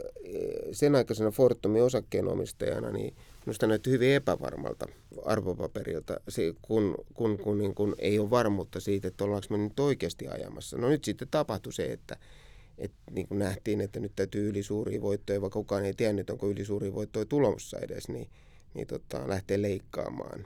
sen 0.73 0.95
aikaisena 0.95 1.31
Fortumin 1.31 1.83
osakkeenomistajana 1.83 2.91
niin 2.91 3.17
minusta 3.47 3.67
näytti 3.67 3.91
hyvin 3.91 4.11
epävarmalta 4.11 4.87
arvopaperilta, 5.25 6.21
kun, 6.63 6.95
kun, 7.15 7.39
kun, 7.39 7.59
niin 7.59 7.75
kun 7.75 7.95
ei 7.99 8.19
ole 8.19 8.31
varmuutta 8.31 8.81
siitä, 8.81 9.09
että 9.09 9.25
ollaanko 9.25 9.47
me 9.51 9.59
nyt 9.59 9.81
oikeasti 9.81 10.29
ajamassa. 10.29 10.79
No 10.79 10.89
nyt 10.89 11.05
sitten 11.05 11.29
tapahtui 11.31 11.73
se, 11.73 11.85
että, 11.85 12.17
että 12.79 12.99
niin 13.11 13.29
kuin 13.29 13.39
nähtiin, 13.39 13.81
että 13.81 14.01
nyt 14.01 14.13
täytyy 14.17 14.49
ylisuuria 14.49 15.01
voittoja, 15.01 15.41
vaikka 15.41 15.59
kukaan 15.59 15.85
ei 15.85 15.95
tiennyt, 15.95 16.31
onko 16.31 16.51
ylisuuria 16.51 16.95
voittoja 16.95 17.25
tulossa 17.25 17.79
edes, 17.79 18.09
niin, 18.09 18.29
niin 18.75 18.87
tota, 18.87 19.29
lähtee 19.29 19.63
leikkaamaan. 19.63 20.45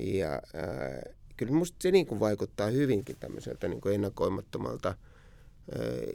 Ja 0.00 0.30
ää, 0.30 1.02
kyllä 1.36 1.52
minusta 1.52 1.76
se 1.80 1.90
niin 1.90 2.06
kuin 2.06 2.20
vaikuttaa 2.20 2.70
hyvinkin 2.70 3.16
tämmöiseltä 3.20 3.68
niin 3.68 3.80
kuin 3.80 3.94
ennakoimattomalta. 3.94 4.88
Ää, 4.88 4.96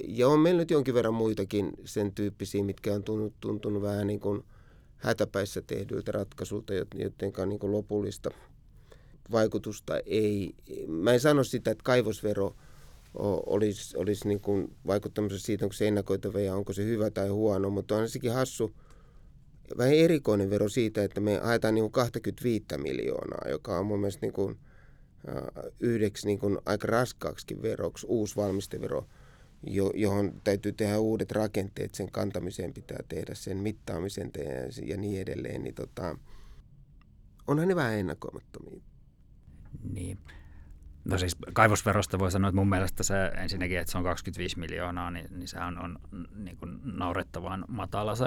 ja 0.07 0.27
on 0.27 0.39
meillä 0.39 0.59
nyt 0.59 0.71
jonkin 0.71 0.93
verran 0.93 1.13
muitakin 1.13 1.71
sen 1.85 2.11
tyyppisiä, 2.11 2.63
mitkä 2.63 2.93
on 2.93 3.03
tuntunut, 3.03 3.33
tuntunut 3.39 3.81
vähän 3.81 4.07
niin 4.07 4.19
kuin– 4.19 4.43
hätäpäissä 5.01 5.61
tehdyiltä 5.61 6.11
ratkaisuilta, 6.11 6.73
joten 6.73 7.33
niin 7.45 7.71
lopullista 7.71 8.29
vaikutusta 9.31 9.99
ei. 10.05 10.55
Mä 10.87 11.13
en 11.13 11.19
sano 11.19 11.43
sitä, 11.43 11.71
että 11.71 11.83
kaivosvero 11.83 12.55
olisi, 13.45 13.97
olisi 13.97 14.27
niin 14.27 14.41
kuin 14.41 14.75
vaikuttamassa 14.87 15.39
siitä, 15.39 15.65
onko 15.65 15.73
se 15.73 15.87
ennakoitava 15.87 16.39
ja 16.39 16.55
onko 16.55 16.73
se 16.73 16.85
hyvä 16.85 17.09
tai 17.09 17.27
huono, 17.27 17.69
mutta 17.69 17.95
on 17.95 18.09
sekin 18.09 18.31
hassu, 18.31 18.75
vähän 19.77 19.93
erikoinen 19.93 20.49
vero 20.49 20.69
siitä, 20.69 21.03
että 21.03 21.21
me 21.21 21.37
haetaan 21.37 21.75
niin 21.75 21.83
kuin 21.83 21.91
25 21.91 22.65
miljoonaa, 22.77 23.49
joka 23.49 23.79
on 23.79 23.85
mun 23.85 23.99
mielestä 23.99 24.25
niin 24.25 24.33
kuin, 24.33 24.59
yhdeksi 25.79 26.27
niin 26.27 26.39
kuin 26.39 26.57
aika 26.65 26.87
raskaaksikin 26.87 27.61
veroksi, 27.61 28.07
uusi 28.09 28.35
valmistevero– 28.35 29.05
jo, 29.63 29.91
johon 29.95 30.41
täytyy 30.43 30.71
tehdä 30.71 30.99
uudet 30.99 31.31
rakenteet, 31.31 31.95
sen 31.95 32.11
kantamiseen 32.11 32.73
pitää 32.73 32.99
tehdä, 33.07 33.35
sen 33.35 33.57
mittaamisen 33.57 34.31
tehdä 34.31 34.59
ja 34.85 34.97
niin 34.97 35.21
edelleen, 35.21 35.63
niin 35.63 35.75
tota, 35.75 36.17
onhan 37.47 37.67
ne 37.67 37.75
vähän 37.75 37.93
ennakoimattomia. 37.93 38.81
Niin. 39.93 40.17
No 41.05 41.17
siis 41.17 41.35
kaivosverosta 41.53 42.19
voi 42.19 42.31
sanoa, 42.31 42.49
että 42.49 42.55
mun 42.55 42.69
mielestä 42.69 43.03
se 43.03 43.25
ensinnäkin, 43.25 43.79
että 43.79 43.91
se 43.91 43.97
on 43.97 44.03
25 44.03 44.59
miljoonaa, 44.59 45.11
niin, 45.11 45.27
niin 45.31 45.47
sehän 45.47 45.83
on 45.83 45.99
niin 46.35 46.57
kuin 46.57 46.79
naurettavan 46.83 47.65
matala 47.67 48.15
se 48.15 48.25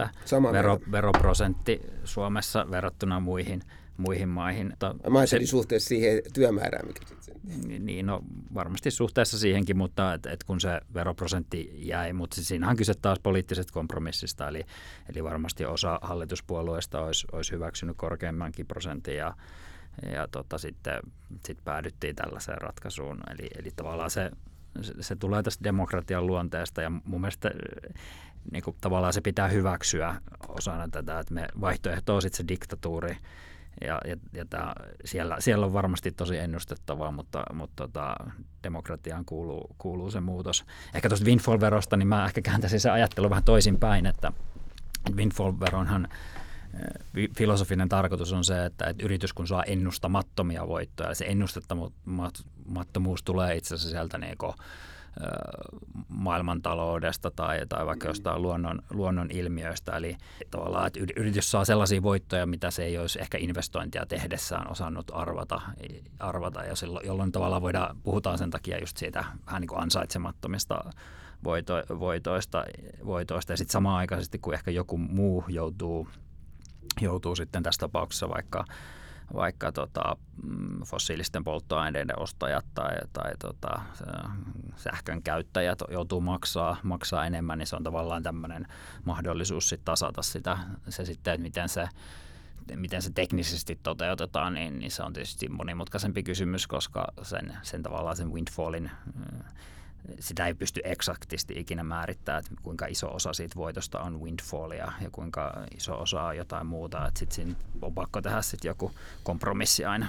vero, 0.53 0.78
veroprosentti 0.91 1.80
Suomessa 2.05 2.66
verrattuna 2.70 3.20
muihin– 3.20 3.62
muihin 3.97 4.28
maihin. 4.28 4.72
Mä 5.11 5.18
ajattelin 5.18 5.47
suhteessa 5.47 5.88
siihen 5.88 6.22
työmäärään, 6.34 6.86
mikä 6.86 7.01
sitten... 7.07 7.86
Niin, 7.86 8.07
no 8.07 8.22
varmasti 8.55 8.90
suhteessa 8.90 9.38
siihenkin, 9.38 9.76
mutta 9.76 10.14
et, 10.14 10.26
et 10.26 10.45
kun 10.45 10.61
se 10.61 10.80
veroprosentti 10.95 11.70
jäi, 11.74 12.12
mutta 12.12 12.36
siinä 12.42 12.70
on 12.70 12.76
kyse 12.76 12.95
taas 12.95 13.18
poliittisesta 13.22 13.72
kompromissista, 13.72 14.49
eli, 14.49 14.64
eli 15.09 15.24
varmasti 15.24 15.64
osa 15.64 15.99
hallituspuolueista 16.03 17.01
olisi, 17.01 17.26
olisi 17.32 17.53
hyväksynyt 17.53 17.97
korkeammankin 17.97 18.66
prosentin 18.66 19.16
ja, 19.16 19.36
ja 20.12 20.28
tota, 20.28 20.59
sitten 20.59 21.01
sit 21.47 21.59
päädyttiin 21.64 22.16
tällaiseen 22.16 22.61
ratkaisuun. 22.61 23.20
Eli, 23.30 23.49
eli 23.59 23.70
tavallaan 23.76 24.11
se, 24.11 24.30
se, 24.80 24.92
se 25.01 25.16
tulee 25.16 25.42
tästä 25.42 25.64
demokratian 25.64 26.26
luonteesta 26.26 26.82
ja 26.82 26.90
mun 26.90 27.20
mielestä 27.20 27.51
niin 28.53 28.62
kuin, 28.62 28.76
tavallaan 28.80 29.12
se 29.12 29.20
pitää 29.20 29.49
hyväksyä 29.49 30.14
osana 30.49 30.88
tätä, 30.88 31.18
että 31.18 31.34
me 31.34 31.49
vaihtoehto 31.61 32.14
on 32.14 32.22
sitten 32.22 32.36
se 32.36 32.49
diktatuuri, 32.49 33.16
ja, 33.87 34.01
ja, 34.05 34.16
ja 34.32 34.45
tää, 34.51 34.72
siellä, 35.05 35.37
siellä 35.39 35.66
on 35.66 35.72
varmasti 35.72 36.12
tosi 36.12 36.39
ennustettavaa, 36.39 37.12
mutta, 37.12 37.45
mutta 37.53 37.82
tota, 37.82 38.16
demokratiaan 38.62 39.24
kuuluu, 39.24 39.74
kuuluu 39.78 40.11
se 40.11 40.20
muutos. 40.20 40.64
Ehkä 40.95 41.09
tuosta 41.09 41.26
windfall-verosta, 41.26 41.97
niin 41.97 42.09
mä 42.09 42.24
ehkä 42.24 42.41
kääntäisin 42.43 42.80
se 42.80 42.91
ajattelu 42.91 43.30
vähän 43.30 43.45
toisinpäin, 43.45 44.07
että 44.07 44.32
windfall-veronhan 45.11 46.09
eh, 46.74 47.28
filosofinen 47.37 47.89
tarkoitus 47.89 48.32
on 48.32 48.45
se, 48.45 48.64
että, 48.64 48.85
että 48.87 49.05
yritys 49.05 49.32
kun 49.32 49.47
saa 49.47 49.62
ennustamattomia 49.62 50.68
voittoja, 50.68 51.09
ja 51.09 51.14
se 51.14 51.24
ennustamattomuus 51.24 53.22
tulee 53.22 53.57
itse 53.57 53.74
asiassa 53.74 53.91
sieltä 53.91 54.18
niin 54.18 54.39
maailmantaloudesta 56.09 57.31
tai, 57.31 57.67
tai 57.69 57.87
vaikka 57.87 58.09
jostain 58.09 58.43
luonnon, 58.43 58.83
luonnon 58.91 59.31
ilmiöistä. 59.31 59.97
Eli 59.97 60.17
tavallaan, 60.51 60.87
että 60.87 61.01
yritys 61.17 61.51
saa 61.51 61.65
sellaisia 61.65 62.03
voittoja, 62.03 62.47
mitä 62.47 62.71
se 62.71 62.85
ei 62.85 62.99
olisi 62.99 63.21
ehkä 63.21 63.39
investointia 63.39 64.07
tehdessään 64.07 64.71
osannut 64.71 65.11
arvata, 65.15 65.61
arvata 66.19 66.65
ja 66.65 66.77
silloin, 66.77 67.07
jolloin 67.07 67.33
tavallaan 67.33 67.62
voidaan, 67.62 67.97
puhutaan 68.03 68.39
sen 68.39 68.51
takia 68.51 68.79
just 68.81 68.97
siitä 68.97 69.25
vähän 69.47 69.61
niin 69.61 69.69
kuin 69.69 69.83
ansaitsemattomista 69.83 70.85
voito, 71.45 71.75
voitoista, 71.99 72.65
voitoista. 73.05 73.53
Ja 73.53 73.57
sitten 73.57 73.73
samaan 73.73 73.97
aikaisesti, 73.97 74.39
kun 74.39 74.55
ehkä 74.55 74.71
joku 74.71 74.99
muu 74.99 75.45
joutuu, 75.49 76.09
joutuu 77.01 77.37
sitten 77.37 77.62
tässä 77.62 77.81
tapauksessa 77.81 78.29
vaikka 78.29 78.65
vaikka 79.35 79.72
tota, 79.72 80.16
mm, 80.43 80.83
fossiilisten 80.83 81.45
polttoaineiden 81.45 82.18
ostajat 82.18 82.64
tai, 82.75 82.97
tai 83.12 83.33
tota, 83.39 83.81
sähkön 84.77 85.22
käyttäjät 85.22 85.79
joutuu 85.91 86.20
maksaa, 86.20 86.77
maksaa 86.83 87.27
enemmän, 87.27 87.59
niin 87.59 87.66
se 87.66 87.77
on 87.77 87.83
tavallaan 87.83 88.22
tämmöinen 88.22 88.66
mahdollisuus 89.05 89.68
sit 89.68 89.81
tasata 89.85 90.22
sitä, 90.22 90.59
se 90.89 91.05
sitten, 91.05 91.35
että 91.35 91.43
miten 91.43 91.68
se 91.68 91.89
miten 92.77 93.03
se 93.03 93.11
teknisesti 93.14 93.79
toteutetaan, 93.83 94.55
niin, 94.55 94.79
niin 94.79 94.91
se 94.91 95.03
on 95.03 95.12
tietysti 95.12 95.49
monimutkaisempi 95.49 96.22
kysymys, 96.22 96.66
koska 96.66 97.07
sen, 97.22 97.57
sen 97.62 97.83
tavallaan 97.83 98.16
sen 98.16 98.33
windfallin 98.33 98.91
sitä 100.20 100.46
ei 100.46 100.55
pysty 100.55 100.80
eksaktisti 100.84 101.55
ikinä 101.57 101.84
määrittämään, 101.84 102.44
että 102.44 102.62
kuinka 102.62 102.86
iso 102.86 103.14
osa 103.14 103.32
siitä 103.32 103.57
voitosta 103.57 104.00
on 104.00 104.20
windfallia 104.20 104.92
ja 105.00 105.11
kuinka 105.12 105.66
iso 105.76 106.00
osa 106.00 106.22
on 106.22 106.36
jotain 106.36 106.66
muuta. 106.66 107.07
Että 107.07 107.18
sitten 107.18 107.57
on 107.82 107.94
pakko 107.94 108.22
tehdä 108.22 108.42
sitten 108.42 108.68
joku 108.68 108.90
kompromissi 109.22 109.84
aina. 109.84 110.09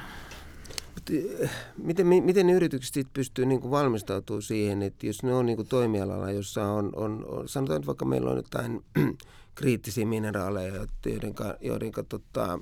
Eh, 1.11 1.49
miten, 1.77 2.07
miten 2.07 2.49
yritykset 2.49 2.93
sit 2.93 3.13
pystyy 3.13 3.45
niin 3.45 3.71
valmistautumaan 3.71 4.41
siihen, 4.41 4.81
että 4.81 5.07
jos 5.07 5.23
ne 5.23 5.33
on 5.33 5.45
niin 5.45 5.67
toimialalla, 5.67 6.31
jossa 6.31 6.65
on, 6.65 6.91
on, 6.95 7.25
on, 7.27 7.49
sanotaan 7.49 7.77
että 7.77 7.87
vaikka 7.87 8.05
meillä 8.05 8.29
on 8.29 8.37
jotain 8.37 8.85
kriittisiä 9.55 10.05
mineraaleja, 10.05 10.87
joiden, 11.05 11.33
joiden 11.61 11.91
tota, 12.09 12.59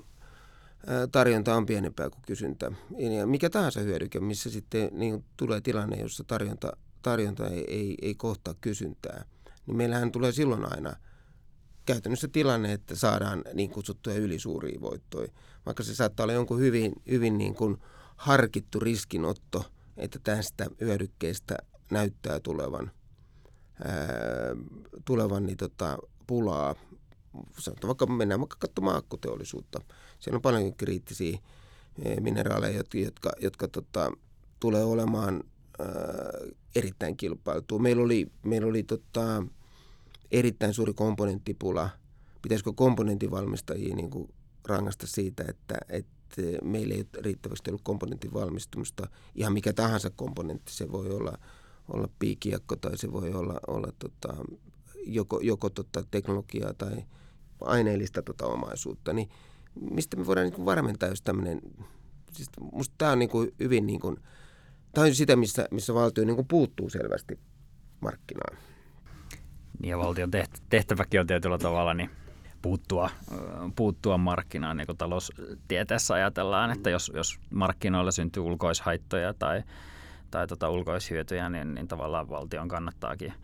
tarjonta 1.11 1.55
on 1.55 1.65
pienempää 1.65 2.09
kuin 2.09 2.21
kysyntä. 2.27 2.71
Ja 2.97 3.27
mikä 3.27 3.49
tahansa 3.49 3.79
hyödyke, 3.79 4.19
missä 4.19 4.49
sitten 4.49 4.89
niin 4.91 5.25
tulee 5.37 5.61
tilanne, 5.61 5.97
jossa 5.97 6.23
tarjonta 6.23 6.77
tarjonta 7.03 7.47
ei, 7.47 7.65
ei, 7.67 7.95
ei 8.01 8.15
kohtaa 8.15 8.53
kysyntää, 8.61 9.25
niin 9.65 9.77
meillähän 9.77 10.11
tulee 10.11 10.31
silloin 10.31 10.73
aina 10.73 10.95
käytännössä 11.85 12.27
tilanne, 12.27 12.73
että 12.73 12.95
saadaan 12.95 13.43
niin 13.53 13.69
kutsuttuja 13.69 14.15
ylisuuria 14.15 14.81
voittoja. 14.81 15.27
Vaikka 15.65 15.83
se 15.83 15.95
saattaa 15.95 16.23
olla 16.23 16.33
jonkun 16.33 16.59
hyvin, 16.59 16.93
hyvin 17.09 17.37
niin 17.37 17.55
kuin 17.55 17.77
harkittu 18.15 18.79
riskinotto, 18.79 19.65
että 19.97 20.19
tästä 20.23 20.67
hyödykkeestä 20.81 21.57
näyttää 21.91 22.39
tulevan, 22.39 22.91
ää, 23.85 24.55
tulevan 25.05 25.45
niin 25.45 25.57
tota, 25.57 25.97
pulaa. 26.27 26.75
Sanotaan 27.59 27.87
vaikka 27.87 28.05
mennään 28.05 28.39
vaikka 28.39 28.57
katsomaan 28.59 28.97
akkuteollisuutta. 28.97 29.79
Siellä 30.19 30.37
on 30.37 30.41
paljon 30.41 30.75
kriittisiä 30.75 31.39
mineraaleja, 32.19 32.77
jotka, 32.77 32.97
jotka, 32.97 33.31
jotka 33.41 33.67
tota, 33.67 34.11
tulee 34.59 34.83
olemaan 34.83 35.43
erittäin 36.75 37.17
kilpailtua. 37.17 37.79
Meillä 37.79 38.03
oli, 38.03 38.31
meillä 38.43 38.67
oli 38.67 38.83
tota, 38.83 39.43
erittäin 40.31 40.73
suuri 40.73 40.93
komponenttipula. 40.93 41.89
Pitäisikö 42.41 42.73
komponenttivalmistajia 42.75 43.95
niin 43.95 44.09
kuin 44.09 44.29
rangasta 44.67 45.07
siitä, 45.07 45.43
että, 45.47 45.77
että 45.89 46.41
meillä 46.63 46.93
ei 46.93 46.99
ole 46.99 47.21
riittävästi 47.21 47.69
ollut 47.69 47.81
komponentin 47.83 48.33
valmistumista. 48.33 49.07
Ihan 49.35 49.53
mikä 49.53 49.73
tahansa 49.73 50.09
komponentti, 50.09 50.73
se 50.73 50.91
voi 50.91 51.09
olla, 51.09 51.37
olla 51.93 52.09
piikiakko 52.19 52.75
tai 52.75 52.97
se 52.97 53.11
voi 53.11 53.33
olla, 53.33 53.59
olla 53.67 53.87
tota, 53.99 54.35
joko, 55.05 55.39
joko 55.41 55.69
tota 55.69 56.03
teknologiaa 56.11 56.73
tai 56.73 57.05
aineellista 57.61 58.21
tota 58.21 58.45
omaisuutta. 58.45 59.13
Niin 59.13 59.29
mistä 59.91 60.17
me 60.17 60.25
voidaan 60.25 60.49
niin 60.49 60.65
varmentaa, 60.65 61.09
jos 61.09 61.21
tämmöinen, 61.21 61.61
siis 62.31 62.49
musta 62.71 62.95
tämä 62.97 63.11
on 63.11 63.19
niin 63.19 63.29
kuin 63.29 63.51
hyvin 63.59 63.87
niin 63.87 63.99
kuin, 63.99 64.17
tämä 64.93 65.07
on 65.07 65.15
sitä, 65.15 65.35
missä, 65.35 65.67
missä 65.71 65.93
valtio 65.93 66.25
niin 66.25 66.47
puuttuu 66.47 66.89
selvästi 66.89 67.39
markkinaan. 67.99 68.57
Niin 69.79 69.89
ja 69.89 69.97
valtion 69.97 70.31
tehtäväkin 70.69 71.19
on 71.19 71.27
tietyllä 71.27 71.57
tavalla 71.57 71.93
niin 71.93 72.09
puuttua, 72.61 73.09
puuttua 73.75 74.17
markkinaan, 74.17 74.77
niin 74.77 74.87
kuin 74.87 74.97
taloustieteessä 74.97 76.13
ajatellaan, 76.13 76.71
että 76.71 76.89
jos, 76.89 77.11
jos 77.15 77.39
markkinoilla 77.49 78.11
syntyy 78.11 78.43
ulkoishaittoja 78.43 79.33
tai, 79.33 79.63
tai 80.31 80.47
tota 80.47 80.69
ulkoishyötyjä, 80.69 81.49
niin, 81.49 81.73
niin 81.73 81.87
tavallaan 81.87 82.29
valtion 82.29 82.67
kannattaakin– 82.67 83.33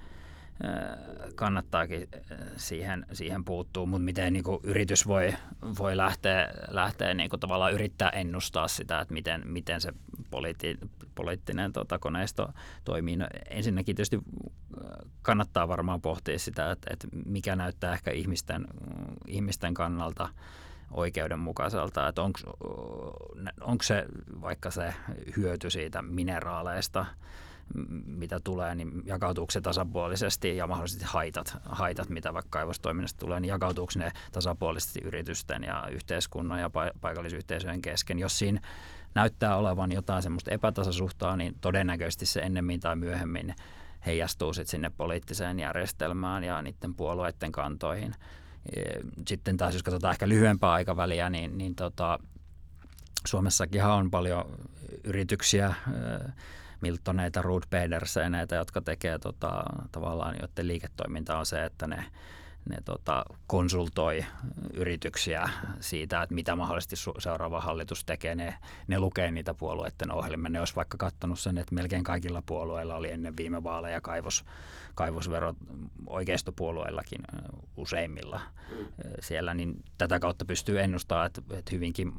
kannattaakin 1.36 2.08
siihen, 2.58 3.06
siihen 3.14 3.46
puuttua, 3.46 3.86
mutta 3.86 4.06
miten 4.06 4.34
niin 4.34 4.44
kuin 4.44 4.60
yritys 4.64 5.08
voi, 5.08 5.34
voi 5.80 5.98
lähteä, 5.98 6.50
lähteä 6.68 7.14
niin 7.14 7.30
kuin 7.30 7.40
tavallaan 7.40 7.74
yrittää 7.74 8.10
ennustaa 8.10 8.68
sitä, 8.68 9.00
että 9.00 9.14
miten, 9.14 9.42
miten 9.46 9.82
se 9.82 9.94
poliitti, 10.32 10.78
poliittinen 11.16 11.74
tota, 11.74 12.00
koneisto 12.00 12.50
toimii. 12.86 13.16
No, 13.16 13.28
ensinnäkin 13.50 13.96
tietysti 13.96 14.20
kannattaa 15.22 15.68
varmaan 15.68 16.02
pohtia 16.02 16.40
sitä, 16.40 16.72
että, 16.72 16.90
että 16.94 17.08
mikä 17.26 17.56
näyttää 17.56 17.94
ehkä 17.94 18.12
ihmisten, 18.12 18.68
ihmisten 19.28 19.74
kannalta 19.74 20.30
oikeudenmukaiselta, 20.92 22.08
että 22.08 22.22
onko 23.62 23.84
se 23.84 24.06
vaikka 24.42 24.72
se 24.72 24.94
hyöty 25.38 25.70
siitä 25.70 26.02
mineraaleista– 26.02 27.06
mitä 28.06 28.40
tulee, 28.40 28.76
niin 28.76 28.92
jakautuuko 29.06 29.52
se 29.52 29.62
tasapuolisesti 29.62 30.58
ja 30.58 30.68
mahdollisesti 30.68 31.06
haitat, 31.08 31.58
haitat 31.66 32.10
mitä 32.10 32.34
vaikka 32.34 32.50
kaivostoiminnasta 32.50 33.20
tulee, 33.20 33.40
niin 33.40 33.50
jakautuuko 33.50 33.92
ne 33.96 34.12
tasapuolisesti 34.32 35.00
yritysten 35.04 35.64
ja 35.64 35.88
yhteiskunnan 35.92 36.60
ja 36.60 36.70
paikallisyhteisöjen 37.02 37.82
kesken. 37.82 38.20
Jos 38.20 38.40
siinä 38.40 38.62
näyttää 39.16 39.56
olevan 39.56 39.92
jotain 39.92 40.24
semmoista 40.24 40.52
epätasasuhtaa, 40.52 41.38
niin 41.38 41.56
todennäköisesti 41.62 42.26
se 42.26 42.40
ennemmin 42.40 42.80
tai 42.80 42.96
myöhemmin 42.96 43.56
heijastuu 44.06 44.54
sitten 44.54 44.72
sinne 44.72 44.90
poliittiseen 44.90 45.60
järjestelmään 45.60 46.44
ja 46.44 46.62
niiden 46.62 46.96
puolueiden 46.96 47.52
kantoihin. 47.52 48.16
Sitten 49.28 49.58
taas 49.58 49.74
jos 49.74 49.84
katsotaan 49.84 50.12
ehkä 50.12 50.30
lyhyempää 50.30 50.72
aikaväliä, 50.72 51.30
niin, 51.30 51.58
niin 51.58 51.76
tota, 51.76 52.20
Suomessakin 53.28 53.84
on 53.84 54.12
paljon 54.12 54.46
yrityksiä, 55.04 55.74
Miltoneita, 56.82 57.42
Ruud 57.42 57.64
Pederseneitä, 57.70 58.56
jotka 58.56 58.82
tekee 58.82 59.20
tota, 59.20 59.64
tavallaan, 59.92 60.36
joiden 60.42 60.68
liiketoiminta 60.68 61.38
on 61.38 61.46
se, 61.46 61.66
että 61.66 61.88
ne 61.88 62.06
ne 62.70 62.78
tota, 62.86 63.26
konsultoi 63.48 64.26
yrityksiä 64.74 65.50
siitä, 65.80 66.22
että 66.22 66.36
mitä 66.36 66.56
mahdollisesti 66.56 66.96
seuraava 67.20 67.62
hallitus 67.62 68.06
tekee. 68.06 68.36
Ne, 68.36 68.56
ne 68.88 69.00
lukee 69.00 69.32
niitä 69.32 69.54
puolueiden 69.54 70.12
ohjelmia. 70.12 70.50
Ne 70.50 70.60
olisi 70.60 70.76
vaikka 70.76 70.98
katsonut 70.98 71.40
sen, 71.40 71.58
että 71.58 71.76
melkein 71.76 72.04
kaikilla 72.04 72.44
puolueilla 72.46 72.96
oli 72.96 73.12
ennen 73.12 73.38
viime 73.38 73.64
vaaleja 73.64 74.02
kaivos, 74.02 74.46
kaivosverot 74.96 75.58
oikeistopuolueillakin 76.08 77.22
useimmilla 77.78 78.42
mm. 78.72 78.86
siellä, 79.20 79.54
niin 79.54 79.84
tätä 79.98 80.20
kautta 80.20 80.46
pystyy 80.46 80.82
ennustamaan, 80.82 81.28
että, 81.28 81.42
että 81.52 81.72
hyvinkin 81.72 82.14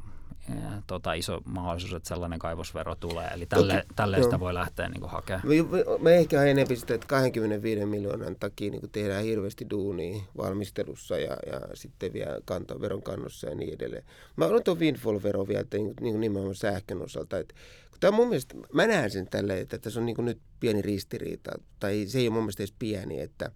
tota, 0.87 1.13
iso 1.13 1.41
mahdollisuus, 1.45 1.93
että 1.93 2.09
sellainen 2.09 2.39
kaivosvero 2.39 2.95
tulee. 2.95 3.27
Eli 3.33 3.45
tälle, 3.45 3.85
tälle 3.95 4.23
sitä 4.23 4.39
voi 4.39 4.53
lähteä 4.53 4.89
niin 4.89 5.01
kuin, 5.01 5.11
hakemaan. 5.11 5.47
Me, 5.47 5.55
me 6.01 6.15
ehkä 6.15 6.43
enemmän 6.43 6.77
sitä, 6.77 6.93
että 6.93 7.07
25 7.07 7.85
miljoonan 7.85 8.35
takia 8.39 8.71
niin 8.71 8.79
kuin 8.79 8.91
tehdään 8.91 9.23
hirveästi 9.23 9.69
duunia 9.69 10.21
valmistelussa 10.37 11.17
ja, 11.17 11.37
ja 11.51 11.61
sitten 11.73 12.13
vielä 12.13 12.39
kanta, 12.45 12.81
veron 12.81 13.03
kannossa 13.03 13.49
ja 13.49 13.55
niin 13.55 13.73
edelleen. 13.73 14.03
Mä 14.35 14.45
olen 14.45 14.63
tuon 14.63 14.79
windfall-vero 14.79 15.47
vielä 15.47 15.61
että, 15.61 15.77
niin, 15.77 15.93
niin 16.01 16.19
nimenomaan 16.19 16.55
sähkön 16.55 17.01
osalta. 17.01 17.37
Että, 17.37 17.55
kun 17.91 17.99
tämä 17.99 18.09
on 18.09 18.15
mun 18.15 18.27
mielestä, 18.27 18.55
mä 18.73 18.87
näen 18.87 19.11
sen 19.11 19.27
tälle, 19.27 19.59
että 19.59 19.77
tässä 19.77 19.99
on 19.99 20.05
niin 20.05 20.15
kuin 20.15 20.25
nyt 20.25 20.39
pieni 20.59 20.81
ristiriita, 20.81 21.51
tai 21.79 22.05
se 22.07 22.19
ei 22.19 22.27
ole 22.27 22.33
mun 22.33 22.43
mielestä 22.43 22.63
edes 22.63 22.75
pieni, 22.79 23.21
että 23.21 23.51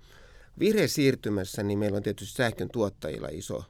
vihreä 0.60 0.88
siirtymässä 0.88 1.64
niin 1.64 1.80
meillä 1.80 1.98
on 1.98 2.04
tietysti 2.04 2.36
sähkön 2.36 2.70
tuottajilla 2.70 3.28
iso, 3.32 3.64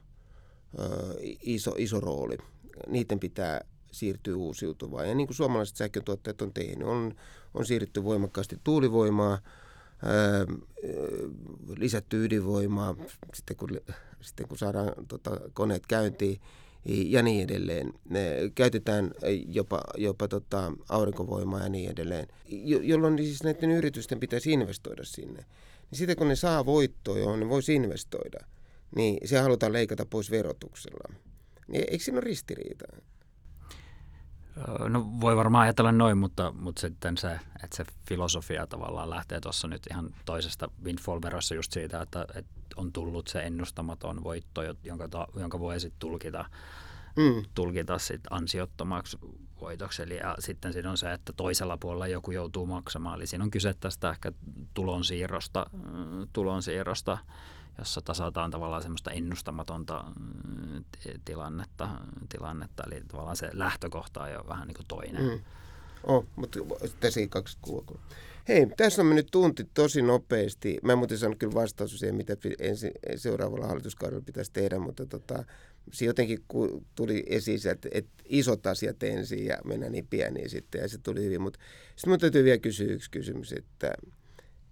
iso, 1.42 1.74
iso 1.78 2.00
rooli 2.00 2.36
niiden 2.86 3.20
pitää 3.20 3.60
siirtyä 3.92 4.36
uusiutuvaan. 4.36 5.08
Ja 5.08 5.14
niin 5.14 5.26
kuin 5.26 5.36
suomalaiset 5.36 5.76
sähköntuottajat 5.76 6.42
on 6.42 6.52
tehnyt, 6.52 6.88
on, 6.88 7.14
on 7.54 7.66
siirrytty 7.66 8.04
voimakkaasti 8.04 8.58
tuulivoimaa, 8.64 9.38
ää, 10.02 10.46
lisätty 11.76 12.24
ydinvoimaa, 12.24 12.96
sitten 13.34 13.56
kun, 13.56 13.80
sitten 14.20 14.48
kun 14.48 14.58
saadaan 14.58 14.92
tota, 15.08 15.40
koneet 15.52 15.86
käyntiin 15.86 16.40
ja 16.88 17.22
niin 17.22 17.44
edelleen. 17.44 17.92
Ne 18.10 18.36
käytetään 18.54 19.10
jopa, 19.48 19.80
jopa 19.96 20.28
tota, 20.28 20.72
aurinkovoimaa 20.88 21.60
ja 21.60 21.68
niin 21.68 21.90
edelleen, 21.90 22.28
jo, 22.48 22.78
jolloin 22.82 23.18
siis 23.18 23.42
näiden 23.42 23.70
yritysten 23.70 24.20
pitäisi 24.20 24.52
investoida 24.52 25.04
sinne. 25.04 25.44
Niin 25.90 25.98
sitten 25.98 26.16
kun 26.16 26.28
ne 26.28 26.36
saa 26.36 26.66
voittoa, 26.66 27.18
johon 27.18 27.40
ne 27.40 27.48
voisi 27.48 27.74
investoida, 27.74 28.38
niin 28.96 29.28
se 29.28 29.38
halutaan 29.38 29.72
leikata 29.72 30.06
pois 30.06 30.30
verotuksella. 30.30 31.14
Niin 31.68 31.84
eikö 31.90 32.04
siinä 32.04 32.18
ole 32.18 32.24
ristiriita? 32.24 32.84
No 34.88 35.06
voi 35.20 35.36
varmaan 35.36 35.62
ajatella 35.62 35.92
noin, 35.92 36.18
mutta, 36.18 36.52
mutta 36.52 36.80
sitten 36.80 37.16
se, 37.16 37.40
että 37.64 37.76
se 37.76 37.84
filosofia 38.08 38.66
tavallaan 38.66 39.10
lähtee 39.10 39.40
tuossa 39.40 39.68
nyt 39.68 39.82
ihan 39.90 40.14
toisesta 40.24 40.70
windfall-verossa 40.84 41.54
just 41.54 41.72
siitä, 41.72 42.02
että, 42.02 42.26
että 42.34 42.50
on 42.76 42.92
tullut 42.92 43.28
se 43.28 43.40
ennustamaton 43.40 44.24
voitto, 44.24 44.62
jonka, 44.84 45.28
jonka 45.36 45.58
voi 45.60 45.80
sitten 45.80 45.98
tulkita, 45.98 46.44
mm. 47.16 47.42
tulkita 47.54 47.98
sit 47.98 48.20
ansiottomaksi 48.30 49.18
voitoksi. 49.60 50.02
Eli 50.02 50.16
ja 50.16 50.36
sitten 50.38 50.72
siinä 50.72 50.90
on 50.90 50.98
se, 50.98 51.12
että 51.12 51.32
toisella 51.32 51.76
puolella 51.76 52.06
joku 52.06 52.30
joutuu 52.30 52.66
maksamaan. 52.66 53.16
Eli 53.16 53.26
siinä 53.26 53.44
on 53.44 53.50
kyse 53.50 53.74
tästä 53.80 54.10
ehkä 54.10 54.32
tulonsiirrosta, 54.74 55.66
tulonsiirrosta 56.32 57.18
jossa 57.78 58.00
tasataan 58.02 58.50
tavallaan 58.50 58.82
semmoista 58.82 59.10
ennustamatonta 59.10 60.04
mm, 60.20 60.84
tilannetta, 61.24 61.88
tilannetta 62.28 62.82
eli 62.86 63.02
tavallaan 63.08 63.36
se 63.36 63.50
lähtökohta 63.52 64.22
on 64.22 64.32
jo 64.32 64.44
vähän 64.48 64.68
niin 64.68 64.76
kuin 64.76 64.86
toinen. 64.86 65.22
Mm. 65.22 65.40
Oh, 66.04 66.26
mutta 66.36 66.58
tässä 67.00 67.20
kaksi 67.28 67.58
kuukausia. 67.60 68.06
Hei, 68.48 68.66
tässä 68.76 69.02
on 69.02 69.06
mennyt 69.06 69.28
tunti 69.32 69.68
tosi 69.74 70.02
nopeasti. 70.02 70.78
Mä 70.82 70.92
en 70.92 70.98
muuten 70.98 71.18
sanonut 71.18 71.38
kyllä 71.38 71.54
vastaus 71.54 71.98
siihen, 71.98 72.14
mitä 72.14 72.36
ensi, 72.58 72.90
seuraavalla 73.16 73.66
hallituskaudella 73.66 74.24
pitäisi 74.26 74.52
tehdä, 74.52 74.78
mutta 74.78 75.06
tota, 75.06 75.44
se 75.92 76.04
jotenkin 76.04 76.44
tuli 76.94 77.24
esiin, 77.26 77.68
että, 77.70 77.88
että 77.92 78.10
isot 78.24 78.66
asiat 78.66 79.02
ensin 79.02 79.46
ja 79.46 79.58
mennään 79.64 79.92
niin 79.92 80.06
pieniin 80.06 80.50
sitten, 80.50 80.80
ja 80.80 80.88
se 80.88 80.98
tuli 80.98 81.24
hyvin. 81.24 81.40
Mutta 81.40 81.58
sitten 81.96 82.10
mun 82.10 82.18
täytyy 82.18 82.44
vielä 82.44 82.58
kysyä 82.58 82.92
yksi 82.92 83.10
kysymys, 83.10 83.52
että 83.52 83.94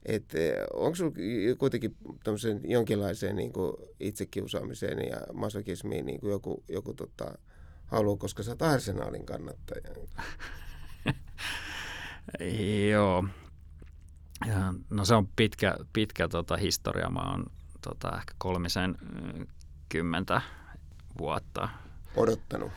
että 0.04 0.38
eh, 0.38 0.54
onko 0.72 0.94
sinulla 0.94 1.16
kuitenkin 1.58 1.96
jonkinlaiseen 2.64 3.36
niin 3.36 3.52
kuin 3.52 3.76
itsekiusaamiseen 4.00 4.98
ja 4.98 5.16
masokismiin 5.32 6.06
niin 6.06 6.20
kuin 6.20 6.30
joku, 6.30 6.64
joku 6.68 6.94
tota, 6.94 7.38
halu, 7.86 8.16
koska 8.16 8.42
sä 8.42 8.50
oot 8.50 8.62
arsenaalin 8.62 9.26
kannattaja? 9.26 9.82
Joo. 12.90 13.24
Ja, 14.46 14.74
no 14.90 15.04
se 15.04 15.14
on 15.14 15.28
pitkä, 15.36 15.76
pitkä 15.92 16.28
tota, 16.28 16.56
historia. 16.56 17.10
Mä 17.10 17.30
oon 17.30 17.46
tota, 17.80 18.16
ehkä 18.16 18.34
kolmisen 18.38 18.96
kymmentä 19.88 20.40
vuotta 21.18 21.68
odottanut. 22.16 22.72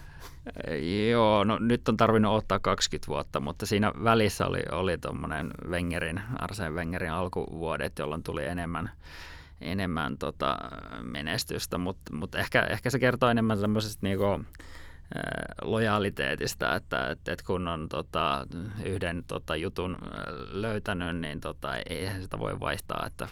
Joo, 1.10 1.44
no 1.44 1.60
nyt 1.60 1.90
on 1.90 1.98
tarvinnut 1.98 2.36
ottaa 2.36 2.60
20 2.60 3.08
vuotta, 3.08 3.40
mutta 3.40 3.66
siinä 3.66 3.92
välissä 4.04 4.48
oli, 4.48 4.60
oli 4.72 4.98
tuommoinen 4.98 5.52
Wengerin, 5.70 6.22
Arsene 6.40 6.70
Wengerin 6.70 7.12
alkuvuodet, 7.12 8.00
jolloin 8.00 8.24
tuli 8.24 8.46
enemmän, 8.46 8.90
enemmän 9.62 10.18
tota 10.18 10.58
menestystä, 11.02 11.78
mutta 11.78 12.14
mut 12.14 12.36
ehkä, 12.36 12.62
ehkä 12.62 12.90
se 12.90 13.00
kertoo 13.00 13.30
enemmän 13.30 13.60
semmoisesta 13.60 14.00
niinku, 14.02 14.26
lojaaliteetista, 15.62 16.76
että, 16.76 17.10
että, 17.12 17.32
että 17.32 17.46
kun 17.46 17.68
on 17.68 17.90
tota, 17.90 18.48
yhden 18.84 19.24
tota, 19.28 19.56
jutun 19.56 19.98
löytänyt, 20.52 21.18
niin 21.18 21.42
tota, 21.42 21.76
ei 21.76 22.10
sitä 22.22 22.40
voi 22.40 22.60
vaihtaa, 22.60 23.04
että 23.06 23.28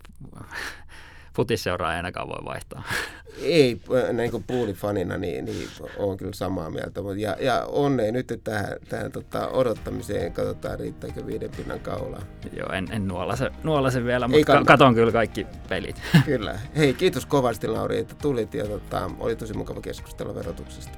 futisseuraa 1.35 1.91
ei 1.91 1.97
ainakaan 1.97 2.27
voi 2.27 2.45
vaihtaa. 2.45 2.83
Ei, 3.41 3.81
näin 4.11 4.31
kuin 4.31 4.43
puulifanina, 4.47 5.17
niin, 5.17 5.45
niin 5.45 5.67
on 5.97 6.17
kyllä 6.17 6.33
samaa 6.33 6.69
mieltä. 6.69 7.01
Ja, 7.17 7.37
ja 7.39 7.65
onnea 7.65 8.11
nyt 8.11 8.41
tähän, 8.43 8.77
tähän 8.89 9.11
tota, 9.11 9.47
odottamiseen. 9.47 10.33
Katsotaan, 10.33 10.79
riittääkö 10.79 11.25
viiden 11.25 11.49
pinnan 11.57 11.79
kaulaa. 11.79 12.21
Joo, 12.57 12.71
en, 12.71 12.87
en 12.91 13.07
nuolase, 13.07 13.51
nuolase 13.63 14.03
vielä, 14.03 14.27
mutta 14.27 14.45
ka- 14.45 14.63
katon 14.65 14.95
kyllä 14.95 15.11
kaikki 15.11 15.47
pelit. 15.69 16.01
Kyllä. 16.25 16.59
Hei, 16.77 16.93
kiitos 16.93 17.25
kovasti 17.25 17.67
Lauri, 17.67 17.97
että 17.97 18.15
tulit 18.21 18.53
ja 18.53 18.65
tota, 18.65 19.11
oli 19.19 19.35
tosi 19.35 19.53
mukava 19.53 19.81
keskustella 19.81 20.35
verotuksesta. 20.35 20.97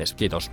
Yes, 0.00 0.14
kiitos. 0.14 0.50